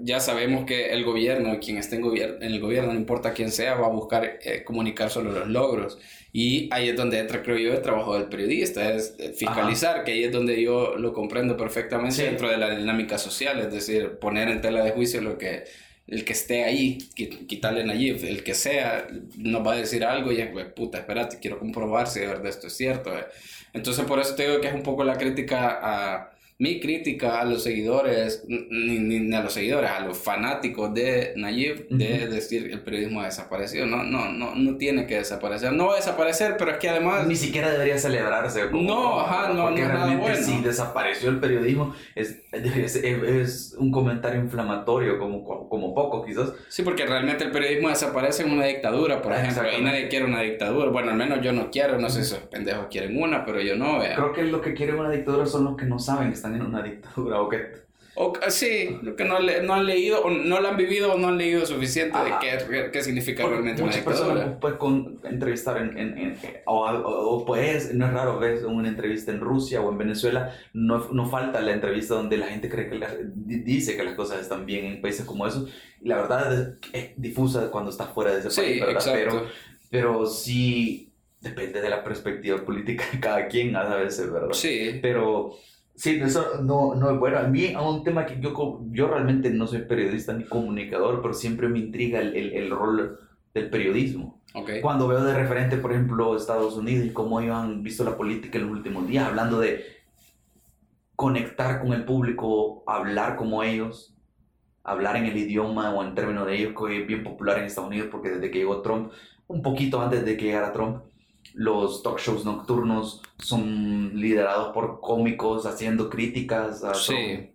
[0.00, 3.50] ya sabemos que el gobierno, quien esté en, gobier- en el gobierno, no importa quién
[3.50, 5.98] sea, va a buscar eh, comunicar solo los logros.
[6.32, 10.12] Y ahí es donde entra, creo yo, el trabajo del periodista, es eh, fiscalizar, que
[10.12, 12.22] ahí es donde yo lo comprendo perfectamente Sí.
[12.22, 15.64] dentro de la dinámica social, es decir, poner en tela de juicio lo que
[16.06, 19.06] el que esté ahí, qui- quitarle Nayib, el que sea,
[19.38, 22.46] nos va a decir algo y es, "Güey, puta, espérate, quiero comprobar si de verdad
[22.46, 23.16] esto es cierto.
[23.16, 23.24] eh".
[23.72, 26.33] Entonces, por eso te digo que es un poco la crítica a.
[26.56, 31.32] Mi crítica a los seguidores, ni, ni, ni a los seguidores, a los fanáticos de
[31.34, 32.32] Nayib, de Ujú.
[32.32, 33.86] decir el periodismo ha desaparecido.
[33.86, 35.72] No, no, no, no tiene que desaparecer.
[35.72, 37.26] No va a desaparecer, pero es que además.
[37.26, 38.70] Ni siquiera debería celebrarse.
[38.70, 40.46] como- No, ajá, no, Porque no es nada realmente bueno.
[40.46, 46.52] si desapareció el periodismo, es, es, es un comentario inflamatorio, como, como poco quizás.
[46.68, 50.42] Sí, porque realmente el periodismo desaparece en una dictadura, por ejemplo, y nadie quiere una
[50.42, 50.90] dictadura.
[50.90, 53.74] Bueno, al menos yo no quiero, no sé si esos pendejos quieren una, pero yo
[53.74, 54.14] no, vea.
[54.14, 56.82] Creo que lo que quiere una dictadura son los que no saben están en una
[56.82, 57.84] dictadura o que
[58.16, 61.12] O, ah, sí, lo que no, le- no han leído, o no la han vivido
[61.14, 62.38] o no han leído suficiente Ajá.
[62.38, 64.60] de qué, qué significa Porque realmente una dictadura.
[64.60, 66.36] puedes con, entrevistar en, en, en-
[66.66, 70.54] o, o, o puedes, no es raro ves una entrevista en Rusia o en Venezuela,
[70.74, 74.14] no, no falta la entrevista donde la gente cree que la- di- dice que las
[74.14, 75.68] cosas están bien en países como esos
[76.00, 79.08] y la verdad es, difusa cuando estás fuera de ese Sí, país.
[79.12, 79.46] Pero,
[79.90, 84.52] pero sí depende de la perspectiva política de cada quien a veces, ¿verdad?
[84.52, 85.56] Sí, Pero
[85.94, 87.38] sí, eso no, no es bueno.
[87.38, 91.34] A mí, a un tema que yo, yo realmente no soy periodista ni comunicador, pero
[91.34, 93.18] siempre me intriga el, el, el rol
[93.54, 94.42] del periodismo.
[94.54, 94.70] ok.
[94.80, 98.58] Cuando veo de referente, por ejemplo, Estados Unidos y cómo ellos han visto la política
[98.58, 99.84] en los últimos días, hablando de
[101.16, 104.16] conectar con el público, hablar como ellos,
[104.82, 107.88] hablar en el idioma o en términos de ellos, que es bien popular en Estados
[107.88, 109.12] Unidos, porque desde que llegó Trump,
[109.46, 111.02] un poquito antes de que llegara Trump,
[111.54, 116.94] los talk shows nocturnos son liderados por cómicos haciendo críticas a.
[116.94, 117.50] Sí.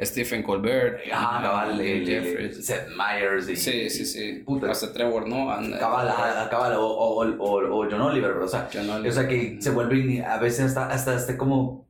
[0.00, 1.00] Stephen Colbert.
[1.12, 2.66] Ah, cabal, el- Jeffries.
[2.66, 4.42] Seth Meyers y, Sí, sí, sí.
[4.44, 4.68] Puta.
[4.70, 5.60] Hasta Trevor Noah.
[6.50, 10.24] cabal, o, o, o, o John Oliver, o sea, le- o sea que se vuelven
[10.24, 11.86] a veces hasta, hasta este como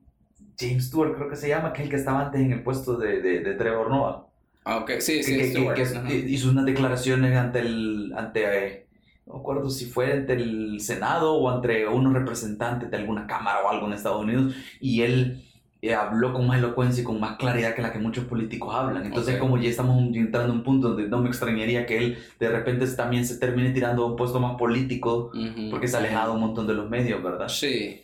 [0.59, 2.95] James Stewart creo que se llama, que es el que estaba antes en el puesto
[2.95, 4.27] de, de, de Trevor Noah,
[4.67, 6.13] Ah, ok, sí, que, sí, que- que- Stewart, que ajá.
[6.13, 8.87] hizo unas declaraciones ante el, ante, eh,
[9.25, 13.69] no acuerdo si fue ante el Senado o ante unos representantes de alguna cámara o
[13.69, 15.41] algo en Estados Unidos, y él
[15.81, 19.05] eh, habló con más elocuencia y con más claridad que la que muchos políticos hablan.
[19.05, 22.49] Entonces, como ya estamos entrando en un punto donde no me extrañaría que él de
[22.49, 25.31] repente también se termine tirando a un puesto más político
[25.71, 27.47] porque se ha alejado un montón de los medios, ¿verdad?
[27.49, 28.01] Sí.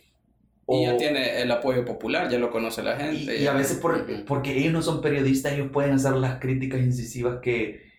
[0.66, 3.36] O- Y ya tiene el apoyo popular, ya lo conoce la y, gente.
[3.36, 3.50] y ya.
[3.52, 7.91] a veces por- porque ellos no son periodistas, ellos pueden hacer las críticas incisivas que,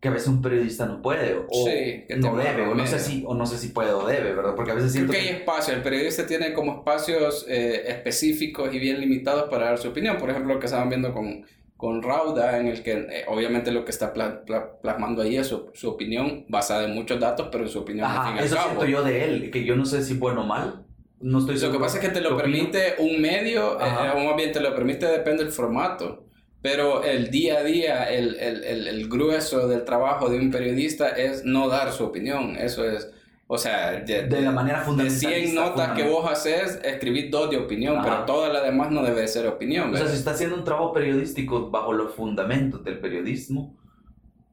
[0.00, 2.86] que a veces un periodista no puede o Sí, que te no debe, o no,
[2.86, 4.54] sé si, o no sé si puede o debe, ¿verdad?
[4.56, 8.72] Porque a veces Creo siento que hay espacio, el periodista tiene como espacios eh, específicos
[8.74, 10.16] y bien limitados para dar su opinión.
[10.18, 11.44] Por ejemplo, lo que estaban viendo con,
[11.76, 15.46] con Rauda, en el que eh, obviamente lo que está pla- pla- plasmando ahí es
[15.48, 18.56] su, su opinión basada en muchos datos, pero su opinión al fin Ajá, al eso
[18.56, 18.68] cabo.
[18.68, 20.86] siento yo de él, que yo no sé si bueno o mal,
[21.20, 24.36] no estoy Lo que pasa es que te lo permite un medio, eh, o más
[24.36, 26.24] bien te lo permite, depende del formato.
[26.62, 31.08] Pero el día a día, el, el, el, el grueso del trabajo de un periodista
[31.08, 32.56] es no dar su opinión.
[32.56, 33.10] Eso es,
[33.46, 35.18] o sea, de, de la manera de fundamental.
[35.18, 38.04] 100 notas que vos haces, escribís dos de opinión, Ajá.
[38.04, 39.92] pero toda la demás no debe ser opinión.
[39.92, 43.74] O sea, si está haciendo un trabajo periodístico bajo los fundamentos del periodismo,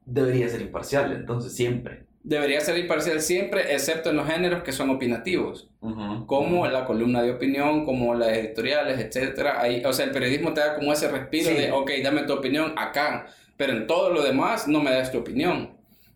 [0.06, 2.07] debería ser imparcial, entonces siempre.
[2.28, 6.26] Debería ser imparcial siempre, excepto en los géneros que son opinativos, Ujú.
[6.26, 9.58] como la columna de opinión, como las editoriales, etcétera.
[9.62, 11.54] Ahí, o sea, el periodismo te da como ese respiro Sí.
[11.54, 15.16] de, ok, dame tu opinión acá, pero en todo lo demás no me das tu
[15.18, 15.70] opinión.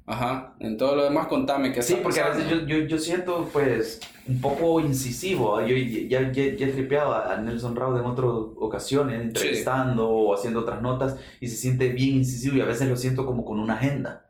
[0.05, 3.49] Ajá, en todo lo demás contame qué Sí, porque a veces yo, yo, yo siento
[3.51, 5.61] pues un poco incisivo.
[5.65, 10.61] Yo ya, ya, ya he tripeado a Nelson Raud en otras ocasiones, entrevistando o haciendo
[10.61, 13.75] otras notas, y se siente bien incisivo y a veces lo siento como con una
[13.75, 14.27] agenda.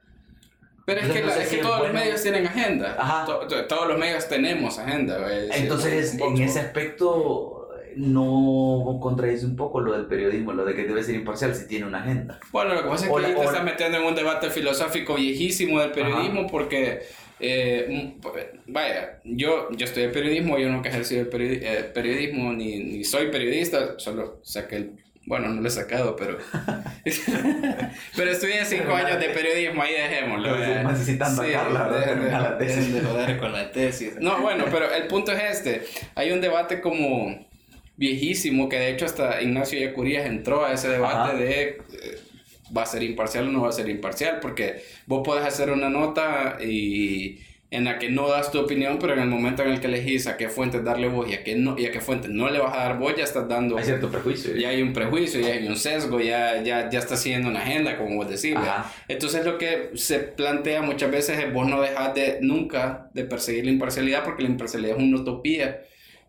[0.85, 1.93] Pero es que, la- es que todos bueno.
[1.95, 2.97] los medios tienen agenda.
[2.99, 3.25] Ajá.
[3.27, 5.19] To- to- todos los medios tenemos agenda.
[5.55, 11.03] Entonces, en ese aspecto no contradice un poco lo del periodismo, lo de que debe
[11.03, 12.41] ser imparcial si tiene una agenda.
[12.51, 15.79] Bueno, lo que pasa es que la- te estás metiendo en un debate filosófico viejísimo
[15.81, 17.03] del periodismo porque,
[17.39, 22.53] eh, pues, vaya, yo, yo estudié periodismo, yo nunca he ejercido el periodi- eh, periodismo
[22.53, 24.93] ni, ni soy periodista, solo saqué el...
[25.25, 26.39] Bueno, no lo he sacado, pero...
[28.17, 30.53] pero estudié cinco años de periodismo, ahí dejémoslo.
[30.53, 30.85] Pero eh.
[30.85, 32.93] necesitando dejen de- la tesis.
[32.93, 34.15] de joder con la tesis.
[34.21, 35.83] No, bueno, pero el punto es este.
[36.17, 37.47] Hay un debate como
[37.97, 41.35] viejísimo que de hecho hasta Ignacio Yacurías entró a ese debate Ajá.
[41.35, 41.79] de eh,
[42.77, 45.89] va a ser imparcial o no va a ser imparcial porque vos podés hacer una
[45.89, 47.39] nota y
[47.73, 50.27] en la que no das tu opinión pero en el momento en el que elegís
[50.27, 52.59] a qué fuentes darle voz y a qué no y a qué fuentes no le
[52.61, 54.55] vas a dar voz ya estás dando Hay cierto prejuicio.
[54.55, 57.97] ya hay un prejuicio, ya hay un sesgo, ya, ya, ya está siguiendo una agenda,
[57.97, 58.55] como vos decís.
[59.09, 63.65] Entonces lo que se plantea muchas veces es vos no dejas de nunca de perseguir
[63.65, 65.81] la imparcialidad porque la imparcialidad es una utopía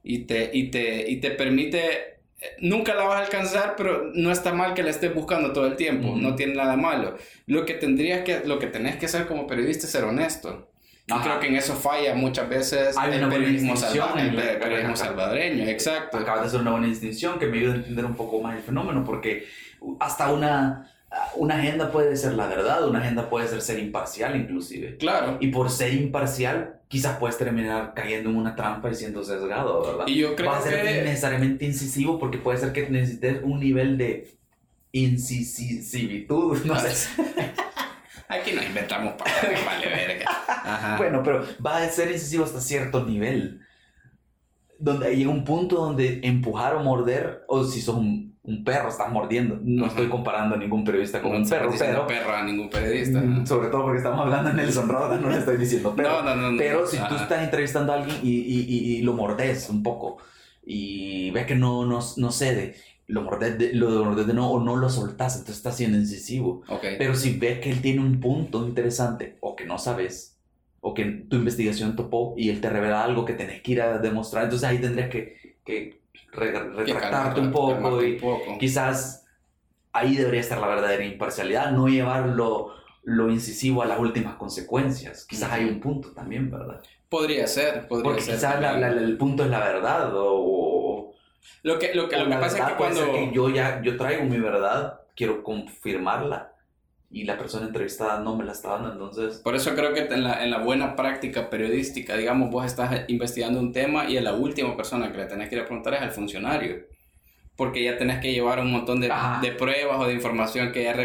[0.04, 1.80] y te, y te, y te permite,
[2.39, 5.66] eh, nunca la vas a alcanzar, pero no está mal que la estés buscando todo
[5.66, 7.18] el tiempo, no tiene nada malo.
[7.48, 10.72] Lo que tendrías que, lo que tenés que hacer como periodista es ser honesto.
[11.06, 11.24] Y Ajá.
[11.24, 14.95] creo que en eso falla muchas veces Hay el periodismo, distinción salva- en el periodismo
[14.95, 16.18] salvadoreño, exacto.
[16.18, 18.62] Acabas de hacer una buena distinción que me ayuda a entender un poco más el
[18.64, 19.45] fenómeno, porque
[19.99, 20.89] hasta una,
[21.36, 24.95] una agenda puede ser la verdad, una agenda puede ser ser imparcial inclusive.
[24.95, 25.38] Claro.
[25.41, 30.08] Y por ser imparcial, quizás puedes terminar cayendo en una trampa y siendo sesgado, ¿verdad?
[30.08, 31.01] Y yo creo Va a ser que...
[31.01, 34.32] necesariamente incisivo porque puede ser que necesites un nivel de
[34.93, 37.10] incisivitud, no sé.
[38.40, 40.26] Aquí no inventamos palabras, vale verga.
[40.48, 40.98] Ajá.
[40.98, 43.62] Bueno, pero va a ser incisivo hasta cierto nivel.
[44.80, 49.10] Donde llega un punto donde empujar o morder, o si sos un, un perro, estás
[49.12, 49.58] mordiendo.
[49.64, 49.94] No Ajá.
[49.94, 52.08] estoy comparando a ningún periodista con no un perro, pero.
[52.08, 53.22] perro a ningún periodista.
[53.22, 53.46] Mm, ajá.
[53.46, 56.10] Sobre todo porque estamos hablando de Nelson Roda, no le estoy diciendo perro.
[56.10, 56.58] No, no, no, no.
[56.58, 60.18] Pero si tú estás entrevistando a alguien y, y- y- y lo mordes un poco
[60.66, 62.76] y ves que no, no, no cede,
[63.14, 66.64] lo mordes de, lo mordes de nuevo o no lo soltas, entonces estás siendo incisivo.
[66.68, 66.84] Ok.
[66.97, 70.38] Pero si ves que él tiene un punto interesante o que no sabes
[70.82, 73.97] o que tu investigación topó y él te revela algo que tenés que ir a
[73.99, 76.01] demostrar, entonces ahí tendrías que, que
[76.32, 78.57] re- Que retractarte calmarte, un poco y un poco.
[78.59, 79.26] quizás
[79.93, 82.72] ahí debería estar la verdadera imparcialidad, no llevar lo,
[83.30, 85.26] incisivo a las últimas consecuencias.
[85.26, 86.82] Quizás hay un punto también, ¿verdad?
[87.09, 88.36] Podría ser, podría Porque ser.
[88.36, 90.32] quizás la- la- el punto es la verdad o,
[91.64, 93.12] Lo que, lo que, lo que pasa es que cuando...
[93.12, 96.54] que yo ya yo traigo mi verdad, quiero confirmarla
[97.10, 100.24] y la persona entrevistada no me la está dando, entonces Por eso creo que en
[100.24, 104.34] la, en la buena práctica periodística, digamos, vos estás investigando un tema y a la
[104.34, 106.88] última persona que le tenés que ir a preguntar es al funcionario.
[107.56, 110.95] Porque ya tenés que llevar un montón de, de pruebas o de información que ya,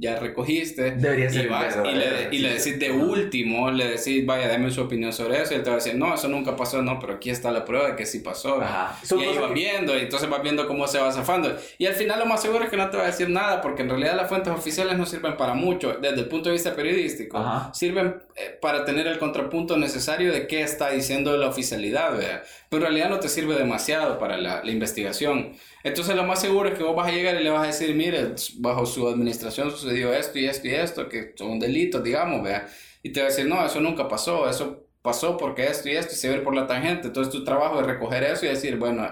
[0.00, 0.90] ya recogiste.
[0.90, 2.90] debería ser Y, vas, verdad, y, le, y le decís de sí.
[2.90, 5.52] último, le decís, vaya, dame su opinión sobre eso.
[5.54, 7.64] Y él te va a decir, no, eso nunca pasó, no, pero aquí está la
[7.64, 8.60] prueba de que sí pasó.
[8.60, 8.98] Ajá.
[9.08, 11.56] Y ahí vas que- viendo, y entonces vas viendo cómo se va zafando.
[11.78, 13.82] Y al final lo más seguro es que no te va a decir nada, porque
[13.82, 15.92] en realidad las fuentes oficiales no sirven para mucho.
[16.02, 17.72] Desde el punto de vista periodístico, Ajá.
[17.72, 22.42] sirven eh, para tener el contrapunto necesario de qué está diciendo la oficialidad, ¿verdad?
[22.74, 25.52] Pero en realidad no te sirve demasiado para la, la investigación.
[25.84, 27.94] Entonces lo más seguro es que vos vas a llegar y le vas a decir,
[27.94, 32.66] mire, bajo su administración sucedió esto y esto y esto, que son delitos, digamos, ¿verdad?
[33.04, 36.14] Y te va a decir, no, eso nunca pasó, eso pasó porque esto y esto
[36.14, 37.06] y se ve por la tangente.
[37.06, 39.08] Entonces tu trabajo es recoger eso y decir, bueno,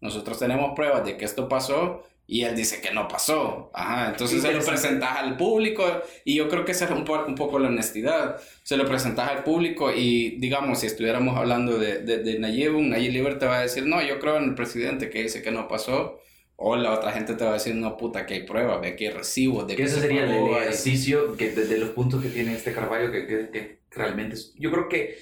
[0.00, 3.70] nosotros tenemos pruebas de que esto pasó y él dice que no pasó.
[3.74, 5.84] Ajá, entonces se lo presentas al público
[6.24, 8.40] y yo creo que esa es un, po- un poco la honestidad.
[8.62, 12.90] Se lo presentas al público y digamos, si estuviéramos hablando de, de, de Nayib, un
[12.90, 15.50] Nayib Liber te va a decir, no, yo creo en el presidente que dice que
[15.50, 16.18] no pasó.
[16.62, 19.08] O la otra gente te va a decir, no, puta, que hay pruebas, ve que
[19.08, 22.54] hay recibos de que ese se sería el ejercicio que desde los puntos que tiene
[22.54, 25.16] este Carballo que, que, que realmente yo creo que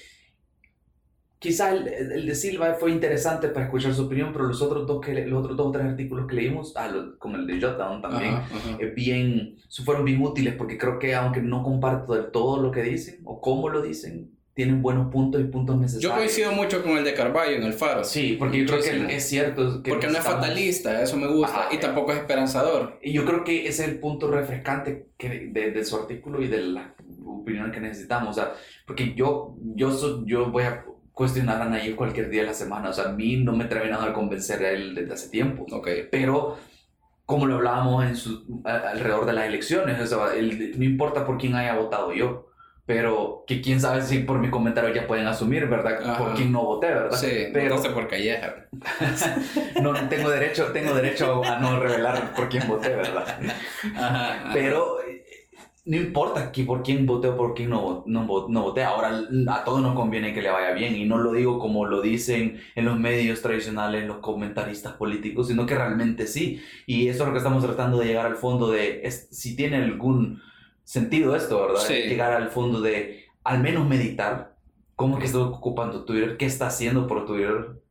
[1.39, 4.99] quizá el, el de Silva fue interesante para escuchar su opinión pero los otros dos
[5.03, 8.01] que los otros dos o tres artículos que leímos ah, lo- como el de Jotdown
[8.01, 8.77] también Ajá, ajá.
[8.79, 12.83] eh, bien fueron bien útiles porque creo que aunque no comparto del todo lo que
[12.83, 16.97] dicen o cómo lo dicen tienen buenos puntos y puntos Yo necesarios coincido mucho con
[16.97, 18.03] el de Carballo en el Faro.
[18.03, 19.07] sí porque yo creo Muchísimo.
[19.07, 21.67] que es cierto que Porque no es estamos- fatalista, eso me gusta.
[21.67, 21.73] Ajá.
[21.73, 22.99] y tampoco es esperanzador.
[23.01, 26.49] Y yo creo que ese es el punto refrescante que, de, de su artículo y
[26.49, 26.93] de la
[27.25, 28.31] opinión que necesitamos.
[28.31, 28.51] O sea,
[28.85, 30.83] porque yo, yo, so- yo voy a
[31.19, 32.89] cuestionar a Nayib cualquier día de la semana.
[32.89, 35.65] O sea, a mí no me he terminado de convencer a él desde hace tiempo.
[35.69, 35.89] Ok.
[36.09, 36.57] Pero
[37.25, 41.55] como lo hablábamos en su, alrededor de las elecciones, o sea, no importa por quién
[41.55, 42.47] haya votado yo,
[42.85, 46.17] pero que quién sabe si por mi comentario ya pueden asumir, ¿verdad?
[46.17, 47.17] Por quién no voté, ¿verdad?
[47.17, 48.67] Sí, pero votaste por Calleja.
[49.81, 53.37] no, tengo derecho, tengo derecho a no revelar por quién voté, ¿verdad?
[54.53, 54.98] Pero
[55.85, 59.63] no importa que por quién voté o por quién no, no, no, voté, ahora a
[59.63, 62.85] todos nos conviene que le vaya bien y no lo digo como lo dicen en
[62.85, 66.61] los medios tradicionales, los comentaristas políticos, sino que realmente sí.
[66.85, 70.41] Y eso es lo que estamos tratando de llegar al fondo de si tiene algún
[70.83, 71.87] sentido esto, ¿verdad?
[71.87, 74.57] Llegar al fondo de al menos meditar
[74.95, 77.81] cómo es que está ocupando Twitter, qué está haciendo por Twitter,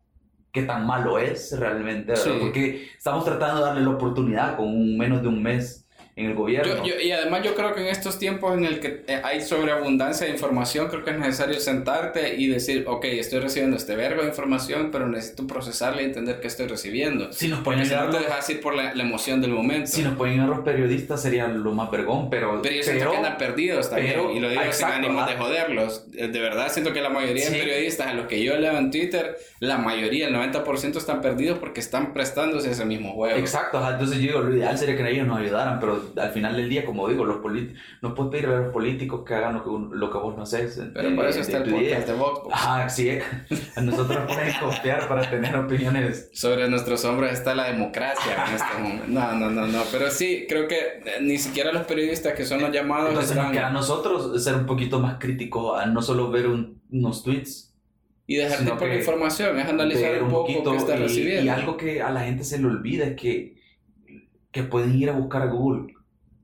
[0.53, 2.39] qué tan malo es realmente, ¿verdad?
[2.39, 5.88] Porque estamos tratando de darle la oportunidad con menos de un mes
[6.19, 6.83] en el gobierno.
[6.85, 10.33] y además yo creo que en estos tiempos en el que eh, hay sobreabundancia de
[10.33, 14.91] información, creo que es necesario sentarte y decir, ok, estoy recibiendo este verbo de información,
[14.91, 17.33] pero necesito procesarla y entender qué estoy recibiendo.
[17.33, 19.87] Si nos pueden no te dejas ir por la, emoción del momento.
[19.87, 22.61] Si nos ponen a los periodistas sería lo más vergón, pero...
[22.61, 26.05] Pero yo siento que andan perdidos también, y lo digo sin ánimo de joderlos.
[26.17, 28.91] Eh, de verdad siento que la mayoría de periodistas a los que yo leo en
[28.91, 33.39] Twitter, la mayoría, el 90% están perdidos porque están prestándose ese mismo juego.
[33.39, 36.69] Exacto, entonces yo digo, lo ideal sería que ellos nos ayudaran, pero al final del
[36.69, 37.39] día, como digo, los
[38.03, 40.81] no puedes pedirle a los políticos que hagan lo que, lo que vos no haces.
[40.95, 42.49] Pero por eso está el podcast de Vox.
[42.53, 43.11] Ah, sí,
[43.77, 46.31] a nosotros nos pueden confiar para tener opiniones.
[46.33, 49.05] Sobre nuestros hombres está la democracia en este momento.
[49.09, 52.61] No, no, no, no, pero sí, creo que eh, ni siquiera los periodistas que son
[52.61, 53.55] los llamados Entonces están...
[53.55, 57.69] nos a nosotros ser un poquito más críticos a no solo ver unos tweets,
[58.31, 61.47] y dejarte por información, es analizar un, poco qué está recibiendo.
[61.47, 63.57] Y algo que a la gente se le olvida es que,
[64.53, 65.95] que pueden ir a buscar a Google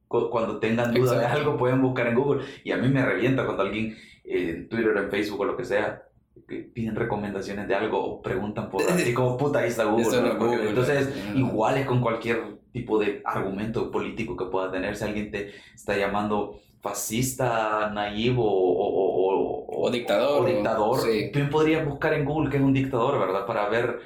[0.09, 2.45] cuando tengan dudas de algo pueden buscar en Google.
[2.63, 6.03] Y a mí me revienta cuando alguien en Twitter, en Facebook o lo que sea,
[6.47, 9.85] piden recomendaciones de algo o preguntan por así como puta ahí está
[10.39, 10.69] Google.
[10.69, 14.97] entonces, igual es con cualquier tipo de argumento político que pueda tener.
[14.97, 22.13] Si alguien te está llamando fascista, naivo o, o, dictador, o dictador bien podrías buscar
[22.15, 23.47] en Google que es un dictador, ¿verdad?
[23.47, 24.01] Para ver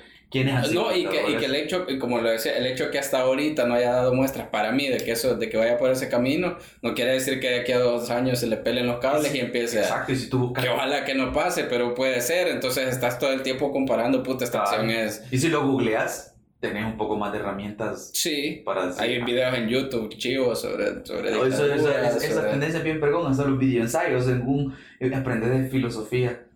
[0.73, 3.67] no, y que, y que, el hecho, como lo decía, el hecho que hasta ahorita
[3.67, 6.59] no haya dado muestras para mí de que eso, de que vaya por ese camino,
[6.83, 9.41] no quiere decir que de aquí a dos años se le pelen los cables y
[9.41, 10.65] empiece Exacto, y si tú buscas...
[10.65, 14.45] Que ojalá que no pase, pero puede ser, entonces estás todo el tiempo comparando, puta,
[14.45, 15.25] esta acción es...
[15.31, 19.69] Y si lo googleas, tenés un poco más de herramientas sí, para Hay videos en
[19.69, 24.43] YouTube chivos sobre, sobre no, eso, Esa tendencia bien pregona, hacer los video ensayos, en
[24.43, 24.75] un,
[25.15, 26.31] aprender de filosofía.
[26.31, 26.48] eh,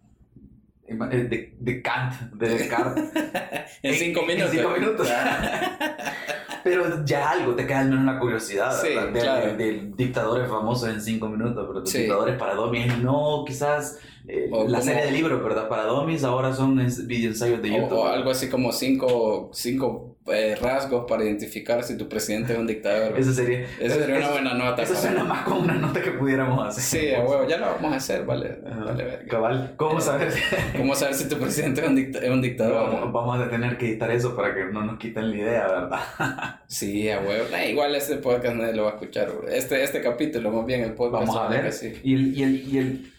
[0.87, 3.05] de, de Kant, de Descartes.
[3.83, 4.53] en, cinco minutos.
[4.53, 5.09] En cinco minutos.
[6.65, 9.57] pero ya algo, te queda al menos una curiosidad sí, de, claro.
[9.57, 13.99] de, dictadores famosos en cinco minutos, pero dictadores para domis, no quizás
[14.33, 15.69] eh, la serie de libros, ¿verdad?
[15.69, 16.77] Para domis ahora son
[17.07, 17.99] video ensayos de YouTube.
[17.99, 22.67] O, algo así como cinco, cinco eh, rasgos para identificar si tu presidente es un
[22.67, 23.19] dictador.
[23.19, 24.83] Eso sería, esa sería una buena nota.
[24.83, 27.01] Eso suena más como una nota que pudiéramos hacer.
[27.01, 28.59] Sí, a huevo, ya lo vamos a hacer, vale.
[28.63, 30.33] vale Cabal, ¿cómo eh, saber?
[30.79, 33.13] ¿Cómo saber si tu presidente es un, es un dictador?
[33.13, 36.61] Vamos, a tener que editar eso para que no nos quiten la idea, ¿verdad?
[36.69, 37.45] sí, a huevo.
[37.69, 39.31] igual este podcast nadie lo va a escuchar.
[39.51, 41.27] Este, este capítulo, más bien el podcast.
[41.27, 41.71] Vamos a ver.
[42.03, 43.12] Y el, y el, y el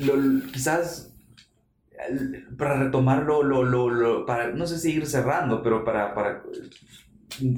[0.00, 1.10] lo, quizás
[2.56, 6.42] para retomarlo, lo, lo, lo, para, no sé si ir cerrando, pero para, para,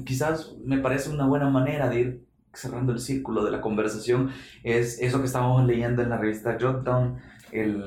[0.05, 2.23] quizás me parece una buena manera de ir
[2.53, 4.29] cerrando el círculo de la conversación,
[4.63, 7.17] es eso que estábamos leyendo en la revista Jotdown,
[7.51, 7.85] el,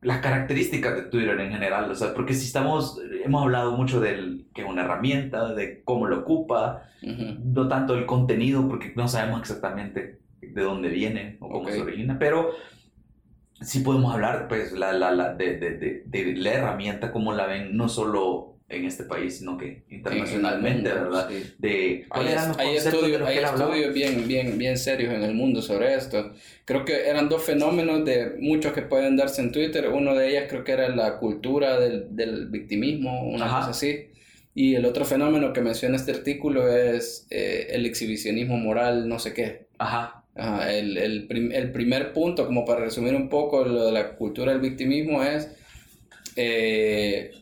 [0.00, 4.44] las características de Twitter en general, o sea, porque si estamos, hemos hablado mucho de
[4.54, 9.40] que es una herramienta, de cómo lo ocupa, no tanto el contenido, porque no sabemos
[9.40, 12.50] exactamente de dónde viene o cómo se origina, pero
[13.62, 17.76] sí podemos hablar pues la, la, la de, de, de, la herramienta, como la ven,
[17.76, 21.28] no solo en este país, sino que internacionalmente, ¿verdad?
[21.58, 22.26] De, hay,
[22.58, 26.32] hay estudios, hay estudios bien, bien, bien serios en el mundo sobre esto.
[26.64, 29.90] Creo que eran dos fenómenos de muchos que pueden darse en Twitter.
[29.90, 34.08] Uno de ellas creo que era la cultura del, del victimismo, una cosa así.
[34.54, 39.34] Y el otro fenómeno que menciona este artículo es eh, el exhibicionismo moral, no sé
[39.34, 39.66] qué.
[39.78, 44.52] Ajá el, el, el, primer punto, como para resumir un poco lo de la cultura
[44.52, 45.50] del victimismo, es
[46.36, 47.32] eh,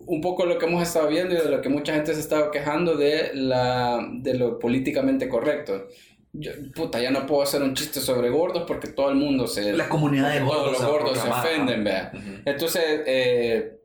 [0.00, 2.22] un poco lo que hemos estado viendo y de lo que mucha gente se ha
[2.22, 5.88] estado quejando de, la, de lo políticamente correcto.
[6.32, 9.72] Yo, puta, ya no puedo hacer un chiste sobre gordos porque todo el mundo se...
[9.72, 10.76] La comunidad de gordos.
[10.76, 12.12] Todos los gordos se ofenden, vea.
[12.44, 13.78] Entonces, eh,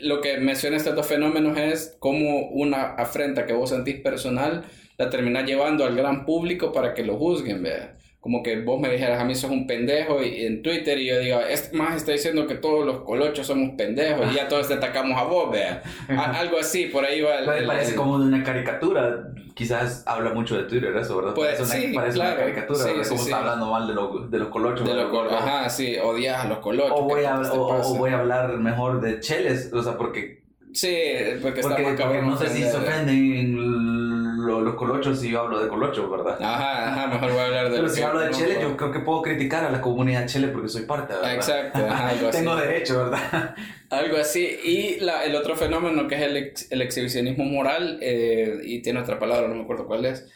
[0.00, 4.64] lo que menciona estos dos fenómenos es como una afrenta que vos sentís personal
[4.98, 7.92] la termina llevando al gran público para que lo juzguen, vea.
[8.20, 11.20] como que vos me dijeras a mí sos un pendejo y, en Twitter y yo
[11.20, 14.74] digo, este más está diciendo que todos los colochos somos pendejos y ya todos te
[14.74, 15.82] atacamos a vos, vea.
[16.08, 17.38] algo así, por ahí va.
[17.38, 19.28] El, parece como una caricatura.
[19.54, 21.32] Quizás habla mucho de Twitter eso, ¿verdad?
[21.34, 22.32] Pues, parece, sí, parece claro.
[22.34, 24.86] una caricatura, Sí, sí, como está hablando mal de, lo- de los colochos.
[24.86, 26.92] De los col- Ajá, sí, odias a los colochos.
[26.94, 30.42] o, voy ¿qué a, o, o voy a hablar mejor de cheles, o sea, porque,
[30.74, 30.94] Sí,
[31.40, 34.05] porque, porque, porque no sé si se ofenden
[34.46, 36.38] lo- los colochos si yo hablo de colochos, ¿verdad?
[36.40, 39.00] Ajá, ajá, mejor voy a hablar de Pero si hablo de Chile, yo creo que
[39.00, 41.34] puedo criticar a la comunidad Chile porque soy parte, ¿verdad?
[41.34, 42.38] Exacto, ajá, algo así.
[42.38, 43.54] Tengo derecho, ¿verdad?
[43.90, 44.46] Algo así.
[44.64, 49.00] Y la, el otro fenómeno que es el, ex- el exhibicionismo moral, eh, y tiene
[49.00, 50.26] otra palabra, no me acuerdo cuál es,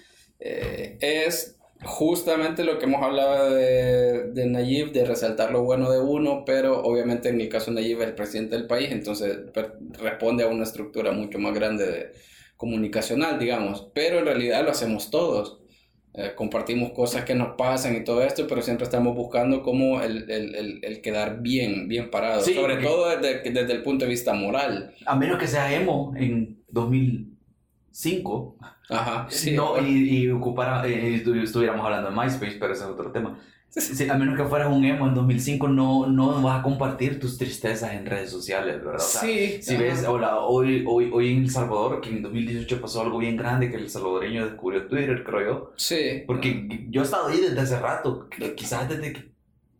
[0.40, 5.98] eh, es justamente lo que hemos hablado de, de Nayib, de resaltar lo bueno de
[5.98, 9.38] uno, pero obviamente en el caso de Nayib es el presidente del país, entonces
[9.98, 12.12] responde a una estructura mucho más grande de,
[12.60, 15.56] comunicacional, digamos, pero en realidad lo hacemos todos.
[16.12, 20.30] Eh, compartimos cosas que nos pasan y todo esto, pero siempre estamos buscando como el,
[20.30, 24.10] el, el, el quedar bien, bien parado, Sí, sobre todo desde, desde el punto de
[24.10, 24.92] vista moral.
[25.06, 28.56] A menos que sea emo en 2005
[28.90, 29.52] Ajá, sí.
[29.52, 33.38] no, y, y ocupara, eh, estu- estuviéramos hablando de MySpace, pero ese es otro tema.
[33.70, 37.38] Sí, a menos que fueras un emo en 2005, no, no vas a compartir tus
[37.38, 38.96] tristezas en redes sociales, ¿verdad?
[38.96, 39.82] O sea, sí, Si ajá.
[39.84, 43.70] ves, hola, hoy, hoy, hoy en El Salvador, que en 2018 pasó algo bien grande,
[43.70, 45.72] que el salvadoreño descubrió Twitter, creo yo.
[45.76, 46.24] Sí.
[46.26, 49.30] Porque yo he estado ahí desde hace rato, que- quizás desde que,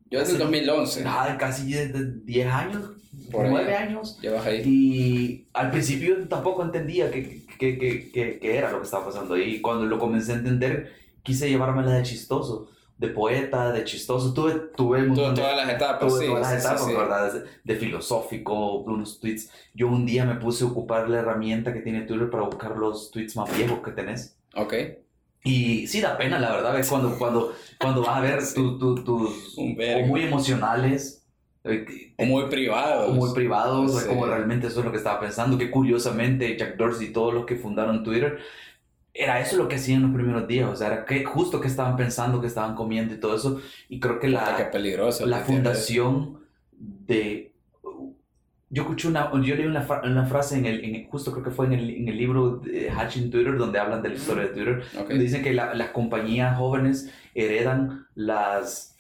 [0.08, 1.02] Yo desde el 2011.
[1.04, 2.90] ah, casi desde 10 años,
[3.32, 3.50] Por ahí.
[3.50, 4.20] 9 años.
[4.22, 4.62] Llevas ahí.
[4.64, 9.34] Y al principio tampoco entendía qué qué- qué- qué- qué era lo que estaba pasando
[9.34, 9.56] ahí.
[9.56, 12.69] Y cuando lo comencé a entender, quise llevármela de chistoso,
[13.00, 14.32] de poeta, de chistoso.
[14.34, 16.26] Tuve, tuve montón de- todas las etapas, tuve sí.
[16.26, 16.94] todas las sí, etapas, sí.
[16.94, 17.44] ¿verdad?
[17.64, 19.50] De, filosófico, unos tweets.
[19.74, 23.10] Yo un día me puse a ocupar la herramienta que tiene Twitter para buscar los
[23.10, 24.36] tweets más viejos que tenés.
[24.54, 24.74] Ok.
[25.42, 29.02] Y sí da pena, la verdad, ves cuando, cuando, cuando vas a ver tu- tu-
[29.02, 29.56] tus...
[29.56, 31.24] Un o muy emocionales.
[31.64, 33.06] eh, O muy privado.
[33.08, 34.08] o muy privados, Sí.
[34.08, 37.46] como realmente eso es lo que estaba pensando, que curiosamente Jack Dorsey y todos los
[37.46, 38.38] que fundaron Twitter,
[39.22, 41.96] era eso lo que hacían los primeros días, o sea, era que, justo que estaban
[41.96, 45.26] pensando, que estaban comiendo y todo eso, y creo que Qué la, peligroso.
[45.26, 46.40] la fundación
[46.72, 47.52] de...
[48.72, 51.66] Yo escuché una, yo leí una, una frase en el, en- justo creo que fue
[51.66, 54.82] en el, en el libro de Hatching Twitter, donde hablan de la historia de Twitter,
[54.96, 55.08] Ok.
[55.08, 58.94] donde dicen que la- las compañías jóvenes heredan las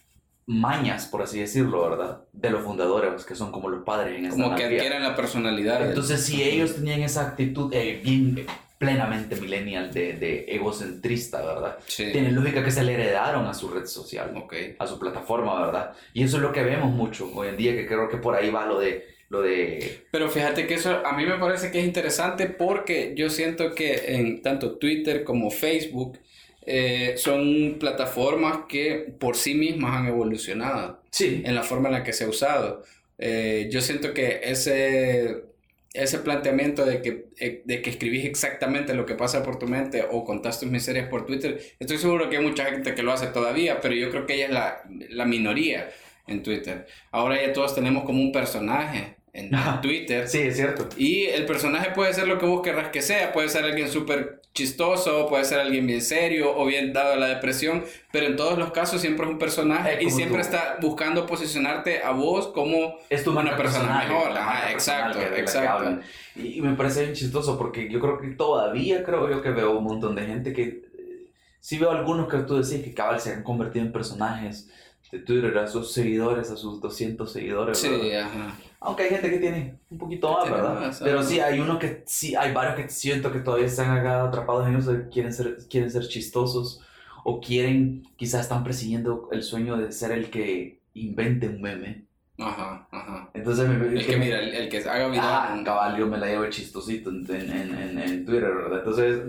[0.46, 2.22] mañas, por así decirlo, ¿verdad?
[2.32, 5.78] De los fundadores, que son como los padres en esta Como que adquieren la personalidad.
[5.78, 8.44] del- Entonces, si ellos tenían esa actitud eh, bien
[8.80, 11.76] plenamente millennial de, de egocentrista, ¿verdad?
[11.86, 12.10] Sí.
[12.12, 14.54] Tiene lógica que se le heredaron a su red social, Ok.
[14.78, 15.92] a su plataforma, ¿verdad?
[16.14, 18.48] Y eso es lo que vemos mucho hoy en día, que creo que por ahí
[18.50, 19.06] va lo de...
[19.28, 23.28] Lo de Pero fíjate que eso a mí me parece que es interesante porque yo
[23.28, 26.18] siento que en tanto Twitter como Facebook
[26.66, 32.02] eh, son plataformas que por sí mismas han evolucionado sí, en la forma en la
[32.02, 32.82] que se ha usado.
[33.18, 35.44] Eh, yo siento que ese,
[35.92, 40.04] ese planteamiento de que, eh, de que escribís exactamente lo que pasa por tu mente
[40.08, 43.26] o contás tus miserias por Twitter, estoy seguro que hay mucha gente que lo hace
[43.28, 45.90] todavía, pero yo creo que ella es la, la minoría
[46.26, 46.86] en Twitter.
[47.10, 49.50] Ahora ya todos tenemos como un personaje en.
[49.82, 50.28] Twitter.
[50.28, 50.88] sí, es cierto.
[50.96, 54.39] Y el personaje puede ser lo que vos querrás que sea, puede ser alguien súper
[54.52, 58.58] chistoso, puede ser alguien bien serio o bien dado a la depresión, pero en todos
[58.58, 60.42] los casos siempre es un personaje Es y siempre tú.
[60.48, 64.36] está buscando posicionarte a vos como Es tu una persona mejor.
[64.36, 66.00] Ajá, exacto, que- exacto.
[66.36, 69.78] Y, y me parece bien chistoso porque yo creo que todavía creo yo que veo
[69.78, 71.30] un montón de gente que eh,
[71.60, 74.68] sí veo algunos que tú decís que cabal se han convertido en personajes
[75.10, 77.78] Twitter a sus seguidores, a sus 200 seguidores.
[77.78, 78.22] Sí, ¿verdad?
[78.22, 78.56] ajá.
[78.80, 80.80] Aunque hay gente que tiene un poquito más, Tiene ¿verdad?
[80.80, 84.24] más, Pero sí, hay unos que sí, hay varios que siento que todavía están acá
[84.24, 86.80] atrapados en eso, de quieren ser, quieren ser chistosos
[87.24, 92.04] o quieren, quizás están persiguiendo el sueño de ser el que invente un meme.
[92.38, 93.28] Ajá, ajá.
[93.34, 95.26] Entonces, me, El que mira, el, el que haga viral.
[95.28, 98.78] Ah, cabal, yo me la llevo chistosito en, en, en, en Twitter, ¿verdad?
[98.78, 99.20] Entonces,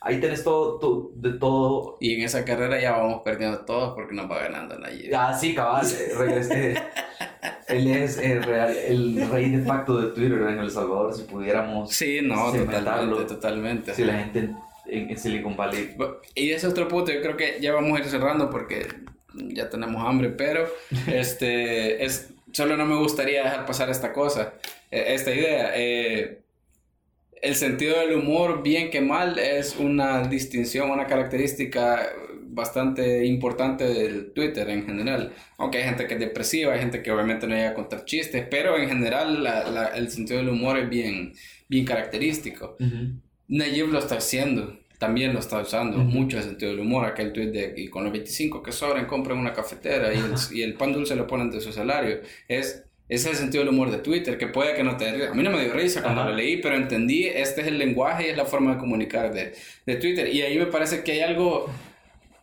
[0.00, 1.96] ahí tenés todo, todo- de todo.
[2.00, 5.14] Y en esa carrera ya vamos perdiendo todos porque nos va ganando Nayib.
[5.14, 6.74] Ah, sí, cabal, eh, regresé.
[7.68, 11.90] Él es el, real- el rey de facto de Twitter en El Salvador, si pudiéramos,
[11.92, 13.94] Sí, no, totalmente, totalmente.
[13.94, 14.50] si la gente
[14.86, 15.94] en, en Silicon Valley...
[16.34, 18.88] Y ese es otro punto, yo creo que ya vamos a ir cerrando porque
[19.34, 20.66] ya tenemos hambre, pero
[21.06, 24.54] este es solo no me gustaría dejar pasar esta cosa,
[24.90, 25.70] eh, esta idea.
[25.76, 26.39] Eh,
[27.42, 32.06] el sentido del humor, bien que mal, es una distinción, una característica
[32.52, 35.32] bastante importante del Twitter en general.
[35.56, 38.44] Aunque hay gente que es depresiva, hay gente que obviamente no llega a contar chistes,
[38.50, 41.32] pero en general la- la- el sentido del humor es bien,
[41.68, 42.76] bien característico.
[43.48, 44.78] Nayib lo está haciendo.
[44.98, 47.06] también lo está usando mucho el sentido del humor.
[47.06, 50.60] Aquel tweet de y con los 25 que sobran, compren una cafetera y el, y
[50.60, 52.20] el pan dulce lo ponen de su salario.
[52.48, 55.34] Es ese es el sentido del humor de Twitter, que puede que no te A
[55.34, 58.30] mí no me dio risa cuando lo leí, pero entendí, este es el lenguaje y
[58.30, 59.52] es la forma de comunicar de,
[59.84, 60.32] de Twitter.
[60.32, 61.68] Y ahí me parece que hay algo,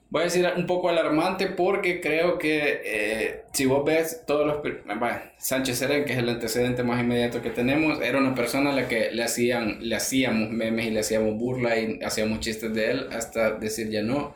[0.10, 4.62] voy a decir, un poco alarmante porque creo que eh, si vos ves todos los...
[4.62, 8.76] Bueno, Sánchez Serén, que es el antecedente más inmediato que tenemos, era una persona a
[8.76, 12.92] la que le, hacían, le hacíamos memes y le hacíamos burla y hacíamos chistes de
[12.92, 14.36] él hasta decir ya no.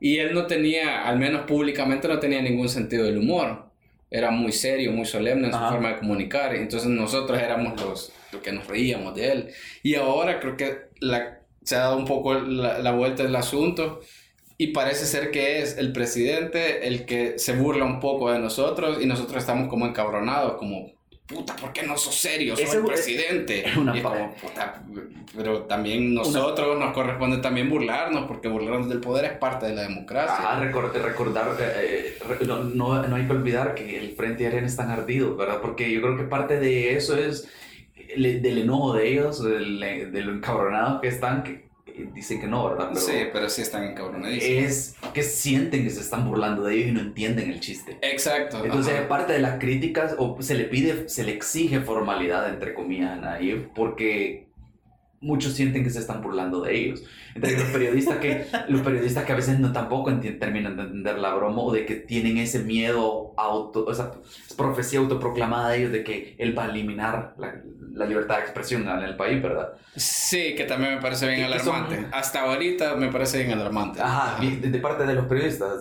[0.00, 3.75] Y él no tenía, al menos públicamente, no tenía ningún sentido del humor
[4.10, 6.54] era muy serio, muy solemne en su forma de comunicar.
[6.54, 9.48] Entonces nosotros éramos los, los, que nos reíamos de él.
[9.82, 14.00] Y ahora creo que la, se ha dado un poco la, la vuelta del asunto
[14.58, 18.98] y parece ser que es el presidente el que se burla un poco de nosotros
[19.02, 20.95] y nosotros estamos como encabronados, como
[21.26, 22.56] puta, ¿por qué no sos serio?
[22.56, 23.64] Soy el presidente.
[23.76, 24.82] Una puta,
[25.34, 29.82] pero también nosotros nos corresponde también burlarnos, porque burlarnos del poder es parte de la
[29.82, 30.36] democracia.
[30.40, 34.90] Ah, recordar, recordar eh, no, no, hay que olvidar que el Frente de Arena están
[34.90, 35.60] ardidos, ¿verdad?
[35.60, 37.48] Porque yo creo que parte de eso es
[38.16, 41.65] del enojo de ellos, del, de lo encabronados que están, que
[42.14, 42.90] dicen que no, ¿verdad?
[42.94, 44.64] sí, pero sí están encabronadísimos.
[44.64, 47.98] Es que sienten que se están burlando de ellos y no entienden el chiste.
[48.02, 48.64] Exacto.
[48.64, 53.22] Entonces, parte de las críticas, o se le pide, se le exige formalidad, entre comillas,
[53.22, 53.38] a
[53.74, 54.45] porque
[55.20, 57.02] muchos sienten que se están burlando de ellos.
[57.34, 61.34] Entonces, los periodistas que, los periodistas que a veces no tampoco terminan de entender la
[61.34, 64.12] broma o de que tienen ese miedo auto, esa
[64.56, 67.62] profecía autoproclamada de ellos de que él va a eliminar la,
[67.96, 69.72] la libertad de expresión en el país, ¿verdad?
[69.96, 72.06] Sí, que también me parece bien alarmante.
[72.12, 74.00] Hasta ahorita me parece bien alarmante.
[74.02, 75.80] Ajá, de, parte de los periodistas.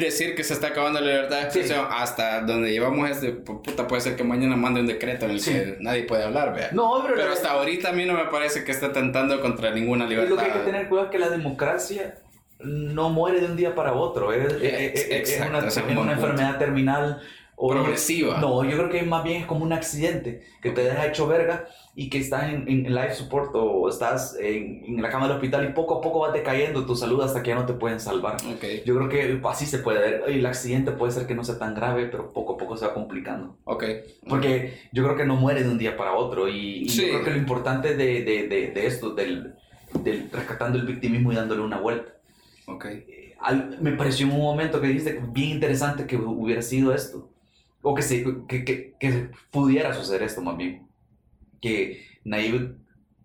[0.00, 3.86] decir que se está acabando la libertad de expresión hasta donde llevamos es de, puta,
[3.86, 6.70] puede ser que mañana mande un decreto en el que nadie puede hablar, vea.
[6.72, 10.06] No, pero, pero hasta ahorita a mí no me parece que esté tentando contra ninguna
[10.06, 10.30] libertad.
[10.30, 12.18] Lo que hay que tener cuidado es que la democracia
[12.60, 14.32] no muere de un día para otro.
[14.32, 17.20] Es, es, una, es una enfermedad terminal
[17.68, 18.40] progresiva.
[18.40, 21.66] No, yo creo que más bien es como un accidente que te deja hecho verga
[21.94, 25.68] y que estás en, en, life support o estás en, en, la cama del hospital
[25.68, 28.36] y poco a poco va decayendo tu salud hasta que ya no te pueden salvar.
[28.56, 28.82] Okay.
[28.84, 30.24] Yo creo que así se puede ver.
[30.26, 32.94] El accidente puede ser que no sea tan grave, pero poco a poco se va
[32.94, 33.58] complicando.
[33.64, 33.84] Ok.
[34.28, 37.30] Porque yo creo que no muere de un día para otro y, yo creo que
[37.30, 39.54] lo importante de, de, de, de esto, del,
[40.02, 42.12] del, rescatando el victimismo y dándole una vuelta.
[42.66, 42.86] Ok.
[42.86, 43.36] Eh,
[43.80, 47.31] me pareció en un momento que dijiste bien interesante que hubiera sido esto
[47.82, 50.86] o que, se, que, que, que, pudiera suceder esto más bien,
[51.60, 52.76] que Naive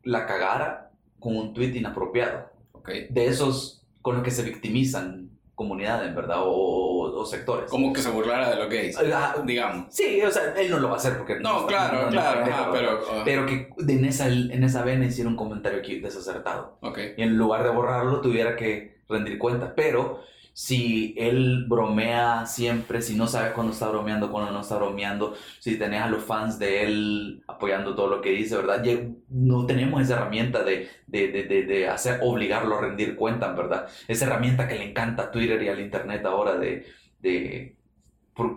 [0.03, 2.49] la cagara con un tweet inapropiado.
[2.73, 3.07] Okay.
[3.09, 6.37] De esos con los que se victimizan comunidades, ¿verdad?
[6.43, 7.69] O, o, sectores.
[7.69, 8.97] Como que se burlara de los gays,
[9.43, 9.87] digamos.
[9.89, 11.39] Sí, o sea, él no lo va a hacer porque...
[11.39, 12.99] No, claro, claro, pero...
[12.99, 13.23] Uh.
[13.25, 16.77] Pero que en esa, en esa vena hiciera un comentario aquí desacertado.
[16.81, 17.15] Okay.
[17.17, 20.21] Y en lugar de borrarlo tuviera que rendir cuenta, pero
[20.57, 25.77] si él bromea siempre, si no sabes cuándo está bromeando, cuándo no está bromeando, si
[25.77, 28.83] tenés a los fans de él apoyando todo lo que dice, ¿verdad?
[29.29, 33.87] no tenemos esa herramienta de, de, de, de, hacer, obligarlo a rendir cuentas, ¿verdad?
[34.07, 36.87] Esa herramienta que le encanta a Twitter y al Internet ahora de,
[37.21, 37.75] de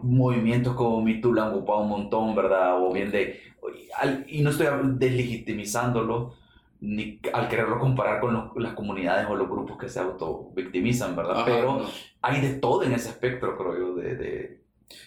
[0.03, 2.83] movimientos como MeToo lo han ocupado un montón, ¿verdad?
[2.83, 3.43] O bien de...
[4.27, 6.35] Y no estoy deslegitimizándolo,
[6.81, 11.43] ni al quererlo comparar con las comunidades o los grupos que se auto-victimizan, ¿verdad?
[11.45, 11.87] Pero
[12.23, 14.61] hay de todo en ese espectro, creo yo, de, de...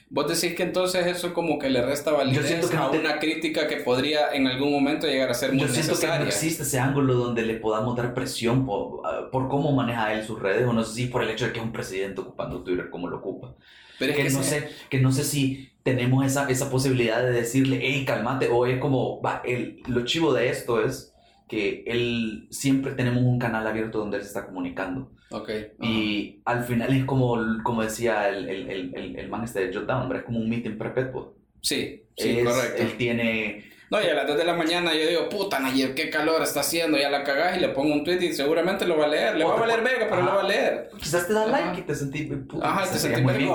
[0.10, 4.32] Vos decís que entonces eso como que le resta validez a una crítica que podría
[4.34, 5.88] en algún momento llegar a ser muy necesaria.
[5.88, 9.02] Yo siento que no existe ese ángulo donde le podamos dar presión por,
[9.32, 11.60] por, cómo maneja él sus redes, o no sé si por el hecho de que
[11.60, 13.56] es un presidente ocupando Twitter como lo ocupa.
[13.98, 18.06] Pero que, no sé, que no sé si tenemos esa, esa posibilidad de decirle, hey,
[18.06, 21.13] calmate, o es como, va, el, lo chivo de esto es
[21.48, 25.12] que él siempre tenemos un canal abierto donde él se está comunicando.
[25.32, 25.50] Ok.
[25.82, 30.16] Y al final es como, como decía el, el, el, el, man este de Jotdown,
[30.16, 31.36] es como un meeting perpetuo.
[31.62, 32.82] Sí, sí, correcto.
[32.82, 33.64] Él tiene
[33.94, 36.62] no, y a las 2 de la mañana yo digo, puta, Nayib, qué calor está
[36.62, 39.36] haciendo, ya la cagás y le pongo un tweet y seguramente lo va a leer.
[39.36, 40.90] Le va a valer verga, pero lo va a leer.
[41.00, 43.52] Quizás te da like y te sentí, puta, Ajá, te, muy bien.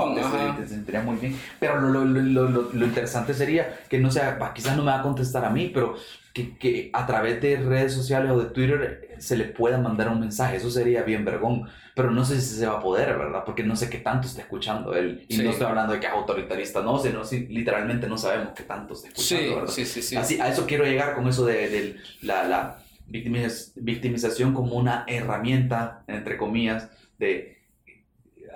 [0.57, 1.37] Te, sentiría muy bien.
[1.59, 5.03] Pero lo, lo, lo, lo, interesante sería que no sea, quizás no me va a
[5.03, 5.97] contestar a mí, pero
[6.47, 10.21] que, que, a través de redes sociales o de Twitter se le pueda mandar un
[10.21, 10.57] mensaje.
[10.57, 11.69] Eso sería bien vergón
[11.99, 13.43] pero no sé si se va a poder, ¿verdad?
[13.45, 15.27] Porque no sé qué tanto está escuchando él.
[15.27, 18.63] Y no estoy hablando de que es autoritarista, no, sino si literalmente no sabemos qué
[18.63, 19.73] tanto está escuchando, ¿verdad?
[19.73, 20.15] Sí, sí, sí.
[20.15, 22.79] Así, a eso quiero llegar con eso de, de la, la
[23.09, 27.59] victimización como una herramienta, entre comillas, de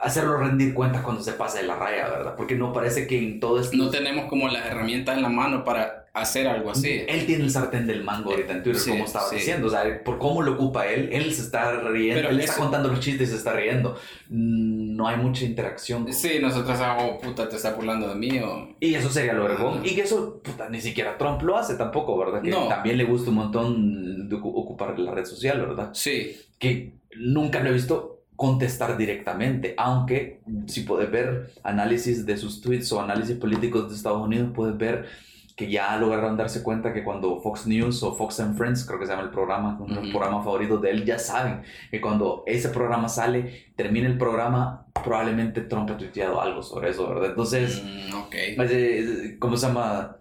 [0.01, 2.37] hacerlo rendir cuentas cuando se pasa de la raya, ¿verdad?
[2.37, 3.77] Porque no parece que en todo esto...
[3.77, 7.01] No tenemos como las herramientas en la mano para hacer algo así.
[7.09, 9.37] Él tiene el sartén del mango ahorita en Twitter, Sí, como estaba sí.
[9.37, 9.69] diciendo.
[9.69, 12.89] O sea, por cómo lo ocupa él, él se está riendo, Pero él está contando
[12.91, 13.97] los chistes y se está riendo.
[14.29, 16.13] Mm, No hay mucha interacción.
[16.13, 18.77] Sí, nosotros oh, puta, te está burlando de mí o...
[18.79, 19.81] Y eso sería lo vergón.
[19.85, 22.43] Y que eso, puta, ni siquiera Trump lo hace tampoco, ¿verdad?
[22.43, 22.69] Que No.
[22.69, 25.91] también le gusta un montón de ocu- ocupar la red social, ¿verdad?
[25.95, 32.61] Sí, que nunca lo he visto contestar directamente, aunque si puedes ver análisis de sus
[32.61, 35.07] tweets o análisis políticos de Estados Unidos, puedes ver
[35.57, 39.07] que ya lograron darse cuenta que cuando Fox News o Fox and Friends, creo que
[39.07, 40.13] se llama el programa, uno de los Ujú.
[40.19, 45.61] programas favoritos de él, ya saben que cuando ese programa sale, termina el programa, probablemente
[45.63, 47.31] Trump ha tuiteado algo sobre eso, ¿verdad?
[47.31, 50.17] Entonces, Mm, pues, eh, ¿cómo se llama?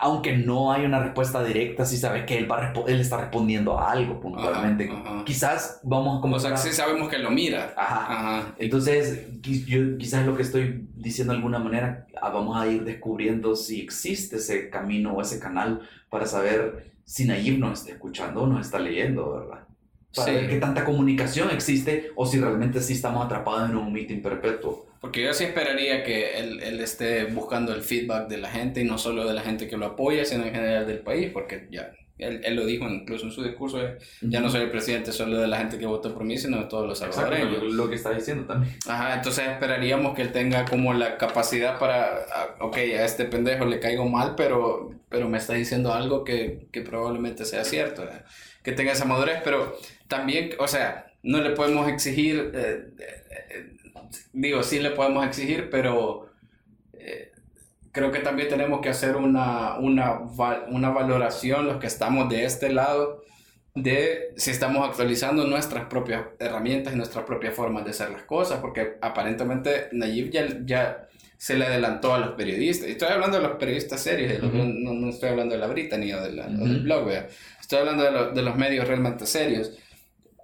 [0.00, 3.90] Aunque no hay una respuesta directa, sí sabe que él, va él está respondiendo a
[3.90, 4.88] algo puntualmente.
[4.88, 5.24] Ajá, ajá.
[5.24, 7.74] Quizás vamos a O sea, comparar- sí sabemos que lo mira.
[7.76, 8.06] Ajá.
[8.08, 8.54] Ajá.
[8.58, 13.56] Entonces, yo quizás lo que estoy diciendo de alguna manera, ah, vamos a ir descubriendo
[13.56, 15.80] si existe ese camino o ese canal
[16.10, 19.64] para saber si Nayib nos está escuchando o nos está leyendo, ¿verdad?
[20.14, 20.34] Para Sí.
[20.34, 24.86] ver qué tanta comunicación existe o si realmente sí estamos atrapados en un meeting perpetuo.
[25.00, 28.84] Porque yo sí esperaría que él, él esté buscando el feedback de la gente y
[28.84, 31.92] no solo de la gente que lo apoya, sino en general del país, porque ya,
[32.18, 33.98] él, él lo dijo incluso en su discurso, eh,
[34.28, 36.64] ya no soy el presidente solo de la gente que votó por mí, sino de
[36.66, 37.62] todos los Exacto, salvadoreños.
[37.62, 38.76] lo, lo que está diciendo también.
[38.86, 43.64] Ajá, entonces esperaríamos que él tenga como la capacidad para, ah, ok, a este pendejo
[43.66, 48.24] le caigo mal, pero, pero me está diciendo algo que, que probablemente sea cierto, ¿verdad?
[48.62, 49.76] que tenga esa madurez, pero
[50.08, 53.66] también, o sea, no le podemos exigir, eh, eh, eh,
[54.32, 56.30] digo, sí le podemos exigir, pero
[56.92, 57.32] eh,
[57.92, 60.20] creo que también tenemos que hacer una, una,
[60.68, 63.22] una valoración, los que estamos de este lado,
[63.74, 68.58] de si estamos actualizando nuestras propias herramientas y nuestras propias formas de hacer las cosas,
[68.60, 72.88] porque aparentemente Nayib ya, ya se le adelantó a los periodistas.
[72.88, 74.64] Y Estoy hablando de los periodistas serios, los- Ujú.
[74.64, 76.64] no, no estoy hablando de la Britannia o, de la- o Ujú.
[76.64, 77.28] del blog, ¿vea?
[77.60, 79.72] estoy hablando de, lo- de los medios realmente serios.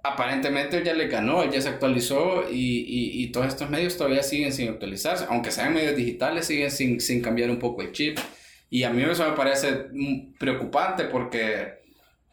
[0.05, 4.53] Aparentemente ya le ganó, ya se actualizó y, y, y todos estos medios todavía siguen
[4.53, 8.19] sin actualizarse, aunque sean medios digitales, siguen sin, sin cambiar un poco el chip.
[8.69, 11.85] Y a mí eso me parece mm, preocupante porque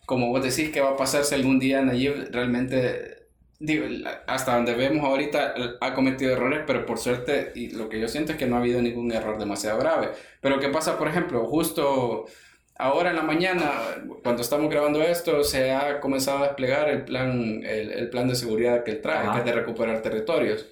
[0.06, 3.28] como vos decís que va a pasar si algún día Nayib realmente,
[3.58, 3.86] digo,
[4.26, 8.32] hasta donde vemos ahorita, ha cometido errores, pero por suerte, y lo que yo siento
[8.32, 10.10] es que no ha habido ningún error demasiado grave.
[10.40, 12.26] Pero ¿qué pasa, por ejemplo, justo
[12.78, 13.70] ahora en la mañana,
[14.22, 18.34] cuando estamos grabando esto, se ha comenzado a desplegar el plan, el, el plan de
[18.34, 19.32] seguridad que él trae, Ajá.
[19.34, 20.66] que es de recuperar territorios.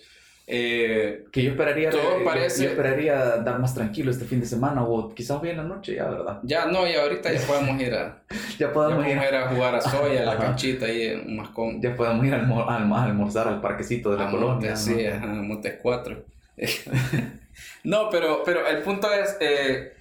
[0.52, 4.46] Eh, Que yo esperaría, Todo yo- parece- yo esperaría dar más tranquilo este fin de
[4.46, 6.40] semana o quizás hoy en la noche ya, ¿verdad?
[6.42, 9.48] ya no, y ahorita ya podemos ir a, Ya ya podemos podemos ir, ir a
[9.48, 11.80] jugar a soya, a la canchita y un mascón.
[11.80, 14.70] ya podemos ir a, almo- a almo- a almorzar al parquecito de la A colonia.
[14.70, 14.96] Montes, ¿no?
[14.96, 16.24] sí, ajá, Montes 4.
[17.84, 19.92] no, pero, pero el punto es, eh,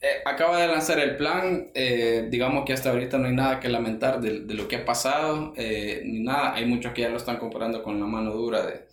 [0.00, 3.68] eh, acaba de lanzar el plan, eh, digamos que hasta ahorita no hay nada que
[3.68, 7.16] lamentar de, de lo que ha pasado, eh, ni nada, hay muchos que ya lo
[7.16, 8.86] están comparando con la mano dura de,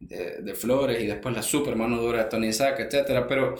[0.00, 3.56] de, de Flores y después la super mano dura de Tony Isaac, etcétera, pero...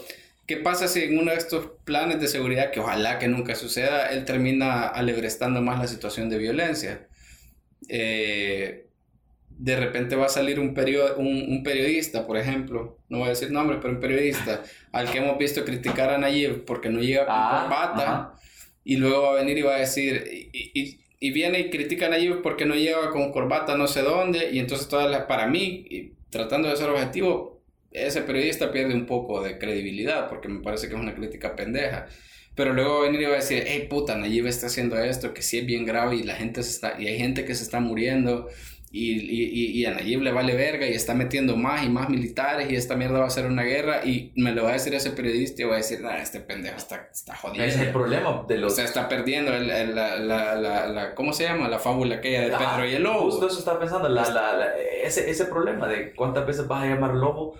[0.46, 4.10] ¿Qué pasa si en uno de estos planes de seguridad, que ojalá que nunca suceda,
[4.10, 7.06] él termina alebrestando más la situación de violencia?
[7.88, 8.89] Eh,
[9.62, 13.30] de repente va a salir un, perio- un, un periodista, por ejemplo, no voy a
[13.30, 14.62] decir nombres, pero un periodista
[14.92, 18.34] al que hemos visto criticar a Nayib porque no llega con Ah, corbata ajá.
[18.84, 22.06] y luego va a venir y va a decir, y, y- y viene y critica
[22.06, 25.46] a Nayib porque no llega con corbata no sé dónde, y entonces todas las, para
[25.46, 27.60] mí, y tratando de ser objetivo,
[27.92, 32.06] ese periodista pierde un poco de credibilidad porque me parece que es una crítica pendeja.
[32.54, 35.34] Pero luego va a venir y va a decir, hey puta, Nayib está haciendo esto,
[35.34, 37.62] que sí es bien grave y la gente se está, y hay gente que se
[37.64, 38.48] está muriendo
[38.92, 42.70] y, y, y- a Nayib le vale verga y está metiendo más y más militares
[42.70, 45.12] y esta mierda va a ser una guerra y me lo va a decir ese
[45.12, 47.64] periodista y va a decir, nah, este pendejo está, está jodido.
[47.64, 48.74] Ese es el problema de O los...
[48.74, 51.68] sea, está perdiendo el- el- la, la, la, la- ¿cómo se llama?
[51.68, 53.30] La fábula aquella de Pedro y el lobo.
[53.30, 56.86] Justo eso estaba pensando, la, la, la- ese, ese problema de cuántas veces vas a
[56.86, 57.56] llamar lobo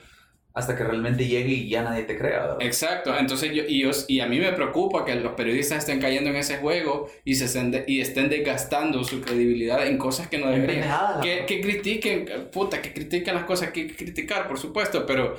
[0.53, 2.57] hasta que realmente llegue y ya nadie te crea, ¿verdad?
[2.61, 6.31] Exacto, entonces yo y, yo, y a mí me preocupa que los periodistas estén cayendo
[6.31, 10.39] en ese juego y, se estén, de- y estén desgastando su credibilidad en cosas que
[10.39, 10.83] no deberían.
[11.23, 15.37] Que, que critiquen, puta, que critiquen las cosas que hay que criticar, por supuesto, pero,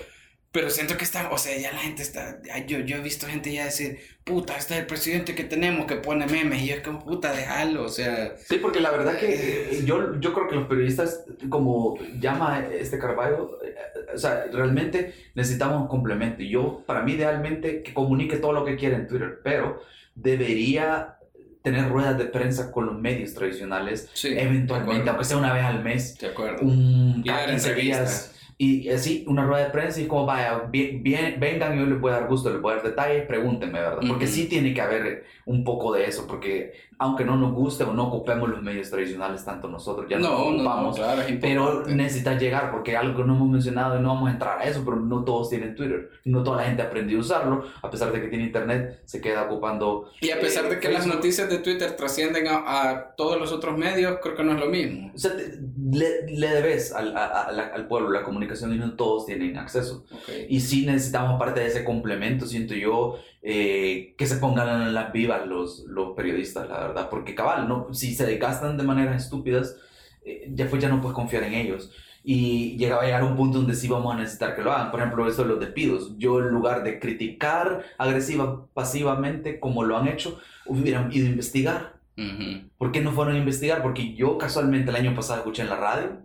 [0.52, 3.54] pero siento que están, o sea, ya la gente está, yo, yo he visto gente
[3.54, 6.82] ya decir, puta, este es el presidente que tenemos que pone memes y yo es
[6.82, 10.56] como, puta, déjalo, o sea, Sí, porque la verdad que eh, yo, yo creo que
[10.56, 13.76] los periodistas, como llama este Carballo, eh,
[14.14, 16.44] o sea, realmente necesitamos un complemento.
[16.44, 19.82] Y yo, para mí, idealmente, que comunique todo lo que quiera en Twitter, pero
[20.16, 21.18] debería
[21.62, 25.84] tener ruedas de prensa con los medios tradicionales, sí, eventualmente, aunque sea una vez al
[25.84, 26.66] mes, de acuerdo.
[26.66, 28.41] un Y dar cada 15 entrevistas.
[28.64, 32.12] Y así, una rueda de prensa y como, vaya, bien, bien, vengan, yo les voy
[32.12, 34.04] a dar gusto, les voy a dar detalles, pregúntenme, ¿verdad?
[34.08, 37.94] Porque sí tiene que haber un poco de eso, porque aunque no nos guste o
[37.94, 41.86] no ocupemos los medios tradicionales, tanto nosotros ya no, no, no, no, ocupamos, claro, pero
[41.88, 44.84] necesitas llegar, porque algo que no hemos mencionado y no vamos a entrar a eso,
[44.86, 48.12] pero no todos tienen Twitter, no toda la gente ha aprendido a usarlo, a pesar
[48.12, 50.12] de que tiene internet, se queda ocupando...
[50.22, 51.16] Y a pesar de que eh, las Facebook.
[51.18, 54.68] noticias de Twitter trascienden a, a todos los otros medios, creo que no es lo
[54.68, 55.12] mismo.
[55.16, 55.60] O sea, te-
[55.92, 59.58] le, le debes al, a- a la- al pueblo la comunicación y no todos tienen
[59.58, 60.06] acceso.
[60.24, 60.46] Okay.
[60.50, 65.12] Y sí necesitamos parte de ese complemento, siento yo, eh, que se pongan en las
[65.12, 66.91] vivas los, los periodistas, la verdad.
[67.10, 67.94] Porque cabal, ¿no?
[67.94, 69.78] si se desgastan de maneras estúpidas,
[70.24, 71.92] eh, ya pues ya no puedes confiar en ellos.
[72.24, 74.92] Y llegaba a llegar a un punto donde sí vamos a necesitar que lo hagan.
[74.92, 76.16] Por ejemplo, esto de los despidos.
[76.18, 82.00] Yo en lugar de criticar agresiva, pasivamente, como lo han hecho, hubieran ido a investigar.
[82.18, 82.70] Ujú.
[82.78, 83.82] ¿Por qué no fueron a investigar?
[83.82, 86.22] Porque yo casualmente el año pasado escuché en la radio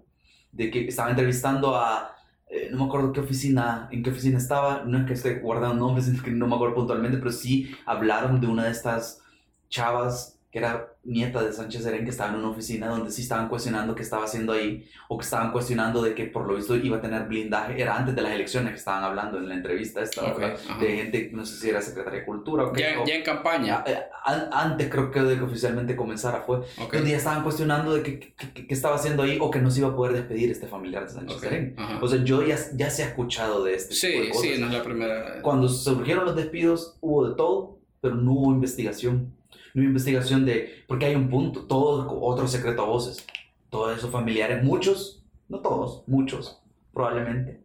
[0.53, 2.17] de que estaba entrevistando a,
[2.49, 5.77] eh, no me acuerdo qué oficina, en qué oficina estaba, no es que esté guardando
[5.77, 9.23] nombres, no me acuerdo puntualmente, pero sí hablaron de una de estas
[9.69, 13.47] chavas que era nieta de Sánchez Serén, que estaba en una oficina donde sí estaban
[13.49, 16.97] cuestionando qué estaba haciendo ahí, o que estaban cuestionando de que por lo visto iba
[16.97, 20.23] a tener blindaje, era antes de las elecciones que estaban hablando en la entrevista esta,
[20.25, 20.59] Ok, ¿verdad?
[20.67, 20.79] ajá.
[20.81, 23.85] de gente, no sé si era secretaria de Cultura o qué, Ya, ya en campaña.
[23.87, 26.95] eh, an- antes creo que de que oficialmente comenzara fue Ok.
[26.95, 28.35] donde ya estaban cuestionando de qué,
[28.71, 31.37] estaba haciendo ahí o que no se iba a poder despedir este familiar de Sánchez
[31.37, 31.75] Ok, Serén.
[31.77, 31.99] ajá.
[32.03, 34.43] O sea, yo ya, ya se ha escuchado de este tipo de Sí, cosas.
[34.55, 35.43] sí, no es la primera.
[35.43, 39.35] Cuando surgieron los despidos hubo de todo, pero no hubo investigación.
[39.77, 40.85] No hubo investigación de...
[40.89, 43.27] Porque hay un punto, todo otro secreto a voces.
[43.69, 46.63] Todos esos familiares, muchos, no todos, muchos,
[46.95, 47.61] probablemente,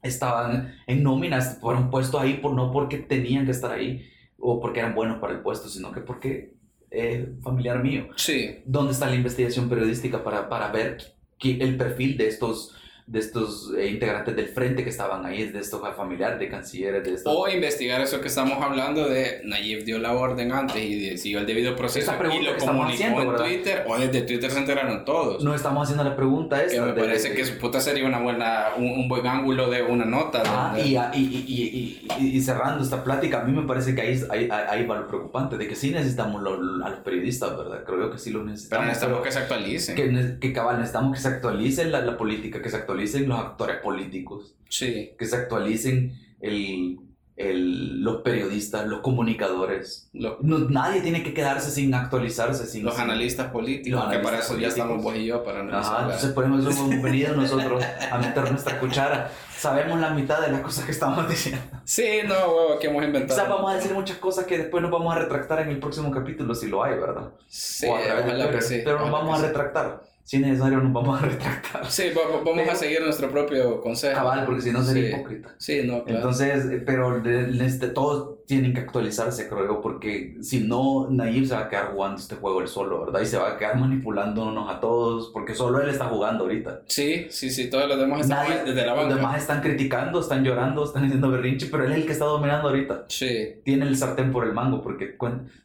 [0.00, 4.06] estaban en nóminas, fueron puestos ahí por, no porque tenían que estar ahí
[4.38, 6.54] o porque eran buenos para el puesto, sino que porque
[6.88, 8.06] es familiar mío.
[8.14, 13.18] Sí, ¿Dónde está la investigación periodística para, para ver que el perfil de estos, de
[13.18, 17.30] estos eh, integrantes del frente que estaban ahí, de estos familiares, de cancilleres, de estos...
[17.36, 21.46] o investigar eso que estamos hablando de Nayib dio la orden antes y siguió el
[21.46, 23.44] debido proceso y lo que comunicó haciendo, en ¿verdad?
[23.44, 25.44] Twitter o desde Twitter se enteraron todos.
[25.44, 26.80] No estamos haciendo la pregunta que esa.
[26.86, 29.82] me de- parece de- que su puta sería una buena, un, un buen ángulo de
[29.82, 30.42] una nota.
[30.46, 34.18] Ah, donde- y, y, y, y, cerrando esta plática, a mí me parece que ahí,
[34.30, 37.84] ahí, ahí va lo preocupante, de que sí necesitamos lo- a los periodistas, ¿verdad?
[37.84, 38.86] Creo yo que sí los pero necesitamos.
[38.86, 39.94] necesitamos pero que se actualicen.
[39.94, 43.76] que, que cabal, necesitamos que se actualice la, la política, que se actualicen los actores
[43.78, 46.98] políticos, Sí, que se actualicen el,
[47.36, 50.08] el, los periodistas, los comunicadores.
[50.12, 52.84] los, No, nadie tiene que quedarse sin actualizarse, sin...
[52.84, 55.12] los sin- analistas políticos, Los que para eso ya estamos políticos.
[55.14, 55.94] vos y yo para analizar.
[55.94, 59.30] Ajá, entonces por eso hemos venido nosotros a meter nuestra cuchara.
[59.56, 61.62] Sabemos la mitad de las cosas que estamos diciendo.
[61.84, 63.38] Sí, no, huevo, que hemos inventado.
[63.38, 66.10] Quizás vamos a decir muchas cosas que después nos vamos a retractar en el próximo
[66.10, 67.30] capítulo, si lo hay, ¿verdad?
[67.46, 68.80] Sí, o a través de que sí.
[68.84, 70.02] Pero nos vamos a retractar.
[70.26, 71.84] Si es necesario, nos vamos a retractar.
[71.90, 74.14] Sí, va- va- vamos Pero- a seguir nuestro propio consejo.
[74.14, 75.14] Cabal, porque si no sería Sí.
[75.14, 75.54] hipócrita.
[75.58, 76.18] Sí, no, claro.
[76.18, 81.54] Entonces, eh, pero este, todos tienen que actualizarse, creo yo, porque si no, Nayib se
[81.54, 83.20] va a quedar jugando este juego él solo, ¿verdad?
[83.20, 86.80] Y se va a quedar manipulándonos a todos, porque solo él está jugando ahorita.
[86.86, 89.14] Sí, sí, sí, todos los demás estamos Nadie- desde la los banca.
[89.16, 92.68] demás están criticando, están llorando, están haciendo berrinche, pero él es el que está dominando
[92.68, 93.04] ahorita.
[93.08, 93.56] Sí.
[93.62, 95.16] Tiene el sartén por el mango, porque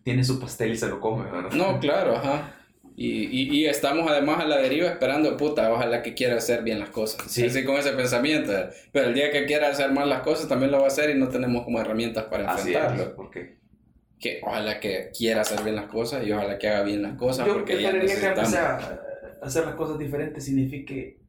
[0.04, 1.52] tiene su pastel y se lo come, ¿verdad?
[1.54, 2.56] No, claro, ajá.
[3.02, 6.80] Y, y, y estamos además a la deriva esperando, puta, ojalá que quiera hacer bien
[6.80, 7.32] las cosas.
[7.32, 7.46] Sí.
[7.46, 8.52] Así con ese pensamiento.
[8.92, 11.18] Pero el día que quiera hacer mal las cosas también lo va a hacer y
[11.18, 13.16] no tenemos como herramientas para Así enfrentarlo.
[13.16, 13.58] porque
[14.20, 17.48] Que ojalá que quiera hacer bien las cosas y ojalá que haga bien las cosas
[17.48, 18.54] yo porque ya esperaría que necesitamos.
[18.54, 19.00] empecé a
[19.42, 21.22] hacer las cosas diferentes signifique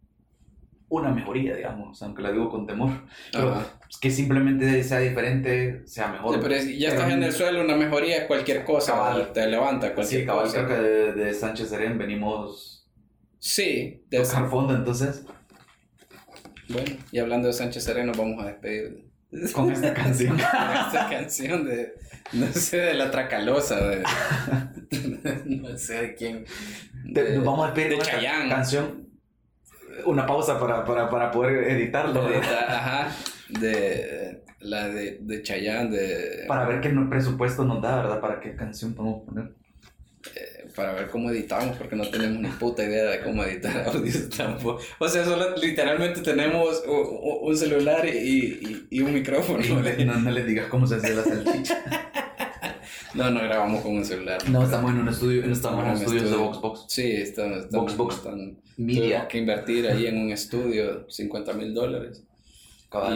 [0.90, 2.90] una mejoría, digamos, aunque la digo con temor.
[3.32, 3.78] Pero Ajá.
[4.00, 6.34] que simplemente sea diferente, sea mejor.
[6.34, 9.32] Sí, pero si ya estás en el suelo, una mejoría es cualquier cosa, Cabal.
[9.32, 10.66] te levanta cualquier Sí, cabal, cosa.
[10.66, 12.86] creo que de, de Sánchez Serén venimos
[13.38, 15.24] Sí, de tocar fondo, entonces,
[16.68, 19.06] Bueno, y hablando de Sánchez Sereno, vamos a despedir
[19.54, 20.30] con esta canción.
[20.30, 21.94] con esta canción de,
[22.32, 24.02] no sé, de la Tracalosa, de,
[25.46, 26.44] no sé de quién.
[27.04, 28.48] De- nos vamos a despedir de Chayanne.
[28.50, 29.09] canción.
[30.06, 32.26] Una pausa para, para, para poder editarlo,
[32.68, 33.14] ajá,
[33.48, 38.20] de la de, de Chayanne, de, para ver qué presupuesto nos da, ¿verdad?
[38.20, 39.52] Para qué canción podemos poner.
[40.76, 44.80] para ver cómo editamos, porque no tenemos ni puta idea de cómo editar audios tampoco.
[44.98, 49.64] O sea, solo literalmente tenemos un celular y, y, y un micrófono.
[49.64, 51.82] Y no, le- no, no les digas cómo se hace la salchicha.
[53.14, 54.38] No, no grabamos con un celular.
[54.48, 56.46] No, estamos en un estudio, no estamos en un estudios de estudio.
[56.46, 58.16] Voxbox Sí, estamos, estamos Vox, Vox.
[58.16, 59.00] están- Media.
[59.02, 62.22] Tuvimos que invertir ahí en un estudio 50 mil dólares.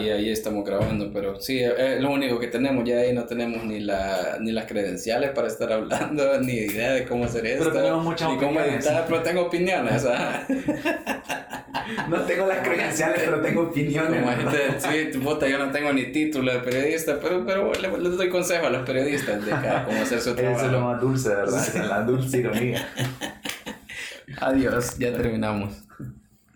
[0.01, 2.85] Y ahí estamos grabando, pero sí, es lo único que tenemos.
[2.87, 7.05] Ya ahí no tenemos ni, la, ni las credenciales para estar hablando, ni idea de
[7.05, 7.71] cómo hacer esto.
[7.73, 8.85] Pero muchas ni cómo opiniones.
[8.85, 10.05] editar, pero tengo opiniones.
[10.05, 10.47] ajá.
[12.09, 14.21] no tengo las credenciales, pero tengo opiniones.
[14.21, 14.51] Como ¿verdad?
[14.51, 18.17] gente, sí, tu puta, yo no tengo ni título de periodista, pero, pero le- les
[18.17, 20.91] doy consejo a los periodistas de cada- cómo hacer su Eso es lo trabajo.
[20.91, 21.73] más dulce, ¿verdad?
[21.87, 22.87] La dulce ironía.
[24.41, 25.83] Adiós, ya terminamos.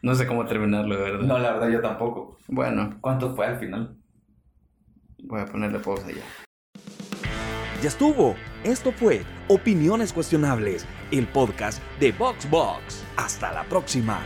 [0.01, 1.25] No sé cómo terminarlo, de verdad.
[1.25, 2.37] No, la verdad yo tampoco.
[2.47, 3.95] Bueno, ¿Cuánto fue al final?
[5.23, 6.23] voy a ponerle pausa ya.
[7.81, 8.35] Ya estuvo.
[8.63, 13.03] Esto fue Opiniones Cuestionables, el podcast de VoxBox.
[13.17, 14.19] Hasta la próxima.